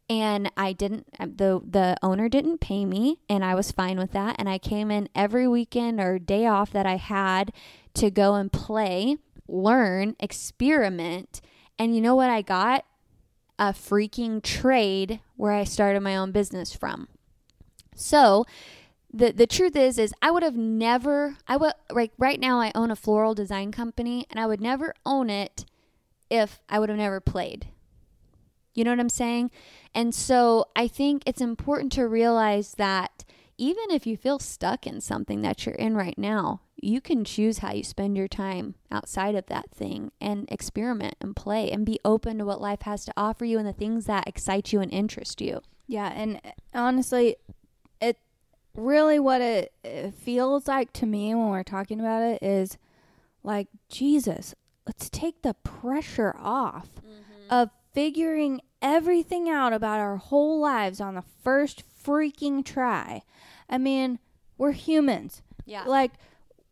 And 0.09 0.51
I 0.57 0.73
didn't 0.73 1.07
uh, 1.21 1.27
the 1.27 1.61
the 1.65 1.97
owner 2.03 2.29
didn't 2.29 2.61
pay 2.61 2.85
me 2.85 3.21
and 3.29 3.45
I 3.45 3.55
was 3.55 3.71
fine 3.71 3.99
with 3.99 4.11
that 4.11 4.35
and 4.41 4.49
I 4.49 4.59
came 4.59 4.91
in 4.91 5.09
every 5.15 5.47
weekend 5.47 6.01
or 6.01 6.19
day 6.19 6.47
off 6.47 6.73
that 6.73 6.85
I 6.85 6.97
had 6.97 7.53
to 7.95 8.11
go 8.11 8.35
and 8.35 8.53
play, 8.53 9.19
learn, 9.51 10.17
experiment. 10.21 11.41
And 11.79 11.95
you 11.95 12.01
know 12.01 12.15
what 12.15 12.31
I 12.31 12.43
got? 12.43 12.85
A 13.59 13.73
freaking 13.73 14.43
trade 14.43 15.21
where 15.37 15.53
I 15.53 15.65
started 15.65 16.01
my 16.01 16.17
own 16.17 16.33
business 16.33 16.75
from. 16.75 17.09
So, 17.95 18.47
the 19.13 19.33
the 19.33 19.47
truth 19.47 19.75
is 19.75 19.99
is 19.99 20.15
I 20.23 20.31
would 20.31 20.45
have 20.45 20.57
never 20.57 21.37
I 21.49 21.57
would 21.57 21.73
like 21.91 22.13
right 22.17 22.39
now 22.39 22.61
I 22.61 22.71
own 22.75 22.91
a 22.91 22.97
floral 22.97 23.35
design 23.35 23.73
company 23.73 24.25
and 24.31 24.39
I 24.39 24.47
would 24.47 24.61
never 24.61 24.95
own 25.05 25.29
it 25.29 25.65
if 26.31 26.61
I 26.69 26.79
would 26.79 26.89
have 26.89 26.99
never 26.99 27.21
played. 27.21 27.69
You 28.73 28.85
know 28.85 28.93
what 28.93 29.01
I'm 29.01 29.09
saying? 29.09 29.51
And 29.95 30.15
so 30.15 30.67
I 30.77 30.87
think 30.87 31.25
it's 31.27 31.41
important 31.41 31.91
to 31.93 32.07
realize 32.07 32.75
that 32.75 33.25
even 33.59 33.91
if 33.91 34.07
you 34.07 34.17
feel 34.17 34.39
stuck 34.39 34.87
in 34.87 35.01
something 35.01 35.43
that 35.43 35.67
you're 35.67 35.75
in 35.75 35.97
right 35.97 36.17
now, 36.17 36.63
you 36.83 37.01
can 37.01 37.25
choose 37.25 37.59
how 37.59 37.73
you 37.73 37.85
spend 37.85 38.17
your 38.17 38.29
time 38.29 38.75
outside 38.91 39.35
of 39.35 39.47
that 39.47 39.71
thing 39.71 40.13
and 40.21 40.49
experiment 40.51 41.15
and 41.21 41.37
play 41.37 41.71
and 41.71 41.87
be 41.87 42.01
open 42.05 42.39
to 42.39 42.45
what 42.45 42.61
life 42.61 42.83
has 42.83 43.05
to 43.05 43.13
offer 43.17 43.45
you 43.45 43.59
and 43.59 43.67
the 43.67 43.73
things 43.73 44.07
that 44.07 44.27
excite 44.27 44.73
you 44.73 44.81
and 44.81 44.93
interest 44.93 45.41
you. 45.41 45.61
Yeah, 45.87 46.13
and 46.15 46.41
uh, 46.45 46.51
honestly, 46.75 47.37
it 48.01 48.19
really 48.75 49.19
what 49.19 49.41
it, 49.41 49.73
it 49.83 50.15
feels 50.15 50.69
like 50.69 50.93
to 50.95 51.07
me 51.07 51.35
when 51.35 51.49
we're 51.49 51.63
talking 51.63 52.01
about 52.01 52.23
it 52.23 52.43
is 52.43 52.79
like 53.43 53.69
Jesus. 53.89 54.55
Let's 54.87 55.11
take 55.11 55.43
the 55.43 55.55
pressure 55.55 56.35
off 56.39 56.89
mm-hmm. 56.97 57.53
of 57.53 57.71
figuring 57.93 58.61
everything 58.81 59.49
out 59.49 59.73
about 59.73 60.01
our 60.01 60.17
whole 60.17 60.61
lives 60.61 61.01
on 61.01 61.15
the 61.15 61.25
first 61.43 61.83
freaking 62.05 62.65
try. 62.65 63.23
I 63.69 63.79
mean, 63.79 64.19
we're 64.57 64.73
humans. 64.73 65.43
Yeah. 65.65 65.85
Like 65.85 66.13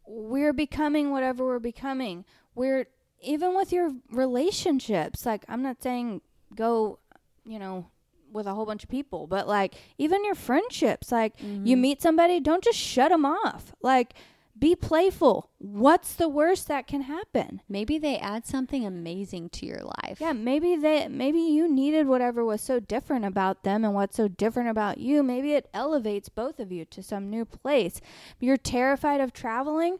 we're 0.08 0.52
becoming 0.52 1.10
whatever 1.10 1.44
we're 1.44 1.58
becoming. 1.58 2.24
We're 2.54 2.86
even 3.20 3.54
with 3.54 3.72
your 3.72 3.92
relationships. 4.10 5.26
Like 5.26 5.44
I'm 5.48 5.62
not 5.62 5.82
saying 5.82 6.22
go, 6.54 6.98
you 7.44 7.58
know, 7.58 7.90
with 8.32 8.46
a 8.46 8.54
whole 8.54 8.66
bunch 8.66 8.82
of 8.82 8.88
people, 8.88 9.26
but 9.26 9.46
like 9.46 9.74
even 9.98 10.24
your 10.24 10.34
friendships. 10.34 11.12
Like 11.12 11.34
you 11.40 11.46
mm-hmm. 11.46 11.80
meet 11.80 12.02
somebody, 12.02 12.40
don't 12.40 12.64
just 12.64 12.78
shut 12.78 13.10
them 13.10 13.24
off. 13.24 13.72
Like 13.82 14.14
be 14.58 14.74
playful. 14.74 15.50
What's 15.58 16.14
the 16.14 16.28
worst 16.28 16.68
that 16.68 16.86
can 16.86 17.02
happen? 17.02 17.60
Maybe 17.68 17.98
they 17.98 18.18
add 18.18 18.46
something 18.46 18.84
amazing 18.84 19.50
to 19.50 19.66
your 19.66 19.82
life. 20.02 20.20
Yeah, 20.20 20.32
maybe 20.32 20.76
they 20.76 21.08
maybe 21.08 21.40
you 21.40 21.68
needed 21.68 22.06
whatever 22.06 22.44
was 22.44 22.60
so 22.60 22.80
different 22.80 23.24
about 23.24 23.62
them 23.62 23.84
and 23.84 23.94
what's 23.94 24.16
so 24.16 24.28
different 24.28 24.68
about 24.68 24.98
you. 24.98 25.22
Maybe 25.22 25.52
it 25.52 25.68
elevates 25.72 26.28
both 26.28 26.58
of 26.58 26.72
you 26.72 26.84
to 26.86 27.02
some 27.02 27.30
new 27.30 27.44
place. 27.44 28.00
You're 28.40 28.56
terrified 28.56 29.20
of 29.20 29.32
traveling? 29.32 29.98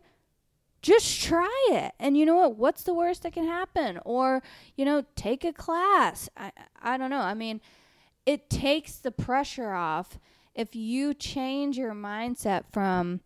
Just 0.81 1.23
try 1.23 1.69
it. 1.71 1.93
And 1.99 2.17
you 2.17 2.25
know 2.25 2.37
what? 2.37 2.57
What's 2.57 2.85
the 2.85 2.95
worst 2.95 3.25
that 3.25 3.33
can 3.33 3.45
happen? 3.45 3.99
Or, 4.05 4.43
you 4.77 4.85
know, 4.85 5.05
take 5.17 5.45
a 5.45 5.53
class. 5.53 6.29
I 6.37 6.53
I 6.81 6.97
don't 6.97 7.11
know. 7.11 7.21
I 7.21 7.35
mean, 7.35 7.61
it 8.27 8.49
takes 8.49 8.97
the 8.97 9.11
pressure 9.11 9.73
off 9.73 10.19
if 10.55 10.75
you 10.75 11.15
change 11.15 11.79
your 11.79 11.95
mindset 11.95 12.65
from 12.73 13.21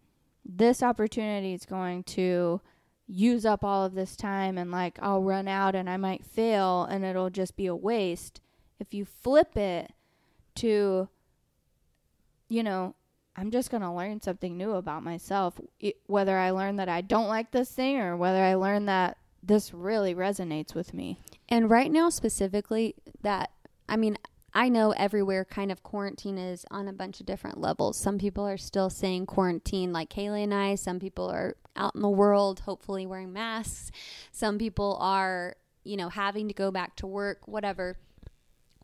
this 0.44 0.82
opportunity 0.82 1.52
is 1.54 1.64
going 1.66 2.02
to 2.04 2.60
use 3.06 3.44
up 3.44 3.62
all 3.64 3.84
of 3.84 3.94
this 3.94 4.16
time 4.16 4.56
and 4.56 4.70
like 4.70 4.98
I'll 5.02 5.22
run 5.22 5.48
out 5.48 5.74
and 5.74 5.88
I 5.90 5.96
might 5.96 6.24
fail 6.24 6.84
and 6.84 7.04
it'll 7.04 7.30
just 7.30 7.56
be 7.56 7.66
a 7.66 7.76
waste. 7.76 8.40
If 8.78 8.94
you 8.94 9.04
flip 9.04 9.56
it 9.56 9.92
to 10.56 11.08
you 12.48 12.62
know, 12.62 12.94
I'm 13.34 13.50
just 13.50 13.70
going 13.70 13.82
to 13.82 13.90
learn 13.90 14.20
something 14.20 14.58
new 14.58 14.72
about 14.72 15.02
myself, 15.02 15.58
i- 15.82 15.94
whether 16.06 16.36
I 16.36 16.50
learn 16.50 16.76
that 16.76 16.88
I 16.88 17.00
don't 17.00 17.28
like 17.28 17.50
this 17.50 17.70
thing 17.72 17.98
or 17.98 18.14
whether 18.16 18.42
I 18.42 18.54
learn 18.54 18.84
that 18.86 19.16
this 19.42 19.72
really 19.72 20.14
resonates 20.14 20.74
with 20.74 20.92
me. 20.92 21.18
And 21.48 21.70
right 21.70 21.90
now, 21.90 22.10
specifically, 22.10 22.94
that 23.22 23.50
I 23.88 23.96
mean, 23.96 24.16
I 24.54 24.68
know 24.68 24.90
everywhere 24.92 25.44
kind 25.44 25.72
of 25.72 25.82
quarantine 25.82 26.36
is 26.36 26.66
on 26.70 26.86
a 26.86 26.92
bunch 26.92 27.20
of 27.20 27.26
different 27.26 27.60
levels. 27.60 27.96
Some 27.96 28.18
people 28.18 28.46
are 28.46 28.58
still 28.58 28.90
saying 28.90 29.26
quarantine, 29.26 29.92
like 29.92 30.10
Kaylee 30.10 30.44
and 30.44 30.52
I. 30.52 30.74
Some 30.74 30.98
people 30.98 31.30
are 31.30 31.56
out 31.74 31.94
in 31.94 32.02
the 32.02 32.10
world, 32.10 32.60
hopefully 32.60 33.06
wearing 33.06 33.32
masks. 33.32 33.90
Some 34.30 34.58
people 34.58 34.98
are, 35.00 35.56
you 35.84 35.96
know, 35.96 36.10
having 36.10 36.48
to 36.48 36.54
go 36.54 36.70
back 36.70 36.96
to 36.96 37.06
work, 37.06 37.48
whatever. 37.48 37.96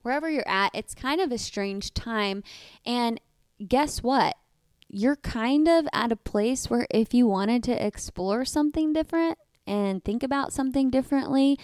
Wherever 0.03 0.31
you're 0.31 0.49
at, 0.49 0.71
it's 0.75 0.95
kind 0.95 1.21
of 1.21 1.33
a 1.33 1.39
strange 1.39 1.93
time. 1.93 2.43
And 2.87 3.21
guess 3.66 4.03
what? 4.03 4.37
You're 4.89 5.16
kind 5.16 5.69
of 5.69 5.87
at 5.93 6.12
a 6.12 6.16
place 6.16 6.71
where 6.71 6.87
if 6.91 7.12
you 7.12 7.27
wanted 7.27 7.62
to 7.64 7.87
explore 7.87 8.47
something 8.47 8.95
different 8.95 9.37
and 9.66 10.03
think 10.03 10.23
about 10.23 10.55
something 10.55 10.89
differently, 10.89 11.59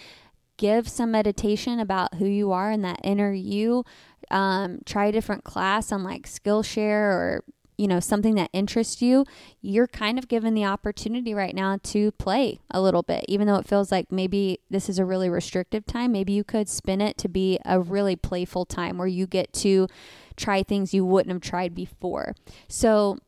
give 0.57 0.87
some 0.87 1.11
meditation 1.11 1.79
about 1.79 2.15
who 2.15 2.25
you 2.25 2.51
are 2.51 2.71
and 2.71 2.83
that 2.83 2.99
inner 3.03 3.31
you. 3.33 3.85
Um, 4.31 4.79
try 4.85 5.05
a 5.05 5.11
different 5.11 5.43
class 5.43 5.91
on 5.91 6.03
like 6.03 6.23
Skillshare 6.23 7.13
or 7.13 7.43
you 7.77 7.87
know 7.87 7.99
something 7.99 8.35
that 8.35 8.49
interests 8.53 9.01
you. 9.01 9.25
You're 9.61 9.87
kind 9.87 10.17
of 10.17 10.27
given 10.27 10.53
the 10.53 10.65
opportunity 10.65 11.33
right 11.33 11.53
now 11.53 11.77
to 11.83 12.11
play 12.13 12.59
a 12.71 12.81
little 12.81 13.03
bit 13.03 13.25
even 13.27 13.47
though 13.47 13.57
it 13.57 13.67
feels 13.67 13.91
like 13.91 14.11
maybe 14.11 14.59
this 14.69 14.89
is 14.89 14.97
a 14.97 15.05
really 15.05 15.29
restrictive 15.29 15.85
time. 15.85 16.11
Maybe 16.11 16.33
you 16.33 16.43
could 16.43 16.69
spin 16.69 17.01
it 17.01 17.17
to 17.19 17.27
be 17.27 17.59
a 17.65 17.79
really 17.79 18.15
playful 18.15 18.65
time 18.65 18.97
where 18.97 19.07
you 19.07 19.27
get 19.27 19.53
to 19.53 19.87
try 20.35 20.63
things 20.63 20.93
you 20.93 21.05
wouldn't 21.05 21.33
have 21.33 21.41
tried 21.41 21.75
before. 21.75 22.35
So 22.67 23.19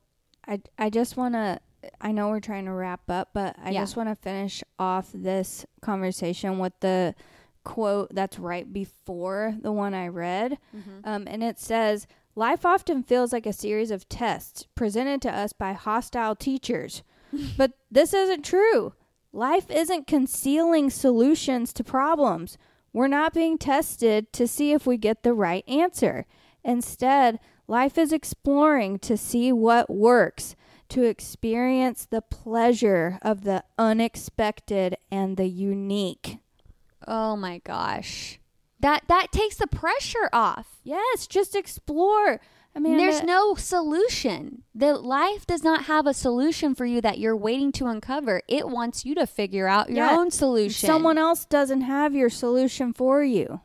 I, 0.48 0.62
I 0.78 0.90
just 0.90 1.18
want 1.18 1.36
to 1.36 1.60
I 2.02 2.12
know 2.12 2.30
we're 2.30 2.40
trying 2.40 2.66
to 2.66 2.72
wrap 2.74 3.10
up, 3.10 3.30
but 3.34 3.56
I 3.64 3.72
Yeah. 3.72 3.82
just 3.82 3.96
want 3.96 4.10
to 4.10 4.16
finish 4.16 4.64
off 4.80 5.10
this 5.14 5.66
conversation 5.82 6.60
with 6.60 6.74
the 6.80 7.16
quote 7.64 8.14
that's 8.16 8.40
right 8.40 8.72
before 8.72 9.56
the 9.62 9.72
one 9.72 9.94
I 9.94 10.08
read. 10.08 10.58
Um, 11.04 11.26
and 11.28 11.44
it 11.44 11.60
says, 11.60 12.08
Life 12.36 12.66
often 12.66 13.02
feels 13.04 13.34
like 13.34 13.46
a 13.48 13.54
series 13.54 13.90
of 13.92 14.08
tests 14.10 14.68
presented 14.76 15.22
to 15.24 15.36
us 15.36 15.54
by 15.54 15.74
hostile 15.74 16.36
teachers. 16.36 17.02
but 17.58 17.72
this 17.92 18.14
isn't 18.14 18.46
true. 18.46 18.94
Life 19.34 19.70
isn't 19.72 20.08
concealing 20.08 20.90
solutions 20.90 21.74
to 21.74 21.84
problems. 21.84 22.58
We're 22.94 23.08
not 23.08 23.34
being 23.34 23.58
tested 23.58 24.32
to 24.34 24.48
see 24.48 24.72
if 24.72 24.86
we 24.88 24.98
get 24.98 25.24
the 25.24 25.34
right 25.34 25.68
answer. 25.68 26.26
Instead, 26.64 27.40
life 27.68 27.98
is 27.98 28.12
exploring 28.14 29.00
to 29.00 29.18
see 29.18 29.52
what 29.52 29.90
works, 29.90 30.56
to 30.90 31.04
experience 31.04 32.06
the 32.06 32.22
pleasure 32.22 33.20
of 33.22 33.44
the 33.44 33.64
unexpected 33.78 34.98
and 35.12 35.38
the 35.38 35.48
unique. 35.48 36.38
oh 37.08 37.36
my 37.36 37.60
gosh 37.60 38.40
that 38.80 39.04
that 39.08 39.32
takes 39.32 39.56
the 39.58 39.68
pressure 39.68 40.30
off 40.32 40.68
Yes, 40.84 41.28
just 41.28 41.54
explore. 41.54 42.40
I 42.74 42.80
mean, 42.80 42.96
there's 42.96 43.22
no 43.22 43.56
solution. 43.56 44.64
The 44.74 44.94
life 44.94 45.46
does 45.46 45.62
not 45.64 45.86
have 45.86 46.08
a 46.08 46.14
solution 46.14 46.76
for 46.76 46.86
you 46.86 47.02
that 47.02 47.18
you're 47.20 47.36
waiting 47.36 47.74
to 47.74 47.88
uncover. 47.88 48.42
It 48.48 48.70
wants 48.70 49.04
you 49.04 49.14
to 49.16 49.28
figure 49.28 49.68
out 49.68 49.90
your 49.90 50.06
Yeah, 50.06 50.18
own 50.18 50.32
solution. 50.32 50.88
someone 50.88 51.18
else 51.18 51.44
doesn't 51.44 51.82
have 51.82 52.16
your 52.16 52.30
solution 52.30 52.94
for 52.94 53.22
you. 53.22 53.60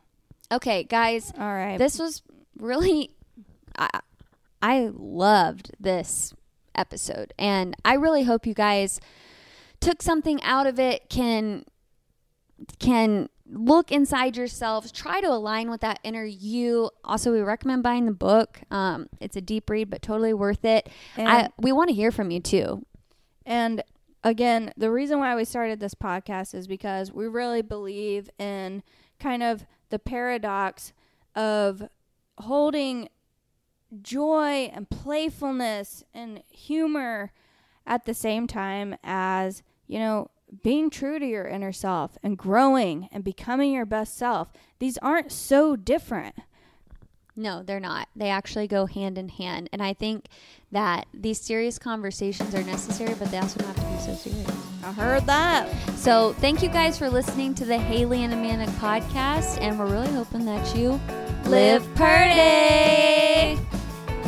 Okay, 0.51 0.83
guys, 0.83 1.31
All 1.39 1.45
right. 1.53 1.77
this 1.77 1.97
was 1.97 2.23
really 2.57 3.11
I 3.77 4.01
I 4.61 4.89
loved 4.93 5.71
this 5.79 6.33
episode. 6.75 7.33
And 7.37 7.75
I 7.85 7.93
really 7.95 8.23
hope 8.23 8.45
you 8.45 8.53
guys 8.53 8.99
took 9.79 10.01
something 10.01 10.41
out 10.43 10.67
of 10.67 10.79
it 10.79 11.09
can 11.09 11.65
can 12.79 13.27
look 13.45 13.91
inside 13.91 14.37
yourselves 14.37 14.91
try 14.91 15.19
to 15.19 15.27
align 15.27 15.69
with 15.69 15.81
that 15.81 15.99
inner 16.03 16.23
you. 16.23 16.89
Also 17.03 17.31
we 17.31 17.41
recommend 17.41 17.83
buying 17.83 18.05
the 18.05 18.11
book. 18.13 18.61
Um, 18.71 19.07
it's 19.19 19.35
a 19.35 19.41
deep 19.41 19.69
read 19.69 19.89
but 19.89 20.01
totally 20.01 20.33
worth 20.33 20.63
it. 20.63 20.87
I, 21.17 21.21
And- 21.41 21.53
we 21.59 21.71
want 21.71 21.89
to 21.89 21.93
hear 21.95 22.11
from 22.11 22.31
you 22.31 22.39
too. 22.39 22.85
And 23.45 23.83
again, 24.23 24.71
the 24.77 24.89
reason 24.89 25.19
why 25.19 25.35
we 25.35 25.43
started 25.43 25.79
this 25.81 25.93
podcast 25.93 26.53
is 26.55 26.67
because 26.67 27.11
we 27.11 27.27
really 27.27 27.61
believe 27.61 28.29
in 28.39 28.81
kind 29.19 29.43
of 29.43 29.65
the 29.89 29.99
paradox 29.99 30.93
of 31.35 31.83
holding 32.37 33.09
joy 34.01 34.71
and 34.73 34.89
playfulness 34.89 36.03
and 36.13 36.41
humor 36.49 37.31
at 37.85 38.05
the 38.05 38.13
same 38.13 38.47
time 38.47 38.95
as, 39.03 39.63
you 39.87 39.99
know, 39.99 40.29
being 40.63 40.89
true 40.89 41.19
to 41.19 41.25
your 41.25 41.47
inner 41.47 41.71
self 41.71 42.17
and 42.21 42.37
growing 42.37 43.09
and 43.11 43.23
becoming 43.23 43.73
your 43.73 43.85
best 43.85 44.17
self. 44.17 44.51
These 44.79 44.97
aren't 44.99 45.31
so 45.31 45.75
different. 45.75 46.35
No, 47.35 47.63
they're 47.63 47.79
not. 47.79 48.09
They 48.15 48.29
actually 48.29 48.67
go 48.67 48.85
hand 48.85 49.17
in 49.17 49.29
hand. 49.29 49.67
And 49.73 49.81
I 49.81 49.93
think 49.93 50.27
that 50.71 51.07
these 51.15 51.41
serious 51.41 51.79
conversations 51.79 52.53
are 52.53 52.61
necessary, 52.61 53.15
but 53.15 53.31
they 53.31 53.39
also 53.39 53.59
don't 53.59 53.75
have 53.75 53.77
to 53.77 53.91
be 53.91 54.15
so 54.15 54.29
serious. 54.29 54.51
I 54.83 54.91
heard 54.91 55.25
that. 55.25 55.67
So, 55.97 56.33
thank 56.33 56.61
you 56.61 56.69
guys 56.69 56.99
for 56.99 57.09
listening 57.09 57.55
to 57.55 57.65
the 57.65 57.77
Haley 57.77 58.23
and 58.23 58.33
Amanda 58.33 58.67
podcast. 58.73 59.59
And 59.61 59.79
we're 59.79 59.87
really 59.87 60.11
hoping 60.11 60.45
that 60.45 60.75
you 60.75 60.99
Live 61.45 61.83
purdy. 61.95 63.59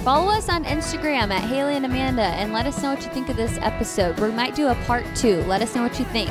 Follow 0.06 0.32
us 0.32 0.50
on 0.50 0.64
Instagram 0.66 1.32
at 1.32 1.42
Haley 1.42 1.78
and 1.78 1.84
Amanda 1.84 2.22
and 2.22 2.54
let 2.54 2.68
us 2.68 2.80
know 2.84 2.92
what 2.92 3.04
you 3.04 3.10
think 3.10 3.28
of 3.28 3.38
this 3.38 3.58
episode. 3.64 4.20
We 4.20 4.30
might 4.30 4.54
do 4.54 4.68
a 4.68 4.76
part 4.86 5.04
two. 5.16 5.38
Let 5.46 5.64
us 5.64 5.74
know 5.74 5.82
what 5.82 5.98
you 5.98 6.06
think. 6.06 6.30